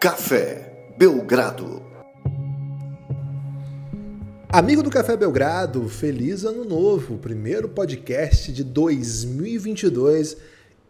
Café 0.00 0.94
Belgrado. 0.96 1.82
Amigo 4.48 4.82
do 4.82 4.88
Café 4.88 5.14
Belgrado, 5.14 5.86
feliz 5.90 6.42
ano 6.42 6.64
novo, 6.64 7.18
primeiro 7.18 7.68
podcast 7.68 8.50
de 8.50 8.64
2022 8.64 10.38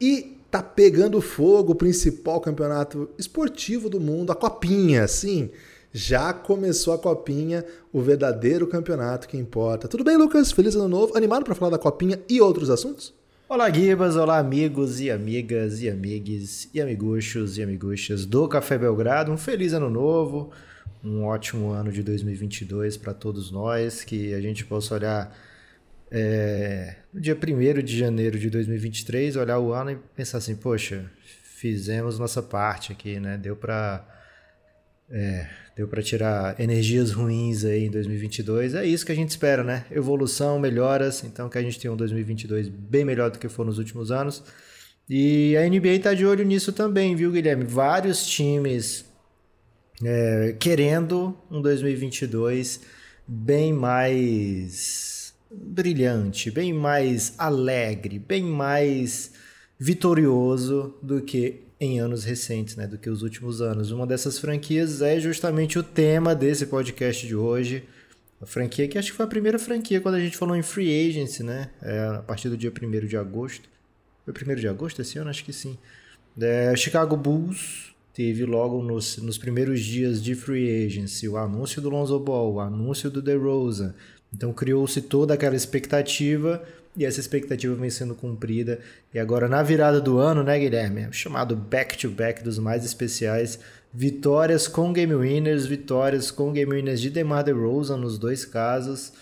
e 0.00 0.38
tá 0.48 0.62
pegando 0.62 1.20
fogo 1.20 1.72
o 1.72 1.74
principal 1.74 2.40
campeonato 2.40 3.10
esportivo 3.18 3.90
do 3.90 3.98
mundo, 3.98 4.30
a 4.30 4.36
Copinha, 4.36 5.08
sim. 5.08 5.50
Já 5.92 6.32
começou 6.32 6.94
a 6.94 6.98
Copinha, 6.98 7.64
o 7.92 8.00
verdadeiro 8.00 8.68
campeonato 8.68 9.26
que 9.26 9.36
importa. 9.36 9.88
Tudo 9.88 10.04
bem, 10.04 10.16
Lucas? 10.16 10.52
Feliz 10.52 10.76
ano 10.76 10.86
novo. 10.86 11.16
Animado 11.16 11.42
para 11.44 11.56
falar 11.56 11.72
da 11.72 11.78
Copinha 11.78 12.22
e 12.28 12.40
outros 12.40 12.70
assuntos? 12.70 13.12
Olá, 13.52 13.68
Gibas, 13.68 14.14
olá, 14.14 14.38
amigos 14.38 15.00
e 15.00 15.10
amigas 15.10 15.82
e 15.82 15.90
amigues 15.90 16.70
e 16.72 16.80
amiguchos 16.80 17.58
e 17.58 17.62
amiguchas 17.64 18.24
do 18.24 18.46
Café 18.46 18.78
Belgrado. 18.78 19.32
Um 19.32 19.36
feliz 19.36 19.72
ano 19.72 19.90
novo 19.90 20.52
um 21.02 21.24
ótimo 21.24 21.70
ano 21.72 21.90
de 21.90 22.00
2022 22.04 22.96
para 22.96 23.12
todos 23.12 23.50
nós, 23.50 24.04
que 24.04 24.32
a 24.34 24.40
gente 24.40 24.64
possa 24.64 24.94
olhar 24.94 25.36
é, 26.12 26.98
no 27.12 27.20
dia 27.20 27.34
1 27.36 27.82
de 27.82 27.98
janeiro 27.98 28.38
de 28.38 28.48
2023, 28.48 29.34
olhar 29.34 29.58
o 29.58 29.72
ano 29.72 29.90
e 29.90 29.96
pensar 29.96 30.38
assim, 30.38 30.54
poxa, 30.54 31.10
fizemos 31.42 32.20
nossa 32.20 32.40
parte 32.40 32.92
aqui, 32.92 33.18
né? 33.18 33.36
Deu 33.36 33.56
para 33.56 34.06
é, 35.10 35.48
deu 35.80 35.88
para 35.88 36.02
tirar 36.02 36.60
energias 36.60 37.10
ruins 37.10 37.64
aí 37.64 37.86
em 37.86 37.90
2022. 37.90 38.74
É 38.74 38.84
isso 38.84 39.06
que 39.06 39.12
a 39.12 39.14
gente 39.14 39.30
espera, 39.30 39.64
né? 39.64 39.86
Evolução, 39.90 40.58
melhoras. 40.58 41.24
Então 41.24 41.48
que 41.48 41.56
a 41.56 41.62
gente 41.62 41.80
tenha 41.80 41.90
um 41.90 41.96
2022 41.96 42.68
bem 42.68 43.02
melhor 43.02 43.30
do 43.30 43.38
que 43.38 43.48
foi 43.48 43.64
nos 43.64 43.78
últimos 43.78 44.10
anos. 44.10 44.42
E 45.08 45.56
a 45.56 45.66
NBA 45.66 45.94
está 45.94 46.12
de 46.12 46.26
olho 46.26 46.44
nisso 46.44 46.70
também, 46.70 47.16
viu, 47.16 47.32
Guilherme? 47.32 47.64
Vários 47.64 48.26
times 48.26 49.06
é, 50.04 50.54
querendo 50.60 51.34
um 51.50 51.62
2022 51.62 52.82
bem 53.26 53.72
mais 53.72 55.32
brilhante, 55.50 56.50
bem 56.50 56.74
mais 56.74 57.32
alegre, 57.38 58.18
bem 58.18 58.42
mais 58.42 59.32
vitorioso 59.80 60.94
do 61.02 61.22
que 61.22 61.62
em 61.80 61.98
anos 61.98 62.22
recentes, 62.22 62.76
né, 62.76 62.86
do 62.86 62.98
que 62.98 63.08
os 63.08 63.22
últimos 63.22 63.62
anos. 63.62 63.90
Uma 63.90 64.06
dessas 64.06 64.38
franquias 64.38 65.00
é 65.00 65.18
justamente 65.18 65.78
o 65.78 65.82
tema 65.82 66.34
desse 66.34 66.66
podcast 66.66 67.26
de 67.26 67.34
hoje. 67.34 67.84
A 68.42 68.44
franquia 68.44 68.86
que 68.86 68.98
acho 68.98 69.10
que 69.10 69.16
foi 69.16 69.24
a 69.24 69.28
primeira 69.28 69.58
franquia 69.58 69.98
quando 69.98 70.16
a 70.16 70.20
gente 70.20 70.36
falou 70.36 70.54
em 70.54 70.62
free 70.62 71.08
agency, 71.08 71.42
né? 71.42 71.70
É, 71.80 71.98
a 72.16 72.22
partir 72.22 72.50
do 72.50 72.58
dia 72.58 72.70
1 72.70 73.06
de 73.06 73.16
agosto. 73.16 73.66
Foi 74.26 74.34
1 74.34 74.56
de 74.56 74.68
agosto 74.68 75.00
esse 75.00 75.18
ano? 75.18 75.30
Acho 75.30 75.42
que 75.42 75.52
sim. 75.52 75.78
É, 76.38 76.76
Chicago 76.76 77.16
Bulls 77.16 77.94
teve 78.12 78.44
logo 78.44 78.82
nos, 78.82 79.16
nos 79.16 79.38
primeiros 79.38 79.80
dias 79.80 80.22
de 80.22 80.34
free 80.34 80.84
agency 80.84 81.26
o 81.26 81.38
anúncio 81.38 81.80
do 81.80 81.88
Lonzo 81.88 82.18
Ball, 82.20 82.52
o 82.52 82.60
anúncio 82.60 83.10
do 83.10 83.22
DeRozan. 83.22 83.94
Então 84.32 84.52
criou-se 84.52 85.00
toda 85.00 85.32
aquela 85.32 85.56
expectativa 85.56 86.62
e 86.96 87.04
essa 87.04 87.20
expectativa 87.20 87.74
vem 87.74 87.90
sendo 87.90 88.14
cumprida. 88.14 88.80
E 89.14 89.18
agora 89.18 89.48
na 89.48 89.62
virada 89.62 90.00
do 90.00 90.18
ano, 90.18 90.42
né, 90.42 90.58
Guilherme? 90.58 91.08
Chamado 91.12 91.54
back-to-back 91.54 92.40
-back 92.40 92.44
dos 92.44 92.58
mais 92.58 92.84
especiais. 92.84 93.58
Vitórias 93.92 94.68
com 94.68 94.92
game 94.92 95.14
winners, 95.14 95.66
vitórias 95.66 96.30
com 96.30 96.52
game 96.52 96.72
winners 96.72 97.00
de 97.00 97.10
DeMar 97.10 97.44
DeRozan 97.44 97.96
nos 97.96 98.18
dois 98.18 98.44
casos. 98.44 99.12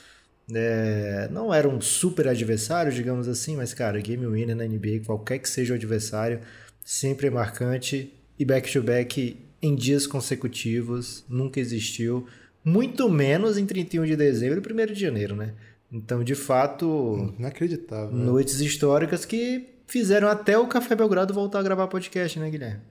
É, 0.55 1.29
não 1.31 1.53
era 1.53 1.69
um 1.69 1.81
super 1.81 2.27
adversário, 2.29 2.91
digamos 2.93 3.29
assim, 3.29 3.57
mas 3.57 3.75
cara, 3.75 4.01
game 4.01 4.27
winner 4.27 4.57
na 4.57 4.65
NBA, 4.65 5.05
qualquer 5.05 5.39
que 5.39 5.49
seja 5.49 5.75
o 5.75 5.77
adversário, 5.77 6.41
sempre 6.83 7.27
é 7.27 7.31
marcante 7.31 8.13
e 8.39 8.45
back-to-back 8.45 9.37
em 9.61 9.75
dias 9.75 10.07
consecutivos, 10.07 11.25
nunca 11.29 11.61
existiu. 11.61 12.27
Muito 12.65 13.09
menos 13.11 13.59
em 13.59 13.67
31 13.67 14.05
de 14.07 14.17
dezembro 14.17 14.63
e 14.63 14.73
1 14.73 14.87
de 14.93 15.01
janeiro, 15.01 15.37
né? 15.37 15.53
Então, 15.91 16.23
de 16.23 16.35
fato. 16.35 17.35
Inacreditável. 17.39 18.15
Noites 18.15 18.61
históricas 18.61 19.25
que 19.25 19.69
fizeram 19.87 20.29
até 20.29 20.59
o 20.59 20.67
Café 20.67 20.95
Belgrado 20.95 21.33
voltar 21.33 21.61
a 21.61 21.63
gravar 21.63 21.89
podcast, 21.89 22.39
né, 22.39 22.51
Guilherme? 22.51 22.83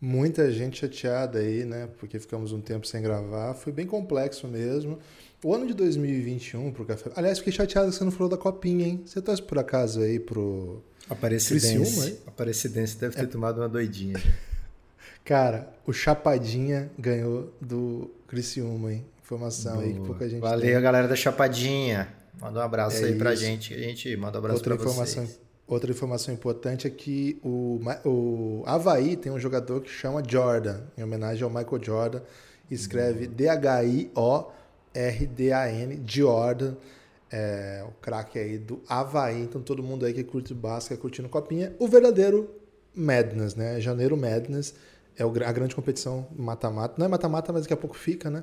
Muita 0.00 0.50
gente 0.50 0.78
chateada 0.78 1.38
aí, 1.38 1.64
né? 1.64 1.88
Porque 1.98 2.18
ficamos 2.18 2.52
um 2.52 2.60
tempo 2.60 2.86
sem 2.86 3.02
gravar. 3.02 3.54
Foi 3.54 3.72
bem 3.72 3.86
complexo 3.86 4.48
mesmo. 4.48 4.98
O 5.44 5.54
ano 5.54 5.66
de 5.66 5.74
2021 5.74 6.72
pro 6.72 6.84
Café. 6.84 7.10
Aliás, 7.14 7.38
fiquei 7.38 7.52
chateado 7.52 7.90
que 7.90 7.96
você 7.96 8.04
não 8.04 8.10
falou 8.10 8.28
da 8.28 8.36
copinha, 8.36 8.86
hein? 8.86 9.02
Você 9.04 9.20
torce 9.20 9.42
por 9.42 9.58
acaso 9.58 10.00
aí 10.00 10.18
pro. 10.18 10.82
Aparecidense. 11.08 12.20
Aparecidense 12.26 12.96
deve 12.98 13.14
ter 13.14 13.24
é... 13.24 13.26
tomado 13.26 13.58
uma 13.58 13.68
doidinha. 13.68 14.20
Cara, 15.24 15.72
o 15.86 15.92
Chapadinha 15.92 16.90
ganhou 16.98 17.52
do 17.60 18.10
Criciúma, 18.26 18.92
hein? 18.92 19.04
Informação 19.30 19.74
Boa. 19.74 19.84
aí 19.84 19.94
que 19.94 20.00
pouca 20.00 20.28
gente 20.28 20.40
Valeu, 20.40 20.72
tem. 20.72 20.82
galera 20.82 21.06
da 21.06 21.14
Chapadinha. 21.14 22.08
Manda 22.40 22.58
um 22.58 22.62
abraço 22.62 23.04
é 23.04 23.08
aí 23.10 23.14
pra 23.16 23.32
isso. 23.32 23.44
gente. 23.44 23.72
A 23.72 23.78
gente 23.78 24.16
manda 24.16 24.38
um 24.38 24.40
abraço 24.40 24.60
informação, 24.60 25.24
vocês. 25.24 25.40
Outra 25.68 25.88
informação 25.88 26.34
importante 26.34 26.88
é 26.88 26.90
que 26.90 27.38
o, 27.44 27.78
o 28.04 28.64
Havaí 28.66 29.16
tem 29.16 29.30
um 29.30 29.38
jogador 29.38 29.82
que 29.82 29.88
chama 29.88 30.20
Jordan, 30.26 30.80
em 30.98 31.04
homenagem 31.04 31.44
ao 31.44 31.50
Michael 31.50 31.80
Jordan. 31.80 32.22
Escreve 32.68 33.28
D-H-I-O-R-D-A-N, 33.28 34.12
Jordan. 36.04 36.74
É, 37.30 37.84
o 37.86 37.92
craque 38.02 38.36
aí 38.36 38.58
do 38.58 38.82
Havaí. 38.88 39.42
Então 39.42 39.62
todo 39.62 39.80
mundo 39.80 40.04
aí 40.04 40.12
que 40.12 40.24
curte 40.24 40.52
basquete, 40.52 40.98
curtindo 40.98 41.28
copinha. 41.28 41.72
O 41.78 41.86
verdadeiro 41.86 42.50
Madness, 42.92 43.54
né? 43.54 43.80
Janeiro 43.80 44.16
Madness 44.16 44.74
é 45.16 45.22
a 45.22 45.52
grande 45.52 45.76
competição 45.76 46.26
mata-mata. 46.36 46.94
Não 46.98 47.06
é 47.06 47.08
mata-mata, 47.08 47.52
mas 47.52 47.62
daqui 47.62 47.74
a 47.74 47.76
pouco 47.76 47.96
fica, 47.96 48.28
né? 48.28 48.42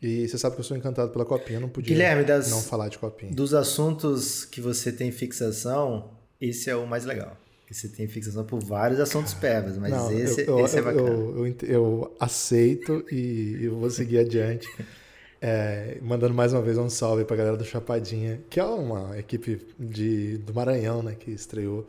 E 0.00 0.28
você 0.28 0.38
sabe 0.38 0.54
que 0.54 0.60
eu 0.60 0.64
sou 0.64 0.76
encantado 0.76 1.10
pela 1.10 1.24
copinha, 1.24 1.58
não 1.58 1.68
podia 1.68 1.92
Guilherme, 1.92 2.24
das, 2.24 2.50
não 2.50 2.62
falar 2.62 2.88
de 2.88 2.98
copinha. 2.98 3.32
Dos 3.32 3.52
assuntos 3.52 4.44
que 4.44 4.60
você 4.60 4.92
tem 4.92 5.10
fixação, 5.10 6.10
esse 6.40 6.70
é 6.70 6.76
o 6.76 6.86
mais 6.86 7.04
legal. 7.04 7.36
Você 7.70 7.88
tem 7.88 8.06
fixação 8.06 8.44
por 8.44 8.62
vários 8.62 8.98
assuntos 8.98 9.34
pebas, 9.34 9.76
mas 9.76 9.90
não, 9.90 10.10
esse, 10.12 10.46
eu, 10.46 10.64
esse 10.64 10.76
eu, 10.76 10.80
é 10.80 10.82
bacana. 10.82 11.08
Eu, 11.08 11.46
eu, 11.46 11.56
eu 11.62 12.16
aceito 12.18 13.04
e 13.10 13.58
eu 13.60 13.76
vou 13.76 13.90
seguir 13.90 14.18
adiante. 14.18 14.68
É, 15.40 15.98
mandando 16.02 16.34
mais 16.34 16.52
uma 16.52 16.60
vez 16.60 16.76
um 16.76 16.90
salve 16.90 17.24
para 17.24 17.34
a 17.34 17.38
galera 17.38 17.56
do 17.56 17.64
Chapadinha, 17.64 18.40
que 18.50 18.58
é 18.58 18.64
uma 18.64 19.16
equipe 19.16 19.64
de, 19.78 20.36
do 20.38 20.52
Maranhão, 20.52 21.00
né, 21.00 21.14
que 21.16 21.30
estreou. 21.30 21.86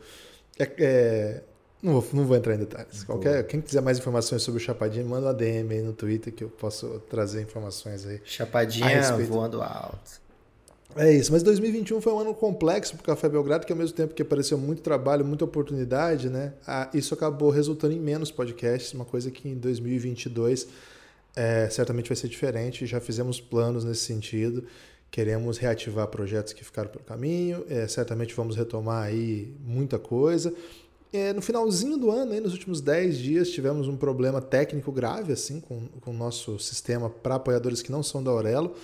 É, 0.56 0.70
é, 0.78 1.42
não 1.82 2.00
vou, 2.00 2.06
não 2.12 2.24
vou 2.24 2.36
entrar 2.36 2.54
em 2.54 2.58
detalhes. 2.58 3.04
Qualquer, 3.04 3.46
quem 3.46 3.60
quiser 3.60 3.80
mais 3.80 3.98
informações 3.98 4.42
sobre 4.42 4.60
o 4.60 4.64
Chapadinha, 4.64 5.04
manda 5.04 5.26
uma 5.26 5.34
DM 5.34 5.74
aí 5.74 5.82
no 5.82 5.92
Twitter 5.92 6.32
que 6.32 6.44
eu 6.44 6.48
posso 6.48 7.00
trazer 7.08 7.42
informações 7.42 8.06
aí. 8.06 8.20
Chapadinha 8.24 9.16
voando 9.26 9.62
alto. 9.62 10.20
É 10.96 11.12
isso, 11.12 11.30
mas 11.32 11.42
2021 11.44 12.00
foi 12.00 12.12
um 12.12 12.18
ano 12.18 12.34
complexo 12.34 12.96
para 12.96 13.02
o 13.02 13.06
Café 13.06 13.28
Belgrado, 13.28 13.64
que 13.64 13.72
ao 13.72 13.78
mesmo 13.78 13.96
tempo 13.96 14.12
que 14.12 14.22
apareceu 14.22 14.58
muito 14.58 14.82
trabalho, 14.82 15.24
muita 15.24 15.44
oportunidade, 15.44 16.28
né? 16.28 16.52
isso 16.92 17.14
acabou 17.14 17.48
resultando 17.50 17.94
em 17.94 18.00
menos 18.00 18.32
podcasts, 18.32 18.92
uma 18.92 19.04
coisa 19.04 19.30
que 19.30 19.48
em 19.48 19.54
2022 19.54 20.66
é, 21.36 21.68
certamente 21.70 22.08
vai 22.08 22.16
ser 22.16 22.28
diferente. 22.28 22.86
Já 22.86 23.00
fizemos 23.00 23.40
planos 23.40 23.84
nesse 23.84 24.00
sentido. 24.00 24.64
Queremos 25.10 25.58
reativar 25.58 26.06
projetos 26.08 26.52
que 26.52 26.64
ficaram 26.64 26.90
pelo 26.90 27.04
caminho. 27.04 27.64
É, 27.68 27.86
certamente 27.86 28.34
vamos 28.34 28.56
retomar 28.56 29.04
aí 29.04 29.54
muita 29.64 29.98
coisa. 29.98 30.52
É, 31.12 31.32
no 31.32 31.42
finalzinho 31.42 31.96
do 31.96 32.10
ano, 32.10 32.32
aí, 32.32 32.40
nos 32.40 32.52
últimos 32.52 32.80
10 32.80 33.18
dias, 33.18 33.50
tivemos 33.50 33.88
um 33.88 33.96
problema 33.96 34.40
técnico 34.40 34.92
grave 34.92 35.32
assim 35.32 35.58
com, 35.60 35.88
o 36.06 36.12
nosso 36.12 36.56
sistema 36.60 37.10
para 37.10 37.34
apoiadores 37.34 37.82
que 37.82 37.90
não 37.90 38.02
são 38.02 38.22
da 38.22 38.30
Aurelo. 38.30 38.76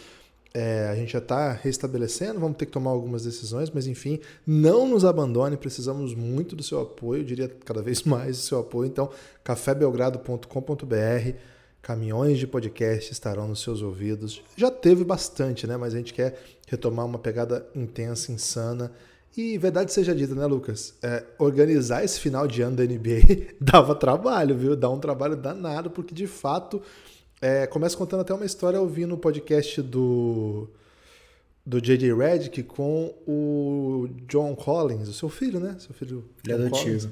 É, 0.52 0.88
a 0.88 0.96
gente 0.96 1.12
já 1.12 1.18
está 1.18 1.52
restabelecendo, 1.52 2.40
vamos 2.40 2.56
ter 2.56 2.66
que 2.66 2.72
tomar 2.72 2.90
algumas 2.90 3.24
decisões, 3.24 3.70
mas 3.70 3.86
enfim, 3.86 4.18
não 4.44 4.88
nos 4.88 5.04
abandone, 5.04 5.56
precisamos 5.56 6.14
muito 6.14 6.56
do 6.56 6.62
seu 6.62 6.80
apoio, 6.80 7.20
eu 7.20 7.24
diria 7.24 7.48
cada 7.64 7.82
vez 7.82 8.02
mais 8.04 8.38
do 8.38 8.42
seu 8.42 8.58
apoio. 8.58 8.88
Então, 8.88 9.08
cafébelgrado.com.br, 9.44 11.36
caminhões 11.80 12.38
de 12.38 12.46
podcast 12.46 13.12
estarão 13.12 13.46
nos 13.46 13.62
seus 13.62 13.82
ouvidos. 13.82 14.42
Já 14.56 14.70
teve 14.70 15.04
bastante, 15.04 15.64
né? 15.66 15.76
Mas 15.76 15.94
a 15.94 15.98
gente 15.98 16.12
quer 16.12 16.42
retomar 16.66 17.06
uma 17.06 17.18
pegada 17.18 17.64
intensa, 17.74 18.32
insana 18.32 18.90
e 19.36 19.58
verdade 19.58 19.92
seja 19.92 20.14
dita, 20.14 20.34
né, 20.34 20.46
Lucas? 20.46 20.94
É, 21.02 21.24
organizar 21.38 22.04
esse 22.04 22.18
final 22.18 22.48
de 22.48 22.62
ano 22.62 22.76
da 22.76 22.84
NBA 22.84 23.54
dava 23.60 23.94
trabalho, 23.94 24.56
viu? 24.56 24.74
Dá 24.74 24.88
um 24.90 24.98
trabalho 24.98 25.36
danado, 25.36 25.90
porque 25.90 26.14
de 26.14 26.26
fato. 26.26 26.80
É, 27.38 27.66
começa 27.66 27.94
contando 27.94 28.20
até 28.20 28.32
uma 28.32 28.46
história 28.46 28.80
ouvindo 28.80 29.14
o 29.14 29.18
podcast 29.18 29.82
do 29.82 30.70
do 31.66 31.80
J.J. 31.80 32.14
Redick 32.14 32.62
com 32.62 33.12
o 33.26 34.08
John 34.28 34.54
Collins, 34.54 35.08
o 35.08 35.12
seu 35.12 35.28
filho, 35.28 35.58
né? 35.58 35.76
Seu 35.80 35.92
filho. 35.92 36.24
Filho 36.36 36.54
adotivo. 36.54 36.84
Collins, 36.84 37.08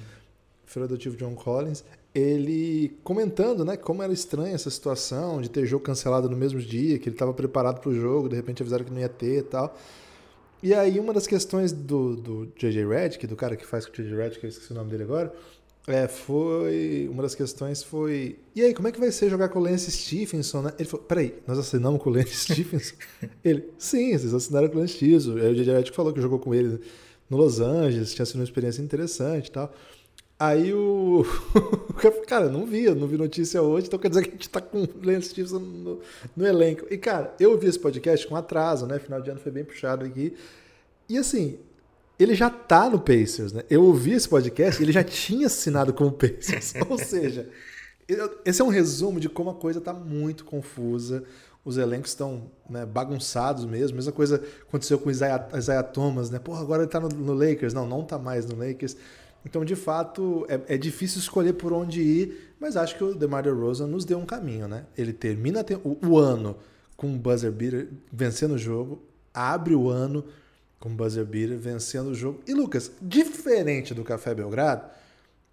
filho 0.64 0.84
adotivo 0.84 1.16
John 1.16 1.34
Collins. 1.34 1.84
Ele 2.14 2.96
comentando, 3.02 3.64
né, 3.64 3.76
como 3.76 4.00
era 4.00 4.12
estranha 4.12 4.54
essa 4.54 4.70
situação 4.70 5.42
de 5.42 5.50
ter 5.50 5.66
jogo 5.66 5.82
cancelado 5.82 6.30
no 6.30 6.36
mesmo 6.36 6.60
dia, 6.60 6.96
que 7.00 7.08
ele 7.08 7.16
estava 7.16 7.34
preparado 7.34 7.80
para 7.80 7.90
o 7.90 7.94
jogo, 7.94 8.28
de 8.28 8.36
repente 8.36 8.62
avisaram 8.62 8.84
que 8.84 8.92
não 8.92 9.00
ia 9.00 9.08
ter 9.08 9.40
e 9.40 9.42
tal. 9.42 9.76
E 10.64 10.72
aí, 10.72 10.98
uma 10.98 11.12
das 11.12 11.26
questões 11.26 11.72
do, 11.72 12.16
do 12.16 12.52
J.J. 12.56 12.86
Redick, 12.86 13.26
do 13.26 13.36
cara 13.36 13.54
que 13.54 13.66
faz 13.66 13.84
com 13.84 13.92
o 13.92 13.94
J.J. 13.94 14.16
Redick, 14.16 14.42
eu 14.42 14.48
esqueci 14.48 14.72
o 14.72 14.74
nome 14.74 14.90
dele 14.90 15.02
agora, 15.02 15.30
É, 15.86 16.08
foi. 16.08 17.06
Uma 17.12 17.22
das 17.22 17.34
questões 17.34 17.82
foi. 17.82 18.38
E 18.56 18.62
aí, 18.62 18.72
como 18.72 18.88
é 18.88 18.92
que 18.92 18.98
vai 18.98 19.12
ser 19.12 19.28
jogar 19.28 19.50
com 19.50 19.58
o 19.58 19.62
Lance 19.62 19.90
Stephenson, 19.90 20.62
né? 20.62 20.72
Ele 20.78 20.88
falou: 20.88 21.04
peraí, 21.04 21.34
nós 21.46 21.58
assinamos 21.58 22.02
com 22.02 22.08
o 22.08 22.12
Lance 22.14 22.34
Stephenson? 22.34 22.94
ele, 23.44 23.68
sim, 23.76 24.16
vocês 24.16 24.32
assinaram 24.32 24.68
com 24.68 24.78
o 24.78 24.80
Lance 24.80 24.94
Stephenson. 24.94 25.36
Aí 25.36 25.52
o 25.52 25.54
J.J. 25.54 25.92
falou 25.92 26.14
que 26.14 26.22
jogou 26.22 26.38
com 26.38 26.54
ele 26.54 26.80
no 27.28 27.36
Los 27.36 27.60
Angeles, 27.60 28.14
tinha 28.14 28.24
sido 28.24 28.36
uma 28.36 28.44
experiência 28.44 28.80
interessante 28.80 29.48
e 29.48 29.50
tal. 29.50 29.70
Aí 30.38 30.74
o. 30.74 31.24
cara, 32.26 32.48
não 32.48 32.66
vi, 32.66 32.84
eu 32.84 32.94
não 32.94 33.06
vi 33.06 33.16
notícia 33.16 33.62
hoje, 33.62 33.86
então 33.86 33.98
quer 33.98 34.08
dizer 34.08 34.22
que 34.22 34.30
a 34.30 34.32
gente 34.32 34.48
tá 34.48 34.60
com 34.60 34.82
o 34.82 34.88
Lance 35.02 35.28
Stephenson 35.28 35.60
no, 35.60 36.00
no 36.36 36.46
elenco. 36.46 36.86
E, 36.90 36.98
cara, 36.98 37.34
eu 37.38 37.56
vi 37.56 37.68
esse 37.68 37.78
podcast 37.78 38.26
com 38.26 38.34
atraso, 38.34 38.86
né? 38.86 38.98
Final 38.98 39.20
de 39.20 39.30
ano 39.30 39.40
foi 39.40 39.52
bem 39.52 39.64
puxado 39.64 40.04
aqui. 40.04 40.34
E 41.08 41.16
assim, 41.16 41.58
ele 42.18 42.34
já 42.34 42.48
tá 42.48 42.88
no 42.88 43.00
Pacers, 43.00 43.52
né? 43.52 43.62
Eu 43.68 43.84
ouvi 43.84 44.12
esse 44.12 44.28
podcast, 44.28 44.82
ele 44.82 44.92
já 44.92 45.04
tinha 45.04 45.46
assinado 45.46 45.92
com 45.92 46.06
o 46.06 46.12
Pacers. 46.12 46.74
Ou 46.88 46.98
seja, 46.98 47.48
esse 48.44 48.60
é 48.60 48.64
um 48.64 48.68
resumo 48.68 49.18
de 49.18 49.28
como 49.28 49.50
a 49.50 49.54
coisa 49.54 49.80
tá 49.80 49.92
muito 49.92 50.44
confusa. 50.44 51.24
Os 51.64 51.78
elencos 51.78 52.10
estão 52.10 52.50
né, 52.68 52.84
bagunçados 52.84 53.64
mesmo. 53.64 53.96
Mesma 53.96 54.12
coisa 54.12 54.42
aconteceu 54.68 54.98
com 54.98 55.08
o 55.08 55.10
Isaiah, 55.10 55.48
Isaiah 55.56 55.82
Thomas, 55.82 56.28
né? 56.28 56.38
Porra, 56.38 56.60
agora 56.60 56.82
ele 56.82 56.90
tá 56.90 57.00
no, 57.00 57.08
no, 57.08 57.32
Lakers. 57.32 57.72
Não, 57.72 57.86
não 57.86 58.04
tá 58.04 58.18
mais 58.18 58.44
no 58.44 58.54
Lakers. 58.56 58.96
Então, 59.44 59.64
de 59.64 59.76
fato, 59.76 60.46
é, 60.48 60.74
é, 60.74 60.78
difícil 60.78 61.18
escolher 61.18 61.52
por 61.52 61.72
onde 61.72 62.00
ir, 62.00 62.54
mas 62.58 62.76
acho 62.76 62.96
que 62.96 63.04
o 63.04 63.14
DeMar 63.14 63.42
DeRozan 63.42 63.86
nos 63.86 64.04
deu 64.04 64.18
um 64.18 64.24
caminho, 64.24 64.66
né? 64.66 64.86
Ele 64.96 65.12
termina 65.12 65.64
o, 65.84 65.98
o 66.08 66.18
ano 66.18 66.56
com 66.96 67.08
um 67.08 67.18
buzzer 67.18 67.52
beater, 67.52 67.88
vencendo 68.10 68.54
o 68.54 68.58
jogo, 68.58 69.02
abre 69.32 69.74
o 69.74 69.90
ano 69.90 70.24
com 70.80 70.88
buzzer 70.94 71.24
beater, 71.24 71.58
vencendo 71.58 72.08
o 72.08 72.14
jogo. 72.14 72.40
E 72.46 72.54
Lucas, 72.54 72.90
diferente 73.02 73.92
do 73.92 74.02
Café 74.02 74.34
Belgrado, 74.34 74.86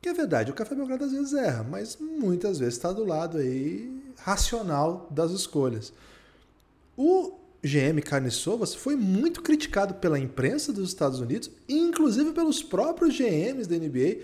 que 0.02 0.10
é 0.10 0.14
verdade, 0.14 0.52
o 0.52 0.54
Café 0.54 0.74
Belgrado 0.74 1.04
às 1.04 1.12
vezes 1.12 1.34
erra, 1.34 1.64
mas 1.64 1.98
muitas 2.00 2.60
vezes 2.60 2.76
está 2.76 2.92
do 2.92 3.06
lado 3.06 3.38
aí 3.38 4.02
racional 4.18 5.08
das 5.12 5.32
escolhas. 5.32 5.94
O 6.96 7.41
GM 7.64 8.02
Carniçovas 8.04 8.74
foi 8.74 8.96
muito 8.96 9.42
criticado 9.42 9.94
pela 9.96 10.18
imprensa 10.18 10.74
dos 10.74 10.90
Estados 10.90 11.20
Unidos 11.20 11.52
inclusive 11.70 12.32
pelos 12.32 12.64
próprios 12.64 13.16
GMs 13.16 13.68
da 13.68 13.76
NBA. 13.76 14.24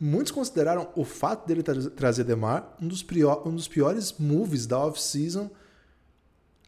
Muitos 0.00 0.32
consideraram 0.32 0.88
o 0.94 1.04
fato 1.04 1.46
dele 1.46 1.62
tra 1.62 1.74
trazer 1.90 2.24
Demar 2.24 2.76
um 2.80 2.88
dos, 2.88 3.04
um 3.44 3.54
dos 3.54 3.68
piores 3.68 4.14
moves 4.18 4.66
da 4.66 4.78
off-season. 4.78 5.50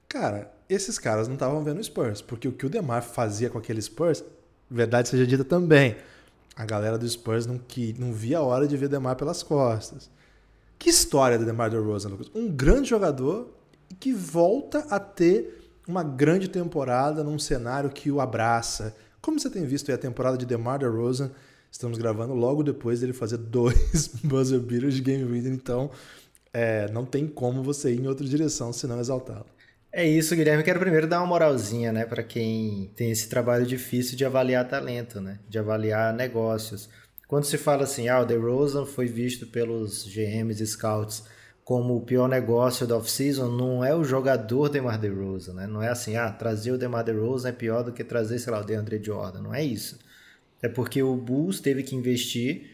Cara, 0.08 0.52
esses 0.68 0.98
caras 0.98 1.26
não 1.26 1.34
estavam 1.34 1.62
vendo 1.62 1.78
o 1.78 1.84
Spurs, 1.84 2.20
porque 2.20 2.48
o 2.48 2.52
que 2.52 2.66
o 2.66 2.70
Demar 2.70 3.02
fazia 3.02 3.48
com 3.48 3.58
aquele 3.58 3.80
Spurs, 3.80 4.22
verdade 4.68 5.08
seja 5.08 5.26
dita 5.26 5.44
também, 5.44 5.96
a 6.56 6.64
galera 6.64 6.98
do 6.98 7.08
Spurs 7.08 7.46
não, 7.46 7.56
que, 7.56 7.94
não 7.98 8.12
via 8.12 8.38
a 8.38 8.42
hora 8.42 8.66
de 8.66 8.76
ver 8.76 8.88
Demar 8.88 9.14
pelas 9.14 9.42
costas. 9.42 10.10
Que 10.78 10.90
história 10.90 11.38
do 11.38 11.44
Demar 11.44 11.70
DeRozan, 11.70 12.08
Lucas? 12.08 12.30
Um 12.34 12.50
grande 12.50 12.88
jogador 12.88 13.48
que 13.98 14.12
volta 14.12 14.80
a 14.90 14.98
ter 14.98 15.59
uma 15.90 16.04
grande 16.04 16.48
temporada 16.48 17.24
num 17.24 17.38
cenário 17.38 17.90
que 17.90 18.10
o 18.10 18.20
abraça. 18.20 18.94
Como 19.20 19.38
você 19.38 19.50
tem 19.50 19.66
visto 19.66 19.92
a 19.92 19.98
temporada 19.98 20.38
de 20.38 20.46
DeMar 20.46 20.78
DeRozan, 20.78 21.32
estamos 21.70 21.98
gravando 21.98 22.32
logo 22.32 22.62
depois 22.62 23.00
dele 23.00 23.12
fazer 23.12 23.36
dois 23.42 24.08
buzzer 24.22 24.60
beaters 24.60 24.94
de 24.94 25.02
game 25.02 25.24
winner, 25.24 25.52
então 25.52 25.90
é, 26.52 26.90
não 26.92 27.04
tem 27.04 27.26
como 27.26 27.62
você 27.62 27.92
ir 27.92 28.00
em 28.00 28.06
outra 28.06 28.26
direção 28.26 28.72
senão 28.72 29.00
exaltá-lo. 29.00 29.46
É 29.92 30.08
isso, 30.08 30.36
Guilherme. 30.36 30.62
Quero 30.62 30.78
primeiro 30.78 31.08
dar 31.08 31.18
uma 31.18 31.26
moralzinha, 31.26 31.92
né, 31.92 32.06
para 32.06 32.22
quem 32.22 32.92
tem 32.94 33.10
esse 33.10 33.28
trabalho 33.28 33.66
difícil 33.66 34.16
de 34.16 34.24
avaliar 34.24 34.68
talento, 34.68 35.20
né, 35.20 35.40
de 35.48 35.58
avaliar 35.58 36.14
negócios. 36.14 36.88
Quando 37.26 37.44
se 37.44 37.58
fala 37.58 37.82
assim, 37.82 38.08
ah, 38.08 38.20
o 38.20 38.24
DeRozan 38.24 38.86
foi 38.86 39.06
visto 39.06 39.48
pelos 39.48 40.04
GMs 40.06 40.62
e 40.62 40.66
scouts 40.66 41.24
como 41.70 41.94
o 41.94 42.00
pior 42.00 42.28
negócio 42.28 42.84
da 42.84 42.96
off-season, 42.96 43.48
não 43.48 43.84
é 43.84 43.94
o 43.94 44.02
jogador 44.02 44.68
DeMar 44.68 44.98
DeRozan, 44.98 45.54
né? 45.54 45.68
Não 45.68 45.80
é 45.80 45.88
assim, 45.88 46.16
ah, 46.16 46.28
trazer 46.28 46.72
o 46.72 46.76
DeMar 46.76 47.04
DeRozan 47.04 47.50
é 47.50 47.52
pior 47.52 47.84
do 47.84 47.92
que 47.92 48.02
trazer, 48.02 48.40
sei 48.40 48.52
lá, 48.52 48.58
o 48.60 48.64
DeAndre 48.64 49.00
Jordan. 49.00 49.40
Não 49.40 49.54
é 49.54 49.62
isso. 49.62 49.96
É 50.60 50.68
porque 50.68 51.00
o 51.00 51.14
Bulls 51.14 51.60
teve 51.60 51.84
que 51.84 51.94
investir 51.94 52.68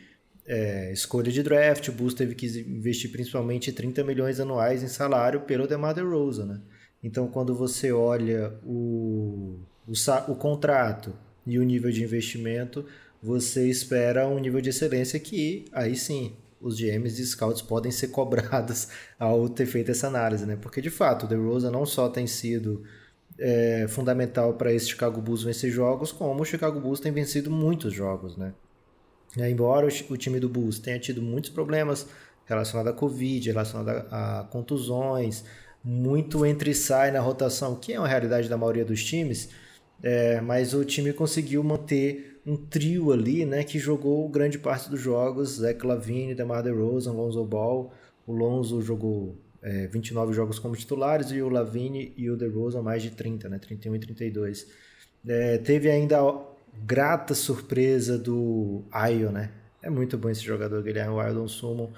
é, 0.47 0.91
escolha 0.95 1.31
de 1.31 1.43
draft, 1.43 1.89
o 1.89 1.93
Bulls 1.93 2.15
teve 2.15 2.35
que 2.35 2.47
investir 2.47 3.13
principalmente 3.13 3.71
30 3.71 4.03
milhões 4.03 4.41
anuais 4.41 4.83
em 4.83 4.89
salário 4.89 5.43
pelo 5.43 5.67
DeMar 5.67 5.95
DeRozan, 5.95 6.47
né? 6.47 6.61
Então, 7.05 7.29
quando 7.29 7.55
você 7.55 7.93
olha 7.93 8.55
o, 8.65 9.61
o, 9.87 9.93
o 9.93 10.35
contrato 10.37 11.13
e 11.47 11.59
o 11.59 11.63
nível 11.63 11.91
de 11.91 12.03
investimento, 12.03 12.87
você 13.23 13.69
espera 13.69 14.27
um 14.27 14.39
nível 14.39 14.63
de 14.63 14.71
excelência 14.71 15.21
que, 15.21 15.67
aí 15.71 15.95
sim, 15.95 16.35
os 16.61 16.79
GMs 16.79 17.21
e 17.21 17.27
scouts 17.27 17.63
podem 17.63 17.93
ser 17.93 18.09
cobrados 18.13 18.89
ao 19.19 19.49
ter 19.49 19.67
feito 19.67 19.91
essa 19.91 20.07
análise, 20.07 20.47
né? 20.47 20.57
Porque, 20.57 20.81
de 20.81 20.91
fato, 20.91 21.25
o 21.25 21.29
DeRozan 21.29 21.71
não 21.71 21.87
só 21.87 22.09
tem 22.09 22.27
sido 22.27 22.83
é, 23.39 23.87
fundamental 23.89 24.55
para 24.55 24.73
esse 24.73 24.89
Chicago 24.89 25.21
Bulls 25.21 25.43
vencer 25.43 25.71
jogos, 25.71 26.13
como 26.13 26.43
o 26.43 26.45
Chicago 26.45 26.81
Bulls 26.81 27.01
tem 27.01 27.13
vencido 27.13 27.51
muitos 27.51 27.93
jogos, 27.93 28.37
né? 28.37 28.53
Embora 29.37 29.87
o, 29.87 30.13
o 30.13 30.17
time 30.17 30.41
do 30.41 30.49
Bulls 30.49 30.79
tenha 30.79 30.99
tido 30.99 31.21
muitos 31.21 31.51
problemas 31.51 32.07
relacionados 32.47 32.93
à 32.93 32.95
Covid, 32.95 33.51
relacionados 33.51 34.05
a, 34.11 34.41
a 34.41 34.45
contusões, 34.45 35.45
muito 35.85 36.47
entre 36.47 36.71
e 36.71 36.75
sai 36.75 37.11
na 37.11 37.21
rotação, 37.21 37.77
que 37.77 37.93
é 37.93 37.99
uma 37.99 38.09
realidade 38.09 38.49
da 38.49 38.57
maioria 38.57 38.85
dos 38.85 39.05
times, 39.05 39.51
é, 40.03 40.41
mas 40.41 40.75
o 40.75 40.85
time 40.85 41.13
conseguiu 41.13 41.63
manter 41.63 42.41
um 42.47 42.57
trio 42.57 43.13
ali, 43.13 43.45
né, 43.45 43.65
que 43.65 43.79
jogou 43.79 44.29
grande 44.29 44.59
parte 44.59 44.89
dos 44.89 45.01
jogos, 45.01 45.57
Zach 45.57 45.85
Lavine, 45.85 46.35
DeMar 46.35 46.63
DeRozan, 46.63 47.13
Lonzo 47.13 47.45
Ball, 47.45 47.93
o 48.27 48.33
Lonzo 48.33 48.81
jogou 48.83 49.37
é, 49.61 49.89
29 49.89 50.33
jogos 50.33 50.59
como 50.59 50.77
titulares 50.77 51.31
e 51.33 51.43
o 51.43 51.49
Lavine 51.49 52.13
e 52.17 52.31
o 52.31 52.37
DeRozan 52.37 52.83
mais 52.83 53.03
de 53.03 53.11
30, 53.11 53.49
né, 53.49 53.59
31 53.59 53.97
e 53.97 53.99
32. 53.99 54.67
É, 55.27 55.59
teve 55.59 55.91
ainda 55.91 56.21
a 56.21 56.41
grata 56.85 57.35
surpresa 57.35 58.17
do 58.17 58.85
Ayo, 58.93 59.33
né, 59.33 59.51
é 59.83 59.91
muito 59.91 60.17
bom 60.17 60.31
esse 60.31 60.43
jogador, 60.43 60.83
Guilherme 60.83 61.15
Wildon 61.15 61.49
Summon, 61.49 61.93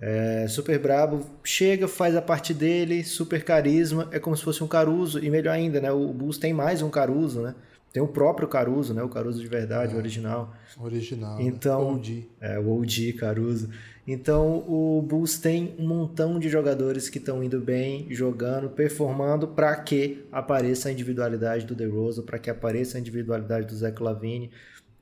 é, 0.00 0.46
super 0.48 0.78
brabo, 0.78 1.26
chega, 1.42 1.88
faz 1.88 2.14
a 2.14 2.22
parte 2.22 2.54
dele, 2.54 3.02
super 3.02 3.42
carisma, 3.42 4.08
é 4.12 4.20
como 4.20 4.36
se 4.36 4.44
fosse 4.44 4.62
um 4.62 4.68
Caruso, 4.68 5.22
e 5.22 5.28
melhor 5.28 5.52
ainda, 5.52 5.80
né? 5.80 5.90
O 5.90 6.12
Bulls 6.12 6.38
tem 6.38 6.52
mais 6.52 6.82
um 6.82 6.88
Caruso, 6.90 7.40
né? 7.42 7.54
Tem 7.92 8.02
o 8.02 8.06
próprio 8.06 8.46
Caruso, 8.46 8.94
né? 8.94 9.02
O 9.02 9.08
Caruso 9.08 9.40
de 9.40 9.48
verdade, 9.48 9.92
é, 9.92 9.96
o 9.96 9.98
original. 9.98 10.54
Original. 10.78 11.38
Né? 11.38 11.44
Então, 11.44 11.92
né? 11.92 11.98
OG. 11.98 12.28
É, 12.40 12.58
o 12.58 12.78
OG 12.78 13.12
Caruso. 13.14 13.70
Então, 14.06 14.64
o 14.68 15.02
Bulls 15.02 15.38
tem 15.38 15.74
um 15.78 15.86
montão 15.86 16.38
de 16.38 16.48
jogadores 16.48 17.10
que 17.10 17.18
estão 17.18 17.42
indo 17.42 17.60
bem, 17.60 18.06
jogando, 18.10 18.70
performando, 18.70 19.48
para 19.48 19.74
que 19.76 20.24
apareça 20.30 20.88
a 20.88 20.92
individualidade 20.92 21.66
do 21.66 21.74
DeRozan, 21.74 22.22
para 22.22 22.38
que 22.38 22.48
apareça 22.48 22.96
a 22.96 23.00
individualidade 23.00 23.66
do 23.66 23.74
Zach 23.74 24.02
Lavine, 24.02 24.50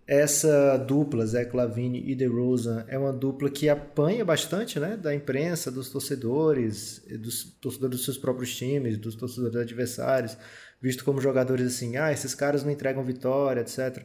essa 0.06 0.76
dupla, 0.76 1.26
Zé 1.26 1.44
Clavini 1.44 2.00
e 2.08 2.14
DeRozan, 2.14 2.84
é 2.86 2.96
uma 2.96 3.12
dupla 3.12 3.50
que 3.50 3.68
apanha 3.68 4.24
bastante 4.24 4.78
né, 4.78 4.96
da 4.96 5.12
imprensa, 5.12 5.70
dos 5.70 5.90
torcedores, 5.90 7.02
dos 7.18 7.44
torcedores 7.60 7.96
dos 7.96 8.04
seus 8.04 8.16
próprios 8.16 8.54
times, 8.54 8.96
dos 8.98 9.16
torcedores 9.16 9.56
adversários, 9.56 10.38
visto 10.80 11.04
como 11.04 11.20
jogadores 11.20 11.66
assim, 11.66 11.96
ah, 11.96 12.12
esses 12.12 12.34
caras 12.34 12.62
não 12.62 12.70
entregam 12.70 13.02
vitória, 13.02 13.62
etc. 13.62 14.04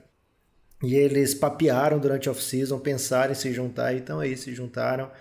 E 0.83 0.95
eles 0.95 1.35
papearam 1.35 1.99
durante 1.99 2.27
a 2.27 2.31
off-season, 2.31 2.79
pensaram 2.79 3.33
em 3.33 3.35
se 3.35 3.53
juntar, 3.53 3.93
então 3.93 4.19
aí 4.19 4.35
se 4.35 4.55
juntaram. 4.55 5.11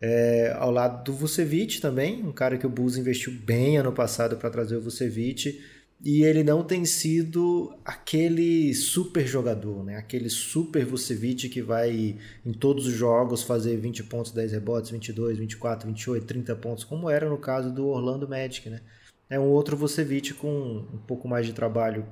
É, 0.00 0.54
ao 0.56 0.70
lado 0.70 1.02
do 1.02 1.12
Vucevic 1.12 1.80
também, 1.80 2.24
um 2.24 2.30
cara 2.30 2.56
que 2.56 2.64
o 2.64 2.70
Bulls 2.70 2.96
investiu 2.96 3.32
bem 3.32 3.78
ano 3.78 3.92
passado 3.92 4.36
para 4.36 4.48
trazer 4.48 4.76
o 4.76 4.80
Vucevic 4.80 5.60
e 6.04 6.22
ele 6.22 6.44
não 6.44 6.62
tem 6.62 6.84
sido 6.84 7.76
aquele 7.84 8.72
super 8.72 9.26
jogador, 9.26 9.84
né? 9.84 9.96
Aquele 9.96 10.30
super 10.30 10.84
Vucevic 10.84 11.48
que 11.48 11.60
vai 11.60 12.16
em 12.46 12.52
todos 12.52 12.86
os 12.86 12.94
jogos 12.94 13.42
fazer 13.42 13.76
20 13.76 14.04
pontos, 14.04 14.30
10 14.30 14.52
rebotes, 14.52 14.90
22, 14.90 15.38
24, 15.38 15.88
28, 15.88 16.24
30 16.24 16.56
pontos, 16.56 16.84
como 16.84 17.10
era 17.10 17.28
no 17.28 17.38
caso 17.38 17.72
do 17.72 17.88
Orlando 17.88 18.28
Magic, 18.28 18.70
né? 18.70 18.80
É 19.30 19.38
um 19.38 19.50
outro 19.50 19.76
Vucevic 19.76 20.32
com 20.34 20.86
um 20.92 20.98
pouco 21.06 21.28
mais 21.28 21.44
de 21.44 21.52
trabalho 21.52 22.06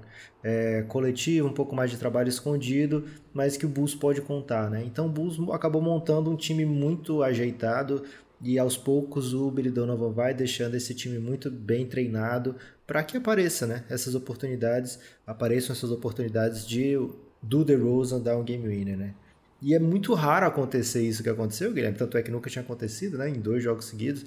é, 0.45 0.83
coletivo, 0.83 1.49
um 1.49 1.52
pouco 1.52 1.75
mais 1.75 1.90
de 1.90 1.97
trabalho 1.97 2.28
escondido, 2.28 3.07
mas 3.33 3.57
que 3.57 3.64
o 3.64 3.69
Bulls 3.69 3.95
pode 3.95 4.21
contar, 4.21 4.69
né? 4.69 4.85
Então 4.85 5.07
o 5.07 5.09
Bulls 5.09 5.38
acabou 5.50 5.81
montando 5.81 6.31
um 6.31 6.37
time 6.37 6.66
muito 6.66 7.23
ajeitado, 7.23 8.02
e 8.40 8.59
aos 8.59 8.76
poucos 8.76 9.33
o 9.33 9.50
Donovan 9.50 10.12
vai 10.12 10.35
deixando 10.35 10.75
esse 10.75 10.95
time 10.95 11.19
muito 11.19 11.50
bem 11.50 11.87
treinado 11.87 12.57
para 12.87 13.02
que 13.02 13.16
apareça, 13.16 13.66
né? 13.66 13.85
Essas 13.88 14.14
oportunidades, 14.14 14.99
apareçam 15.26 15.75
essas 15.75 15.90
oportunidades 15.90 16.66
de 16.66 16.95
do 17.43 17.64
DeRozan 17.64 18.21
dar 18.21 18.37
um 18.37 18.45
game 18.45 18.66
winner, 18.66 18.97
né? 18.97 19.14
E 19.62 19.75
é 19.75 19.78
muito 19.78 20.12
raro 20.14 20.47
acontecer 20.47 21.02
isso 21.02 21.23
que 21.23 21.28
aconteceu, 21.28 21.73
Guilherme, 21.73 21.97
tanto 21.97 22.19
é 22.19 22.23
que 22.23 22.31
nunca 22.31 22.50
tinha 22.50 22.62
acontecido, 22.62 23.19
né? 23.19 23.28
Em 23.28 23.40
dois 23.40 23.62
jogos 23.62 23.87
seguidos 23.87 24.25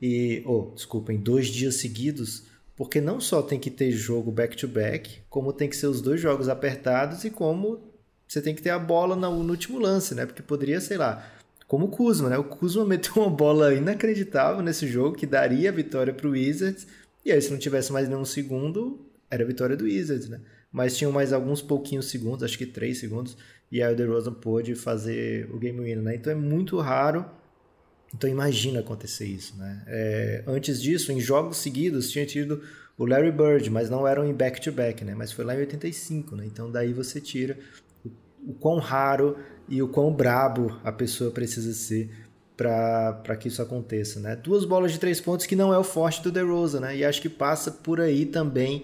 e, 0.00 0.42
oh, 0.46 0.72
desculpa, 0.74 1.12
em 1.12 1.18
dois 1.18 1.48
dias 1.48 1.76
seguidos, 1.76 2.44
porque 2.74 3.00
não 3.00 3.20
só 3.20 3.42
tem 3.42 3.58
que 3.58 3.70
ter 3.70 3.90
jogo 3.90 4.30
back 4.30 4.56
to 4.56 4.66
back, 4.66 5.20
como 5.28 5.52
tem 5.52 5.68
que 5.68 5.76
ser 5.76 5.86
os 5.86 6.00
dois 6.00 6.20
jogos 6.20 6.48
apertados 6.48 7.24
e 7.24 7.30
como 7.30 7.90
você 8.26 8.40
tem 8.40 8.54
que 8.54 8.62
ter 8.62 8.70
a 8.70 8.78
bola 8.78 9.14
no, 9.14 9.42
no 9.42 9.50
último 9.50 9.78
lance, 9.78 10.14
né? 10.14 10.24
Porque 10.24 10.42
poderia, 10.42 10.80
sei 10.80 10.96
lá, 10.96 11.28
como 11.70 11.86
o 11.86 11.88
Kuzma, 11.88 12.28
né? 12.28 12.36
O 12.36 12.42
Kuzma 12.42 12.82
meteu 12.84 13.22
uma 13.22 13.30
bola 13.30 13.72
inacreditável 13.72 14.60
nesse 14.60 14.88
jogo 14.88 15.16
que 15.16 15.24
daria 15.24 15.68
a 15.68 15.72
vitória 15.72 16.12
para 16.12 16.26
o 16.26 16.32
Wizards. 16.32 16.84
E 17.24 17.30
aí, 17.30 17.40
se 17.40 17.48
não 17.48 17.58
tivesse 17.58 17.92
mais 17.92 18.08
nenhum 18.08 18.24
segundo, 18.24 19.08
era 19.30 19.44
a 19.44 19.46
vitória 19.46 19.76
do 19.76 19.84
Wizards, 19.84 20.28
né? 20.28 20.40
Mas 20.72 20.96
tinham 20.96 21.12
mais 21.12 21.32
alguns 21.32 21.62
pouquinhos 21.62 22.10
segundos, 22.10 22.42
acho 22.42 22.58
que 22.58 22.66
três 22.66 22.98
segundos, 22.98 23.36
e 23.70 23.80
aí 23.80 23.92
o 23.92 23.96
DeRozan 23.96 24.32
pôde 24.32 24.74
fazer 24.74 25.48
o 25.54 25.58
game 25.60 25.78
winner, 25.78 26.02
né? 26.02 26.16
Então 26.16 26.32
é 26.32 26.34
muito 26.34 26.76
raro. 26.80 27.24
Então 28.12 28.28
imagina 28.28 28.80
acontecer 28.80 29.26
isso, 29.26 29.56
né? 29.56 29.84
É, 29.86 30.42
antes 30.48 30.82
disso, 30.82 31.12
em 31.12 31.20
jogos 31.20 31.58
seguidos, 31.58 32.10
tinha 32.10 32.26
tido 32.26 32.64
o 32.98 33.06
Larry 33.06 33.30
Bird, 33.30 33.70
mas 33.70 33.88
não 33.88 34.08
eram 34.08 34.26
em 34.26 34.34
back-to-back, 34.34 35.02
-back, 35.02 35.04
né? 35.04 35.14
Mas 35.14 35.30
foi 35.30 35.44
lá 35.44 35.54
em 35.54 35.58
85, 35.58 36.34
né? 36.34 36.46
Então 36.46 36.68
daí 36.68 36.92
você 36.92 37.20
tira 37.20 37.56
o, 38.04 38.10
o 38.48 38.54
quão 38.54 38.78
raro 38.78 39.36
e 39.70 39.80
o 39.80 39.88
quão 39.88 40.12
brabo 40.12 40.76
a 40.84 40.90
pessoa 40.90 41.30
precisa 41.30 41.72
ser 41.72 42.10
para 42.56 43.36
que 43.36 43.48
isso 43.48 43.62
aconteça, 43.62 44.20
né? 44.20 44.36
Duas 44.36 44.66
bolas 44.66 44.92
de 44.92 44.98
três 44.98 45.18
pontos 45.18 45.46
que 45.46 45.56
não 45.56 45.72
é 45.72 45.78
o 45.78 45.84
forte 45.84 46.22
do 46.22 46.30
DeRozan, 46.30 46.80
né? 46.80 46.96
E 46.96 47.04
acho 47.04 47.22
que 47.22 47.28
passa 47.28 47.70
por 47.70 48.00
aí 48.00 48.26
também 48.26 48.82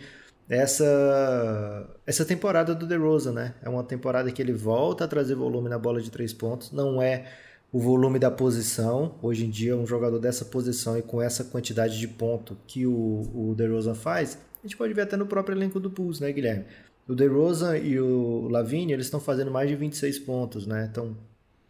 essa 0.49 1.87
essa 2.07 2.25
temporada 2.25 2.75
do 2.75 2.87
DeRozan, 2.87 3.33
né? 3.33 3.55
É 3.63 3.69
uma 3.69 3.83
temporada 3.83 4.31
que 4.33 4.41
ele 4.41 4.53
volta 4.53 5.05
a 5.05 5.09
trazer 5.09 5.35
volume 5.35 5.69
na 5.69 5.79
bola 5.79 6.01
de 6.01 6.11
três 6.11 6.33
pontos, 6.33 6.73
não 6.73 7.03
é 7.03 7.27
o 7.71 7.79
volume 7.79 8.19
da 8.19 8.31
posição. 8.31 9.17
Hoje 9.21 9.45
em 9.45 9.51
dia, 9.51 9.77
um 9.77 9.87
jogador 9.87 10.19
dessa 10.19 10.45
posição 10.45 10.97
e 10.97 11.03
com 11.03 11.21
essa 11.21 11.45
quantidade 11.45 11.99
de 11.99 12.09
ponto 12.09 12.57
que 12.67 12.87
o, 12.87 12.93
o 13.35 13.55
DeRozan 13.55 13.95
faz, 13.95 14.39
a 14.63 14.67
gente 14.67 14.77
pode 14.77 14.95
ver 14.95 15.03
até 15.03 15.17
no 15.17 15.27
próprio 15.27 15.55
elenco 15.55 15.79
do 15.79 15.91
Bulls, 15.91 16.19
né, 16.19 16.33
Guilherme? 16.33 16.65
O 17.09 17.15
DeRozan 17.15 17.79
e 17.79 18.01
o 18.01 18.49
Lavigne, 18.49 18.93
eles 18.93 19.07
estão 19.07 19.21
fazendo 19.21 19.51
mais 19.51 19.69
de 19.69 19.77
26 19.77 20.19
pontos, 20.21 20.67
né? 20.67 20.89
Então, 20.91 21.17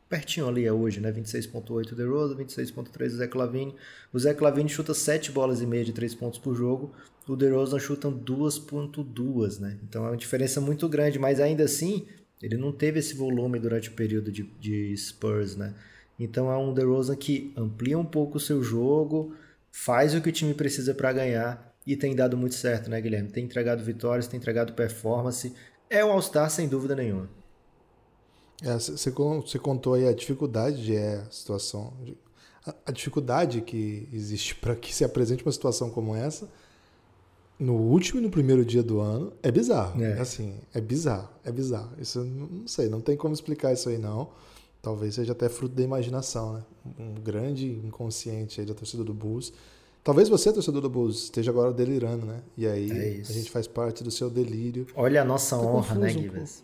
pertinho 0.09 0.49
ali 0.49 0.65
é 0.65 0.73
hoje, 0.73 1.01
né? 1.01 1.13
26.8 1.13 1.93
o 1.93 1.95
DeRozan, 1.95 2.37
26.3 2.37 3.07
o 3.07 3.17
Zé 3.17 3.31
Lavine. 3.35 3.75
O 4.13 4.19
Zé 4.19 4.37
Lavine 4.41 4.69
chuta 4.69 4.95
7 4.95 5.31
bolas 5.31 5.61
e 5.61 5.67
meia 5.67 5.85
de 5.85 5.93
3 5.93 6.15
pontos 6.15 6.39
por 6.39 6.55
jogo 6.55 6.93
o 7.29 7.37
DeRozan 7.37 7.79
chutam 7.79 8.13
2.2, 8.13 9.59
né? 9.59 9.77
Então 9.83 10.05
é 10.05 10.11
uma 10.11 10.17
diferença 10.17 10.61
muito 10.61 10.89
grande, 10.89 11.19
mas 11.19 11.41
ainda 11.41 11.65
assim 11.65 12.07
ele 12.41 12.57
não 12.57 12.71
teve 12.71 13.01
esse 13.01 13.15
volume 13.15 13.59
durante 13.59 13.89
o 13.89 13.93
período 13.93 14.31
de, 14.31 14.45
de 14.61 14.97
Spurs, 14.97 15.57
né? 15.57 15.75
Então 16.19 16.51
é 16.51 16.57
um 16.57 16.73
DeRozan 16.73 17.17
que 17.17 17.53
amplia 17.57 17.99
um 17.99 18.05
pouco 18.05 18.37
o 18.37 18.41
seu 18.41 18.63
jogo, 18.63 19.35
faz 19.73 20.15
o 20.15 20.21
que 20.21 20.29
o 20.29 20.33
time 20.33 20.55
precisa 20.55 20.95
para 20.95 21.13
ganhar 21.13 21.66
e 21.87 21.97
tem 21.97 22.15
dado 22.15 22.37
muito 22.37 22.55
certo, 22.55 22.91
né, 22.91 23.01
Guilherme? 23.01 23.31
Tem 23.31 23.45
entregado 23.45 23.83
vitórias, 23.83 24.27
tem 24.27 24.39
entregado 24.39 24.73
performance. 24.73 25.55
É 25.89 26.05
o 26.05 26.11
All-Star 26.11 26.51
sem 26.51 26.67
dúvida 26.67 26.97
nenhuma. 26.97 27.29
Você 28.63 29.11
é, 29.11 29.59
contou 29.61 29.95
aí 29.95 30.09
a 30.09 30.13
dificuldade 30.13 30.83
de 30.83 30.97
é, 30.97 31.17
a 31.17 31.31
situação, 31.31 31.93
a, 32.67 32.75
a 32.87 32.91
dificuldade 32.91 33.61
que 33.61 34.09
existe 34.13 34.55
para 34.55 34.75
que 34.75 34.95
se 34.95 35.05
apresente 35.05 35.45
uma 35.45 35.53
situação 35.53 35.91
como 35.91 36.17
essa 36.17 36.49
no 37.59 37.75
último 37.75 38.21
e 38.21 38.23
no 38.23 38.31
primeiro 38.31 38.65
dia 38.65 38.83
do 38.83 39.01
ano 39.01 39.33
é 39.43 39.51
bizarro. 39.51 40.03
É. 40.03 40.19
Assim, 40.19 40.55
é 40.75 40.81
bizarro, 40.81 41.29
é 41.45 41.53
bizarro. 41.53 41.93
Isso 41.99 42.23
não 42.25 42.67
sei, 42.67 42.89
não 42.89 43.01
tem 43.01 43.17
como 43.17 43.35
explicar 43.35 43.73
isso 43.73 43.89
aí 43.89 43.99
não. 43.99 44.31
Talvez 44.83 45.15
seja 45.15 45.33
até 45.33 45.49
fruto 45.49 45.75
da 45.75 45.83
imaginação, 45.83 46.55
né? 46.55 46.65
Um 46.99 47.15
grande 47.15 47.69
inconsciente 47.85 48.61
aí 48.61 48.67
da 48.67 48.75
torcida 48.75 49.03
do 49.03 49.13
Bulls. 49.13 49.53
Talvez 50.07 50.29
você, 50.29 50.53
torcedor 50.53 50.81
do 50.81 50.89
Bulls, 50.89 51.25
esteja 51.25 51.51
agora 51.51 51.73
delirando, 51.73 52.25
né? 52.25 52.41
E 52.57 52.65
aí 52.65 52.91
é 52.93 53.21
a 53.29 53.33
gente 53.33 53.51
faz 53.51 53.67
parte 53.67 54.05
do 54.05 54.11
seu 54.13 54.31
delírio. 54.31 54.87
Olha 54.95 55.23
a 55.23 55.25
nossa 55.25 55.57
tá 55.57 55.63
honra, 55.63 55.97
né, 55.97 56.11
Gibbs? 56.11 56.63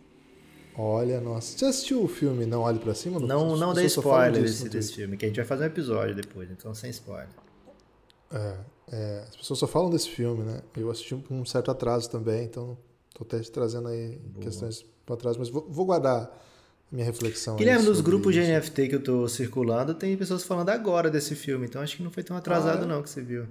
Um 0.78 0.80
Olha, 0.80 1.20
nossa. 1.20 1.58
Você 1.58 1.64
assistiu 1.64 2.04
o 2.04 2.06
filme 2.06 2.46
Não 2.46 2.60
Olhe 2.60 2.78
Pra 2.78 2.94
Cima? 2.94 3.18
Não, 3.18 3.56
não 3.56 3.74
dê 3.74 3.84
spoiler 3.86 4.44
desse, 4.44 4.68
desse 4.68 4.94
filme, 4.94 5.16
que 5.16 5.24
a 5.24 5.28
gente 5.28 5.38
vai 5.38 5.44
fazer 5.44 5.64
um 5.64 5.66
episódio 5.66 6.14
depois, 6.14 6.52
então 6.52 6.72
sem 6.72 6.90
spoiler. 6.90 7.30
É, 8.30 8.58
é, 8.92 9.24
as 9.28 9.34
pessoas 9.34 9.58
só 9.58 9.66
falam 9.66 9.90
desse 9.90 10.08
filme, 10.08 10.44
né? 10.44 10.62
Eu 10.76 10.88
assisti 10.88 11.16
com 11.16 11.40
um 11.40 11.44
certo 11.44 11.72
atraso 11.72 12.08
também, 12.08 12.44
então 12.44 12.78
estou 13.08 13.26
até 13.26 13.40
trazendo 13.50 13.88
aí 13.88 14.18
Boa. 14.18 14.44
questões 14.44 14.86
para 15.04 15.16
trás, 15.16 15.36
mas 15.36 15.48
vou, 15.48 15.66
vou, 15.68 15.84
guardar 15.84 16.32
minha 16.92 17.06
reflexão. 17.06 17.56
Guilherme, 17.56 17.86
nos 17.86 18.02
grupos 18.02 18.36
isso. 18.36 18.44
de 18.44 18.52
NFT 18.52 18.88
que 18.88 18.94
eu 18.94 18.98
estou 18.98 19.28
circulando, 19.28 19.94
tem 19.94 20.14
pessoas 20.16 20.44
falando 20.44 20.68
agora 20.68 21.10
desse 21.10 21.34
filme, 21.34 21.66
então 21.66 21.80
acho 21.80 21.96
que 21.96 22.02
não 22.02 22.10
foi 22.10 22.22
tão 22.22 22.36
atrasado 22.36 22.82
ah, 22.82 22.84
é? 22.84 22.86
não 22.86 23.02
que 23.02 23.08
você 23.08 23.22
viu. 23.22 23.46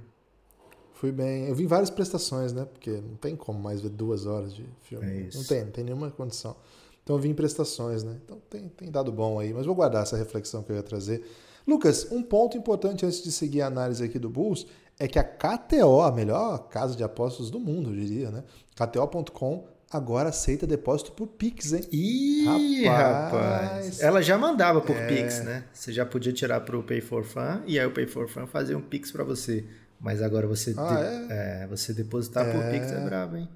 Fui 0.93 1.11
bem. 1.11 1.47
Eu 1.47 1.55
vi 1.55 1.65
várias 1.65 1.89
prestações, 1.89 2.53
né? 2.53 2.65
Porque 2.71 2.91
não 2.91 3.15
tem 3.15 3.35
como 3.35 3.59
mais 3.59 3.81
ver 3.81 3.89
duas 3.89 4.27
horas 4.27 4.53
de 4.53 4.63
filme. 4.83 5.05
É 5.05 5.35
não 5.35 5.43
tem, 5.43 5.63
não 5.65 5.71
tem 5.71 5.83
nenhuma 5.83 6.11
condição. 6.11 6.55
Então 7.03 7.15
eu 7.15 7.19
vi 7.19 7.29
em 7.29 7.33
prestações, 7.33 8.03
né? 8.03 8.19
Então 8.23 8.39
tem, 8.47 8.69
tem 8.69 8.91
dado 8.91 9.11
bom 9.11 9.39
aí, 9.39 9.51
mas 9.51 9.65
vou 9.65 9.73
guardar 9.73 10.03
essa 10.03 10.15
reflexão 10.15 10.61
que 10.61 10.71
eu 10.71 10.75
ia 10.75 10.83
trazer. 10.83 11.25
Lucas, 11.67 12.07
um 12.11 12.21
ponto 12.21 12.55
importante 12.55 13.03
antes 13.03 13.23
de 13.23 13.31
seguir 13.31 13.63
a 13.63 13.67
análise 13.67 14.03
aqui 14.03 14.19
do 14.19 14.29
Bulls 14.29 14.67
é 14.99 15.07
que 15.07 15.17
a 15.17 15.23
KTO, 15.23 16.01
a 16.01 16.11
melhor 16.11 16.69
casa 16.69 16.95
de 16.95 17.03
apostas 17.03 17.49
do 17.49 17.59
mundo, 17.59 17.89
eu 17.89 17.95
diria, 17.95 18.29
né? 18.29 18.43
KTO.com 18.75 19.65
agora 19.91 20.29
aceita 20.29 20.65
depósito 20.65 21.11
por 21.11 21.27
Pix, 21.27 21.73
hein? 21.73 21.83
Ih, 21.91 22.85
rapaz. 22.85 23.31
rapaz. 23.31 24.01
Ela 24.01 24.21
já 24.21 24.37
mandava 24.37 24.81
por 24.81 24.95
é... 24.95 25.07
Pix, 25.07 25.43
né? 25.43 25.65
Você 25.73 25.91
já 25.91 26.05
podia 26.05 26.31
tirar 26.31 26.61
para 26.61 26.77
o 26.77 26.83
Pay 26.83 27.01
for 27.01 27.23
Fun 27.23 27.61
e 27.65 27.79
aí 27.79 27.85
o 27.85 27.91
Pay 27.91 28.07
for 28.07 28.27
Fun 28.27 28.47
fazia 28.47 28.77
um 28.77 28.81
Pix 28.81 29.11
para 29.11 29.23
você. 29.23 29.63
Mas 29.99 30.21
agora 30.21 30.47
você, 30.47 30.73
ah, 30.77 30.95
de... 30.95 31.33
é? 31.33 31.63
É, 31.63 31.67
você 31.67 31.93
depositar 31.93 32.45
por 32.51 32.63
Pix 32.71 32.91
é, 32.91 32.95
é 32.95 32.99
brabo, 33.05 33.37
hein? 33.37 33.47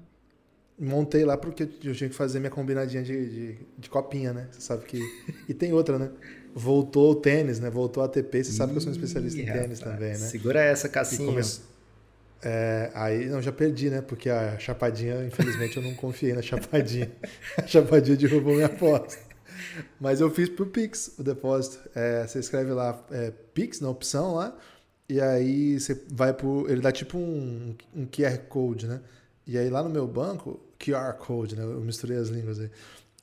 Montei 0.78 1.24
lá 1.24 1.36
porque 1.38 1.62
eu 1.82 1.94
tinha 1.94 2.10
que 2.10 2.14
fazer 2.14 2.38
minha 2.38 2.50
combinadinha 2.50 3.02
de, 3.02 3.28
de, 3.28 3.58
de 3.78 3.90
copinha, 3.90 4.32
né? 4.32 4.46
Você 4.50 4.60
sabe 4.60 4.84
que. 4.84 5.00
E 5.48 5.54
tem 5.54 5.72
outra, 5.72 5.98
né? 5.98 6.10
voltou 6.56 7.12
o 7.12 7.14
tênis, 7.14 7.60
né? 7.60 7.68
Voltou 7.68 8.02
a 8.02 8.06
ATP. 8.06 8.42
Você 8.42 8.52
sabe 8.52 8.72
que 8.72 8.78
eu 8.78 8.80
sou 8.80 8.90
um 8.90 8.94
especialista 8.94 9.38
em 9.38 9.44
tênis 9.44 9.78
também, 9.78 10.08
né? 10.08 10.14
Segura 10.14 10.60
essa, 10.60 10.88
Cassinho. 10.88 11.28
Come... 11.28 11.42
É, 12.42 12.90
aí, 12.94 13.26
não, 13.26 13.40
já 13.40 13.52
perdi, 13.52 13.90
né? 13.90 14.00
Porque 14.00 14.28
a 14.28 14.58
chapadinha, 14.58 15.24
infelizmente, 15.24 15.76
eu 15.76 15.82
não 15.82 15.94
confiei 15.94 16.32
na 16.32 16.42
chapadinha. 16.42 17.10
a 17.56 17.66
chapadinha 17.66 18.16
derrubou 18.16 18.54
minha 18.54 18.66
aposta. 18.66 19.18
Mas 20.00 20.20
eu 20.20 20.30
fiz 20.30 20.48
pro 20.48 20.66
Pix 20.66 21.14
o 21.18 21.22
depósito. 21.22 21.78
É, 21.94 22.26
você 22.26 22.38
escreve 22.38 22.72
lá 22.72 23.04
é, 23.10 23.32
Pix 23.54 23.80
na 23.80 23.88
opção 23.88 24.34
lá, 24.34 24.56
e 25.08 25.20
aí 25.20 25.78
você 25.78 26.00
vai 26.10 26.32
pro. 26.32 26.70
Ele 26.70 26.80
dá 26.80 26.92
tipo 26.92 27.18
um, 27.18 27.74
um 27.94 28.06
QR 28.06 28.38
Code, 28.48 28.86
né? 28.86 29.00
E 29.46 29.56
aí 29.56 29.70
lá 29.70 29.82
no 29.82 29.88
meu 29.88 30.06
banco, 30.06 30.60
QR 30.78 31.14
Code, 31.14 31.56
né? 31.56 31.62
Eu 31.62 31.80
misturei 31.80 32.16
as 32.16 32.28
línguas 32.28 32.60
aí. 32.60 32.70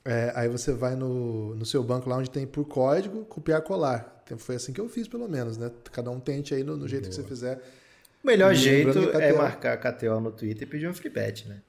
É, 0.06 0.34
aí 0.36 0.50
você 0.50 0.74
vai 0.74 0.96
no, 0.96 1.56
no 1.56 1.66
seu 1.66 1.82
banco 1.84 2.10
lá 2.10 2.18
onde 2.18 2.30
tem 2.30 2.46
por 2.46 2.66
código, 2.66 3.24
copiar 3.26 3.62
colar. 3.62 4.22
Então, 4.26 4.38
foi 4.38 4.56
assim 4.56 4.74
que 4.74 4.82
eu 4.82 4.90
fiz, 4.90 5.08
pelo 5.08 5.28
menos, 5.28 5.58
né? 5.58 5.72
Cada 5.92 6.10
um 6.12 6.20
tente 6.20 6.54
aí 6.54 6.64
no, 6.64 6.76
no 6.76 6.88
jeito 6.88 7.04
Boa. 7.04 7.10
que 7.10 7.16
você 7.16 7.28
fizer. 7.28 7.62
O 8.24 8.28
melhor 8.28 8.54
jeito 8.54 8.98
é 9.12 9.34
marcar 9.34 9.74
a 9.74 9.78
KTO 9.78 10.20
no 10.22 10.32
Twitter 10.32 10.64
e 10.64 10.66
pedir 10.66 10.88
um 10.88 10.94
free 10.94 11.10
bet, 11.10 11.48
né? 11.48 11.62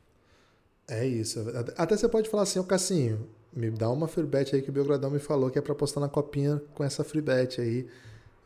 É 0.87 1.05
isso. 1.05 1.45
Até 1.77 1.97
você 1.97 2.09
pode 2.09 2.29
falar 2.29 2.45
assim, 2.45 2.59
ô 2.59 2.65
Cassinho, 2.65 3.29
me 3.53 3.71
dá 3.71 3.91
uma 3.91 4.07
free 4.07 4.25
bet 4.25 4.55
aí 4.55 4.63
que 4.63 4.71
o 4.71 4.73
Belgradão 4.73 5.11
me 5.11 5.19
falou 5.19 5.51
que 5.51 5.59
é 5.59 5.63
para 5.63 5.75
postar 5.75 6.01
na 6.01 6.09
copinha 6.09 6.63
com 6.75 6.85
essa 6.85 7.03
free 7.03 7.21
bet 7.21 7.61
aí. 7.61 7.89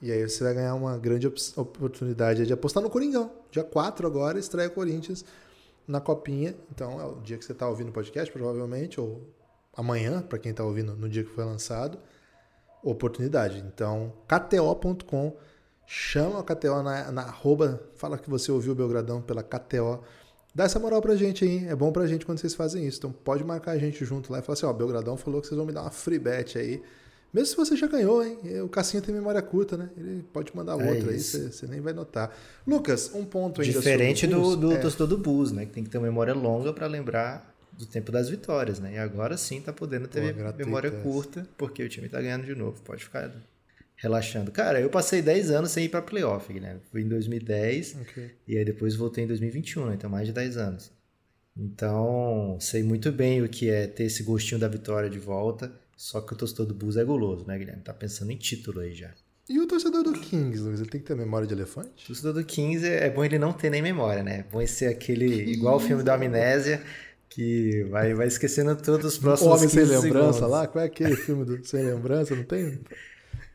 E 0.00 0.12
aí 0.12 0.26
você 0.26 0.42
vai 0.44 0.54
ganhar 0.54 0.74
uma 0.74 0.96
grande 0.96 1.26
oportunidade 1.56 2.46
de 2.46 2.52
apostar 2.52 2.82
no 2.82 2.88
Coringão. 2.88 3.30
Dia 3.50 3.64
4 3.64 4.06
agora, 4.06 4.38
estreia 4.38 4.70
Corinthians 4.70 5.24
na 5.86 6.00
copinha. 6.00 6.54
Então 6.72 7.00
é 7.00 7.04
o 7.04 7.16
dia 7.16 7.36
que 7.36 7.44
você 7.44 7.52
está 7.52 7.68
ouvindo 7.68 7.88
o 7.88 7.92
podcast, 7.92 8.32
provavelmente, 8.32 9.00
ou 9.00 9.20
amanhã, 9.76 10.22
para 10.22 10.38
quem 10.38 10.52
está 10.52 10.64
ouvindo 10.64 10.94
no 10.94 11.08
dia 11.08 11.24
que 11.24 11.30
foi 11.30 11.44
lançado, 11.44 11.98
oportunidade. 12.82 13.58
Então, 13.58 14.12
KTO.com, 14.26 15.36
chama 15.88 16.40
a 16.40 16.42
KTO 16.42 16.82
na, 16.82 17.10
na 17.10 17.22
arroba, 17.22 17.82
fala 17.96 18.18
que 18.18 18.28
você 18.28 18.52
ouviu 18.52 18.72
o 18.72 18.74
Belgradão 18.74 19.22
pela 19.22 19.42
KTO. 19.42 20.04
Dá 20.54 20.64
essa 20.64 20.78
moral 20.78 21.00
pra 21.00 21.16
gente 21.16 21.44
aí, 21.44 21.66
é 21.66 21.74
bom 21.74 21.90
pra 21.90 22.06
gente 22.06 22.26
quando 22.26 22.38
vocês 22.38 22.54
fazem 22.54 22.86
isso. 22.86 22.98
Então 22.98 23.10
pode 23.10 23.42
marcar 23.42 23.72
a 23.72 23.78
gente 23.78 24.04
junto 24.04 24.30
lá 24.30 24.38
e 24.38 24.42
falar 24.42 24.52
assim, 24.52 24.66
ó, 24.66 24.72
Belgradão 24.72 25.16
falou 25.16 25.40
que 25.40 25.46
vocês 25.46 25.56
vão 25.56 25.66
me 25.66 25.72
dar 25.72 25.80
uma 25.80 25.90
free 25.90 26.18
bet 26.18 26.58
aí. 26.58 26.82
Mesmo 27.32 27.46
se 27.46 27.56
você 27.56 27.76
já 27.76 27.86
ganhou, 27.86 28.24
hein? 28.24 28.38
O 28.62 28.68
Cassinho 28.68 29.02
tem 29.02 29.14
memória 29.14 29.40
curta, 29.40 29.76
né? 29.76 29.90
Ele 29.96 30.22
pode 30.32 30.54
mandar 30.54 30.72
é 30.72 30.90
outra 30.92 31.10
aí, 31.10 31.20
você, 31.20 31.66
nem 31.66 31.80
vai 31.80 31.92
notar. 31.92 32.34
Lucas, 32.66 33.10
um 33.14 33.24
ponto 33.24 33.60
ainda 33.60 33.72
Diferente 33.72 34.26
do, 34.26 34.56
do 34.56 34.72
é... 34.72 34.78
torcedor 34.78 35.06
do 35.06 35.18
Bus, 35.18 35.52
né? 35.52 35.66
Que 35.66 35.72
tem 35.72 35.84
que 35.84 35.90
ter 35.90 35.98
uma 35.98 36.06
memória 36.06 36.34
longa 36.34 36.72
para 36.72 36.86
lembrar 36.86 37.54
do 37.72 37.86
tempo 37.86 38.10
das 38.10 38.28
vitórias, 38.28 38.78
né? 38.78 38.94
E 38.94 38.98
agora 38.98 39.36
sim 39.36 39.60
tá 39.60 39.72
podendo 39.72 40.08
ter 40.08 40.34
Pô, 40.34 40.52
memória 40.56 40.90
curta, 40.90 41.46
porque 41.56 41.82
o 41.82 41.88
time 41.88 42.08
tá 42.08 42.20
ganhando 42.20 42.44
de 42.44 42.54
novo. 42.54 42.80
Pode 42.82 43.04
ficar 43.04 43.30
relaxando. 43.98 44.50
Cara, 44.50 44.80
eu 44.80 44.88
passei 44.88 45.20
10 45.20 45.50
anos 45.50 45.70
sem 45.70 45.84
ir 45.84 45.88
pra 45.88 46.00
playoff, 46.00 46.52
né? 46.58 46.78
Fui 46.90 47.02
em 47.02 47.08
2010 47.08 47.96
okay. 48.00 48.30
e 48.46 48.56
aí 48.56 48.64
depois 48.64 48.94
voltei 48.94 49.24
em 49.24 49.26
2021, 49.26 49.86
né? 49.86 49.94
Então 49.94 50.08
mais 50.08 50.26
de 50.26 50.32
10 50.32 50.56
anos. 50.56 50.90
Então, 51.56 52.56
sei 52.60 52.84
muito 52.84 53.10
bem 53.10 53.42
o 53.42 53.48
que 53.48 53.68
é 53.68 53.88
ter 53.88 54.04
esse 54.04 54.22
gostinho 54.22 54.60
da 54.60 54.68
vitória 54.68 55.10
de 55.10 55.18
volta. 55.18 55.72
Só 55.96 56.20
que 56.20 56.32
o 56.32 56.36
torcedor 56.36 56.66
do 56.66 56.74
Bulls 56.74 56.96
é 56.96 57.04
guloso, 57.04 57.44
né, 57.44 57.58
Guilherme? 57.58 57.82
Tá 57.82 57.92
pensando 57.92 58.30
em 58.30 58.36
título 58.36 58.78
aí 58.78 58.94
já. 58.94 59.10
E 59.48 59.58
o 59.58 59.66
torcedor 59.66 60.04
do 60.04 60.12
Kings, 60.12 60.60
Luiz, 60.60 60.78
ele 60.78 60.88
tem 60.88 61.00
que 61.00 61.06
ter 61.06 61.16
memória 61.16 61.48
de 61.48 61.54
elefante? 61.54 62.04
O 62.04 62.06
torcedor 62.06 62.34
do 62.34 62.44
Kings 62.44 62.86
é, 62.86 63.06
é 63.06 63.10
bom 63.10 63.24
ele 63.24 63.38
não 63.38 63.52
ter 63.52 63.70
nem 63.70 63.82
memória, 63.82 64.22
né? 64.22 64.40
É 64.40 64.42
bom 64.44 64.60
ele 64.60 64.68
ser 64.68 64.86
aquele, 64.86 65.26
igual 65.50 65.76
o 65.76 65.80
filme 65.80 66.04
da 66.04 66.14
Amnésia, 66.14 66.80
que 67.28 67.82
vai, 67.90 68.14
vai 68.14 68.28
esquecendo 68.28 68.76
todos 68.76 69.14
os 69.14 69.18
próximos 69.18 69.50
O 69.50 69.56
Homem 69.56 69.68
Sem 69.68 69.84
Lembrança 69.84 70.32
segundos. 70.34 70.40
lá? 70.40 70.68
Qual 70.68 70.84
é 70.84 70.86
aquele 70.86 71.16
filme 71.16 71.44
do 71.44 71.66
Sem 71.66 71.82
Lembrança? 71.82 72.36
Não 72.36 72.44
tem? 72.44 72.78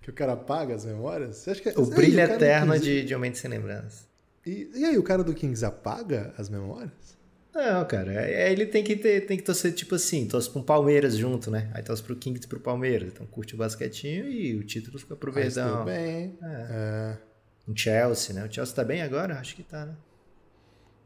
Que 0.03 0.09
o 0.09 0.13
cara 0.13 0.33
apaga 0.33 0.75
as 0.75 0.85
memórias? 0.85 1.37
Você 1.37 1.51
acha 1.51 1.61
que, 1.61 1.79
o 1.79 1.85
brilho 1.85 2.19
eterno 2.19 2.77
de, 2.77 3.03
de 3.05 3.15
Homem 3.15 3.33
Sem 3.33 3.49
Lembrança. 3.49 4.05
E, 4.45 4.69
e 4.75 4.83
aí, 4.83 4.97
o 4.97 5.03
cara 5.03 5.23
do 5.23 5.33
Kings 5.33 5.63
apaga 5.63 6.33
as 6.37 6.49
memórias? 6.49 7.17
Não, 7.55 7.85
cara, 7.85 8.11
é, 8.13 8.49
é, 8.49 8.51
ele 8.51 8.65
tem 8.65 8.83
que 8.83 8.97
ter, 8.97 9.25
tem 9.25 9.37
que 9.37 9.43
torcer 9.43 9.73
tipo 9.73 9.95
assim, 9.95 10.27
torce 10.27 10.49
pro 10.49 10.61
Palmeiras 10.61 11.15
junto, 11.15 11.49
né? 11.49 11.71
Aí 11.73 11.81
torce 11.81 12.03
pro 12.03 12.15
Kings 12.15 12.45
e 12.45 12.47
pro 12.49 12.59
Palmeiras. 12.59 13.09
Então 13.13 13.25
curte 13.27 13.55
o 13.55 13.57
basquetinho 13.57 14.29
e 14.29 14.55
o 14.55 14.63
título 14.63 14.99
fica 14.99 15.15
pro 15.15 15.31
Verdão. 15.31 15.77
Tudo 15.77 15.85
bem. 15.85 16.37
É. 16.41 16.67
é. 16.69 17.17
Um 17.65 17.75
Chelsea, 17.75 18.35
né? 18.35 18.45
O 18.45 18.51
Chelsea 18.51 18.75
tá 18.75 18.83
bem 18.83 19.01
agora? 19.01 19.39
Acho 19.39 19.55
que 19.55 19.63
tá, 19.63 19.85
né? 19.85 19.95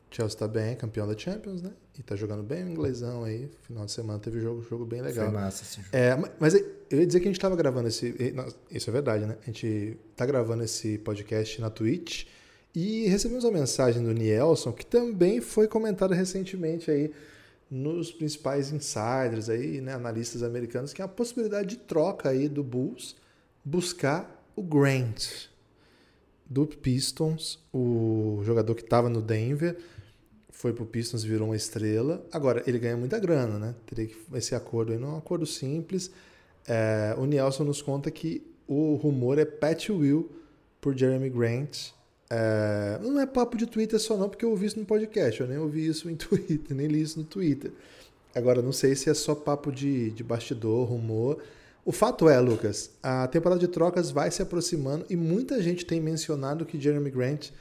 Chelsea 0.10 0.38
tá 0.38 0.48
bem, 0.48 0.76
campeão 0.76 1.08
da 1.08 1.18
Champions, 1.18 1.62
né? 1.62 1.72
E 1.98 2.04
tá 2.04 2.16
jogando 2.16 2.44
bem 2.44 2.64
o 2.64 2.70
inglesão 2.70 3.24
aí. 3.24 3.50
Final 3.64 3.86
de 3.86 3.92
semana 3.92 4.20
teve 4.20 4.40
jogo, 4.40 4.62
jogo 4.62 4.86
bem 4.86 5.02
legal. 5.02 5.26
Foi 5.26 5.34
massa 5.34 5.64
esse 5.64 5.78
jogo. 5.78 5.90
É, 5.92 6.16
mas 6.40 6.54
eu 6.54 7.00
ia 7.00 7.06
dizer 7.06 7.20
que 7.20 7.28
a 7.28 7.32
gente 7.32 7.40
tava 7.40 7.56
gravando 7.56 7.88
esse. 7.88 8.16
Isso 8.72 8.90
é 8.90 8.94
verdade, 8.94 9.26
né? 9.26 9.38
A 9.42 9.46
gente 9.46 9.98
tá 10.16 10.26
gravando 10.26 10.64
esse 10.64 10.98
podcast 11.00 11.60
na 11.60 11.70
Twitch 11.70 12.26
e 12.74 13.08
recebemos 13.08 13.44
a 13.44 13.52
mensagem 13.52 14.04
do 14.04 14.14
Nielson, 14.14 14.72
que 14.72 14.86
também 14.86 15.42
foi 15.42 15.68
comentada 15.68 16.14
recentemente 16.14 16.90
aí 16.92 17.12
nos 17.70 18.12
principais 18.12 18.72
insiders 18.72 19.50
aí, 19.50 19.82
né, 19.82 19.94
analistas 19.94 20.42
americanos, 20.42 20.94
que 20.94 21.02
é 21.02 21.06
a 21.06 21.08
possibilidade 21.08 21.70
de 21.70 21.78
troca 21.78 22.30
aí 22.30 22.48
do 22.48 22.64
Bulls 22.64 23.16
buscar 23.64 24.46
o 24.56 24.64
Grant 24.64 25.50
do 26.50 26.66
Pistons, 26.66 27.60
o 27.74 28.42
jogador 28.44 28.76
que 28.76 28.82
estava 28.82 29.10
no 29.10 29.22
Denver 29.22 29.78
foi 30.50 30.74
pro 30.74 30.86
Pistons, 30.86 31.24
virou 31.24 31.50
uma 31.50 31.56
estrela. 31.56 32.26
Agora, 32.32 32.64
ele 32.66 32.80
ganha 32.80 32.98
muita 32.98 33.20
grana, 33.20 33.60
né? 33.60 33.76
Teria 33.86 34.08
que 34.08 34.16
esse 34.34 34.56
acordo 34.56 34.92
aí 34.92 34.98
não 34.98 35.10
é 35.10 35.12
um 35.14 35.18
acordo 35.18 35.46
simples. 35.46 36.10
É, 36.68 37.14
o 37.18 37.26
Nielson 37.26 37.64
nos 37.64 37.82
conta 37.82 38.10
que 38.10 38.42
o 38.68 38.96
rumor 38.96 39.38
é 39.38 39.46
Pat 39.46 39.90
Will 39.90 40.32
por 40.82 40.98
Jeremy 40.98 41.30
Grant. 41.30 41.92
É, 42.30 43.00
não 43.02 43.20
é 43.20 43.26
papo 43.26 43.56
de 43.56 43.68
Twitter 43.68 44.00
só 44.00 44.18
não, 44.18 44.28
porque 44.28 44.44
eu 44.44 44.50
ouvi 44.50 44.66
isso 44.66 44.80
no 44.80 44.86
podcast. 44.86 45.40
Eu 45.40 45.48
nem 45.48 45.58
ouvi 45.58 45.86
isso 45.88 46.10
em 46.10 46.16
Twitter, 46.18 46.76
nem 46.76 46.88
li 46.88 47.02
isso 47.02 47.20
no 47.20 47.26
Twitter. 47.26 47.72
Agora, 48.34 48.62
não 48.62 48.72
sei 48.72 48.96
se 48.96 49.10
é 49.10 49.14
só 49.14 49.36
papo 49.36 49.72
de, 49.72 50.12
de 50.12 50.24
bastidor, 50.24 50.88
rumor. 50.88 51.40
O 51.88 51.94
fato 51.94 52.28
é, 52.28 52.38
Lucas, 52.38 52.92
a 53.02 53.26
temporada 53.30 53.62
de 53.62 53.68
trocas 53.70 54.12
vai 54.12 54.30
se 54.30 54.42
aproximando 54.42 55.06
e 55.10 55.16
muita 55.16 55.62
gente 55.62 55.86
tem 55.86 56.02
mencionado 56.02 56.66
que 56.66 56.78
Jeremy 56.78 57.10
Grant 57.10 57.52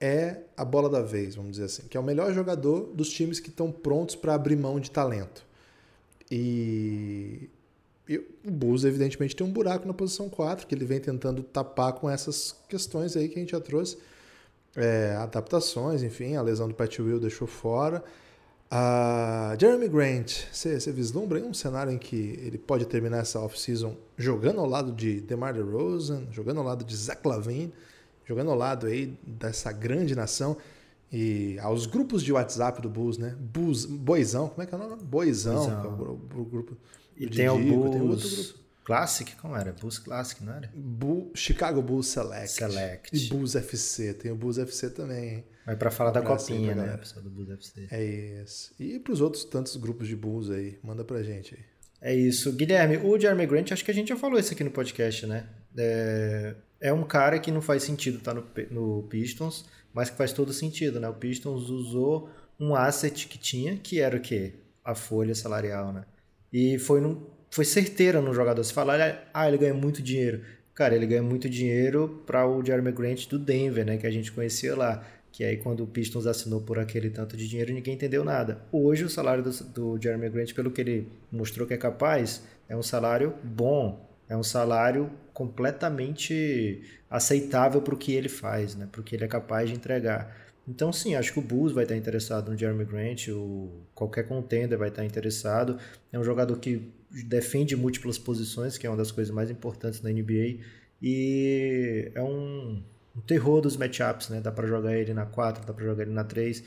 é 0.00 0.42
a 0.56 0.64
bola 0.64 0.88
da 0.88 1.02
vez, 1.02 1.34
vamos 1.34 1.50
dizer 1.50 1.64
assim, 1.64 1.82
que 1.88 1.96
é 1.96 2.00
o 2.00 2.02
melhor 2.04 2.32
jogador 2.32 2.82
dos 2.94 3.10
times 3.10 3.40
que 3.40 3.48
estão 3.48 3.72
prontos 3.72 4.14
para 4.14 4.34
abrir 4.34 4.54
mão 4.54 4.78
de 4.78 4.88
talento. 4.88 5.44
E, 6.30 7.50
e, 8.08 8.18
o 8.18 8.52
Bulls, 8.52 8.84
evidentemente, 8.84 9.34
tem 9.34 9.44
um 9.44 9.50
buraco 9.50 9.84
na 9.84 9.92
posição 9.92 10.28
4, 10.28 10.64
que 10.64 10.72
ele 10.72 10.84
vem 10.84 11.00
tentando 11.00 11.42
tapar 11.42 11.94
com 11.94 12.08
essas 12.08 12.54
questões 12.68 13.16
aí 13.16 13.28
que 13.28 13.34
a 13.34 13.40
gente 13.40 13.50
já 13.50 13.60
trouxe. 13.60 13.98
É, 14.76 15.16
adaptações, 15.18 16.04
enfim, 16.04 16.36
a 16.36 16.42
lesão 16.42 16.68
do 16.68 16.74
Pat 16.74 17.00
Will 17.00 17.18
deixou 17.18 17.48
fora. 17.48 18.04
Uh, 18.70 19.58
Jeremy 19.60 19.88
Grant, 19.88 20.44
você 20.50 20.90
vislumbra 20.90 21.38
um 21.40 21.54
cenário 21.54 21.92
em 21.92 21.98
que 21.98 22.40
ele 22.42 22.58
pode 22.58 22.84
terminar 22.86 23.18
essa 23.18 23.38
off-season 23.40 23.96
jogando 24.16 24.60
ao 24.60 24.66
lado 24.66 24.90
de 24.92 25.20
DeMar 25.20 25.54
DeRozan, 25.54 26.26
jogando 26.32 26.58
ao 26.58 26.66
lado 26.66 26.84
de 26.84 26.96
Zach 26.96 27.20
Lavine, 27.26 27.72
jogando 28.24 28.50
ao 28.50 28.56
lado 28.56 28.86
aí 28.86 29.16
dessa 29.24 29.70
grande 29.70 30.16
nação 30.16 30.56
e 31.12 31.56
aos 31.60 31.86
grupos 31.86 32.24
de 32.24 32.32
WhatsApp 32.32 32.82
do 32.82 32.90
Bulls, 32.90 33.18
né? 33.18 33.36
Bulls, 33.38 33.86
Boizão, 33.86 34.48
como 34.48 34.62
é 34.62 34.66
que 34.66 34.74
é 34.74 34.76
o 34.76 34.80
nome? 34.80 35.02
Boizão, 35.02 35.54
Boizão. 35.54 35.84
É 35.84 35.88
o, 35.88 36.44
grupo. 36.44 36.76
E 37.16 37.28
tem 37.28 37.48
o 37.48 37.56
Bulls 37.56 37.90
tem 37.92 38.02
outro 38.02 38.28
grupo. 38.28 38.66
Classic, 38.84 39.36
como 39.36 39.56
era? 39.56 39.72
Bulls 39.72 39.98
Classic, 39.98 40.42
não 40.44 40.52
era? 40.52 40.72
Chicago 41.34 41.80
Bulls 41.80 42.08
Select. 42.08 42.50
Select. 42.50 43.16
E 43.16 43.28
Bulls 43.28 43.54
FC, 43.54 44.14
tem 44.14 44.32
o 44.32 44.36
Bulls 44.36 44.58
FC 44.58 44.90
também, 44.90 45.34
hein? 45.36 45.44
Vai 45.66 45.74
para 45.74 45.90
falar 45.90 46.12
da 46.12 46.22
copinha, 46.22 46.76
né? 46.76 47.00
Do 47.16 47.28
Bulls 47.28 47.50
FC. 47.50 47.88
É 47.90 48.04
isso. 48.04 48.72
E 48.78 49.00
para 49.00 49.12
os 49.12 49.20
outros 49.20 49.44
tantos 49.44 49.74
grupos 49.76 50.06
de 50.06 50.14
Bulls 50.14 50.48
aí, 50.48 50.78
manda 50.80 51.04
pra 51.04 51.24
gente 51.24 51.56
aí. 51.56 51.60
É 52.00 52.14
isso. 52.14 52.52
Guilherme, 52.52 52.98
o 52.98 53.18
Jeremy 53.18 53.46
Grant, 53.46 53.72
acho 53.72 53.84
que 53.84 53.90
a 53.90 53.94
gente 53.94 54.10
já 54.10 54.16
falou 54.16 54.38
isso 54.38 54.52
aqui 54.52 54.62
no 54.62 54.70
podcast, 54.70 55.26
né? 55.26 55.48
É, 55.76 56.54
é 56.80 56.92
um 56.92 57.02
cara 57.02 57.40
que 57.40 57.50
não 57.50 57.60
faz 57.60 57.82
sentido 57.82 58.18
estar 58.18 58.32
tá 58.32 58.40
no, 58.70 58.98
no 58.98 59.02
Pistons, 59.08 59.64
mas 59.92 60.08
que 60.08 60.16
faz 60.16 60.32
todo 60.32 60.52
sentido, 60.52 61.00
né? 61.00 61.08
O 61.08 61.14
Pistons 61.14 61.68
usou 61.68 62.30
um 62.60 62.76
asset 62.76 63.26
que 63.26 63.36
tinha, 63.36 63.76
que 63.76 64.00
era 64.00 64.16
o 64.16 64.20
quê? 64.20 64.54
A 64.84 64.94
folha 64.94 65.34
salarial, 65.34 65.92
né? 65.92 66.04
E 66.52 66.78
foi, 66.78 67.00
num, 67.00 67.26
foi 67.50 67.64
certeira 67.64 68.20
no 68.20 68.32
jogador. 68.32 68.62
Se 68.62 68.72
falar, 68.72 69.28
ah, 69.34 69.48
ele 69.48 69.58
ganha 69.58 69.74
muito 69.74 70.00
dinheiro. 70.00 70.42
Cara, 70.76 70.94
ele 70.94 71.06
ganha 71.06 71.22
muito 71.22 71.48
dinheiro 71.48 72.22
para 72.24 72.46
o 72.46 72.64
Jeremy 72.64 72.92
Grant 72.92 73.26
do 73.26 73.38
Denver, 73.38 73.84
né? 73.84 73.96
Que 73.96 74.06
a 74.06 74.10
gente 74.10 74.30
conhecia 74.30 74.76
lá. 74.76 75.04
Que 75.36 75.44
aí 75.44 75.58
quando 75.58 75.84
o 75.84 75.86
Pistons 75.86 76.26
assinou 76.26 76.62
por 76.62 76.78
aquele 76.78 77.10
tanto 77.10 77.36
de 77.36 77.46
dinheiro, 77.46 77.70
ninguém 77.70 77.92
entendeu 77.92 78.24
nada. 78.24 78.62
Hoje 78.72 79.04
o 79.04 79.10
salário 79.10 79.44
do, 79.44 79.50
do 79.64 80.02
Jeremy 80.02 80.30
Grant, 80.30 80.54
pelo 80.54 80.70
que 80.70 80.80
ele 80.80 81.08
mostrou 81.30 81.68
que 81.68 81.74
é 81.74 81.76
capaz, 81.76 82.42
é 82.66 82.74
um 82.74 82.82
salário 82.82 83.34
bom, 83.44 84.08
é 84.30 84.34
um 84.34 84.42
salário 84.42 85.10
completamente 85.34 86.80
aceitável 87.10 87.82
para 87.82 87.94
o 87.94 87.98
que 87.98 88.14
ele 88.14 88.30
faz, 88.30 88.74
né? 88.74 88.88
para 88.90 89.02
o 89.02 89.04
que 89.04 89.14
ele 89.14 89.24
é 89.24 89.28
capaz 89.28 89.68
de 89.68 89.76
entregar. 89.76 90.34
Então, 90.66 90.90
sim, 90.90 91.14
acho 91.14 91.34
que 91.34 91.38
o 91.38 91.42
Bulls 91.42 91.72
vai 91.72 91.84
estar 91.84 91.96
interessado 91.98 92.50
no 92.50 92.56
Jeremy 92.56 92.86
Grant, 92.86 93.28
o, 93.28 93.82
qualquer 93.94 94.26
contender 94.26 94.78
vai 94.78 94.88
estar 94.88 95.04
interessado. 95.04 95.76
É 96.10 96.18
um 96.18 96.24
jogador 96.24 96.58
que 96.58 96.90
defende 97.26 97.76
múltiplas 97.76 98.16
posições, 98.16 98.78
que 98.78 98.86
é 98.86 98.90
uma 98.90 98.96
das 98.96 99.10
coisas 99.10 99.34
mais 99.34 99.50
importantes 99.50 100.00
na 100.00 100.08
NBA. 100.08 100.60
E 101.02 102.10
é 102.14 102.22
um, 102.22 102.82
um 103.16 103.20
terror 103.20 103.60
dos 103.60 103.76
matchups, 103.76 104.28
né? 104.28 104.40
Dá 104.40 104.52
para 104.52 104.66
jogar 104.66 104.96
ele 104.96 105.14
na 105.14 105.24
4, 105.24 105.64
dá 105.66 105.72
para 105.72 105.84
jogar 105.84 106.02
ele 106.02 106.12
na 106.12 106.24
3. 106.24 106.62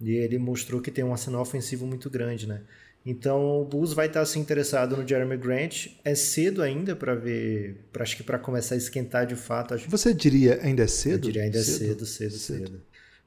E 0.00 0.10
ele 0.12 0.36
mostrou 0.38 0.80
que 0.80 0.90
tem 0.90 1.04
um 1.04 1.12
arsenal 1.12 1.42
ofensivo 1.42 1.86
muito 1.86 2.10
grande, 2.10 2.46
né? 2.46 2.62
Então 3.04 3.60
o 3.60 3.64
Bulls 3.64 3.92
vai 3.92 4.06
estar 4.06 4.24
se 4.24 4.38
interessado 4.38 4.96
no 4.96 5.06
Jeremy 5.06 5.36
Grant. 5.36 5.88
É 6.04 6.14
cedo 6.14 6.62
ainda 6.62 6.94
para 6.94 7.14
ver, 7.14 7.84
pra, 7.92 8.02
acho 8.02 8.16
que 8.16 8.22
para 8.22 8.38
começar 8.38 8.74
a 8.74 8.78
esquentar 8.78 9.26
de 9.26 9.36
fato. 9.36 9.74
Acho... 9.74 9.88
Você 9.90 10.14
diria 10.14 10.60
ainda 10.62 10.84
é 10.84 10.86
cedo? 10.86 11.14
Eu 11.14 11.32
diria 11.32 11.42
ainda 11.42 11.58
é 11.58 11.62
cedo, 11.62 11.78
cedo, 11.78 12.06
cedo. 12.06 12.38
cedo. 12.38 12.66
cedo. 12.66 12.82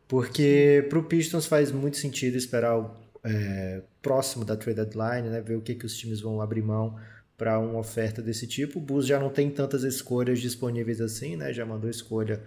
Porque 0.07 0.85
para 0.89 0.99
o 0.99 1.03
Pistons 1.03 1.45
faz 1.45 1.71
muito 1.71 1.97
sentido 1.97 2.37
esperar 2.37 2.77
o, 2.77 2.91
é, 3.23 3.81
próximo 4.01 4.45
da 4.45 4.55
trade 4.55 4.75
deadline, 4.75 5.29
né, 5.29 5.41
ver 5.41 5.55
o 5.55 5.61
que, 5.61 5.75
que 5.75 5.85
os 5.85 5.97
times 5.97 6.21
vão 6.21 6.39
abrir 6.39 6.61
mão 6.61 6.95
para 7.37 7.59
uma 7.59 7.79
oferta 7.79 8.21
desse 8.21 8.47
tipo. 8.47 8.79
O 8.79 8.81
Bulls 8.81 9.05
já 9.05 9.19
não 9.19 9.29
tem 9.29 9.49
tantas 9.49 9.83
escolhas 9.83 10.39
disponíveis 10.39 11.01
assim, 11.01 11.35
né? 11.35 11.51
Já 11.53 11.65
mandou 11.65 11.89
escolha 11.89 12.41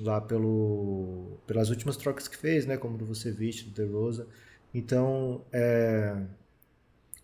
lá 0.00 0.20
pelo, 0.20 1.38
pelas 1.46 1.70
últimas 1.70 1.96
trocas 1.96 2.26
que 2.28 2.36
fez, 2.36 2.66
né? 2.66 2.76
Como 2.76 2.96
do 2.96 3.04
Vucevic, 3.04 3.64
do 3.64 3.70
DeRozan. 3.70 4.26
Então, 4.72 5.44
é, 5.52 6.16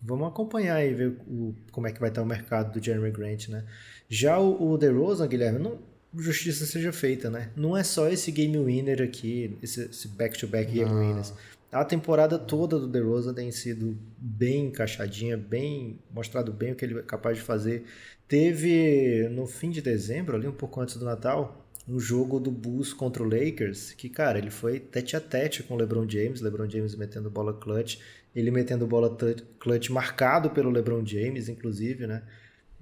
Vamos 0.01 0.27
acompanhar 0.27 0.85
e 0.85 0.93
ver 0.93 1.07
o, 1.27 1.55
como 1.71 1.87
é 1.87 1.91
que 1.91 1.99
vai 1.99 2.09
estar 2.09 2.21
o 2.21 2.25
mercado 2.25 2.71
do 2.71 2.83
Jeremy 2.83 3.11
Grant, 3.11 3.49
né? 3.49 3.65
Já 4.07 4.37
o, 4.37 4.71
o 4.71 4.77
DeRozan, 4.77 5.27
Guilherme, 5.27 5.59
não, 5.59 5.79
justiça 6.15 6.65
seja 6.65 6.91
feita, 6.91 7.29
né? 7.29 7.49
Não 7.55 7.75
é 7.75 7.83
só 7.83 8.07
esse 8.07 8.31
game 8.31 8.57
winner 8.57 9.01
aqui, 9.01 9.57
esse 9.61 10.07
back-to-back 10.09 10.71
-back 10.71 10.73
game 10.73 10.91
winners. 10.91 11.33
A 11.71 11.83
temporada 11.83 12.39
toda 12.39 12.79
do 12.79 12.87
DeRozan 12.87 13.33
tem 13.33 13.51
sido 13.51 13.97
bem 14.17 14.67
encaixadinha, 14.67 15.35
bem 15.35 15.99
mostrado 16.09 16.53
bem 16.53 16.71
o 16.71 16.75
que 16.75 16.85
ele 16.85 16.99
é 16.99 17.03
capaz 17.03 17.37
de 17.37 17.43
fazer. 17.43 17.83
Teve 18.27 19.27
no 19.29 19.45
fim 19.45 19.69
de 19.69 19.81
dezembro, 19.81 20.35
ali 20.35 20.47
um 20.47 20.53
pouco 20.53 20.79
antes 20.79 20.95
do 20.95 21.03
Natal, 21.03 21.65
um 21.87 21.99
jogo 21.99 22.39
do 22.39 22.51
Bulls 22.51 22.93
contra 22.93 23.21
o 23.23 23.25
Lakers, 23.25 23.93
que, 23.93 24.09
cara, 24.09 24.37
ele 24.37 24.49
foi 24.49 24.79
tete 24.79 25.15
a 25.15 25.21
tete 25.21 25.63
com 25.63 25.73
o 25.73 25.77
LeBron 25.77 26.07
James, 26.07 26.41
LeBron 26.41 26.69
James 26.69 26.95
metendo 26.95 27.29
bola 27.29 27.53
clutch, 27.53 27.99
ele 28.35 28.51
metendo 28.51 28.85
bola 28.85 29.15
clutch 29.59 29.89
marcado 29.89 30.49
pelo 30.49 30.69
LeBron 30.69 31.05
James, 31.05 31.49
inclusive, 31.49 32.07
né? 32.07 32.23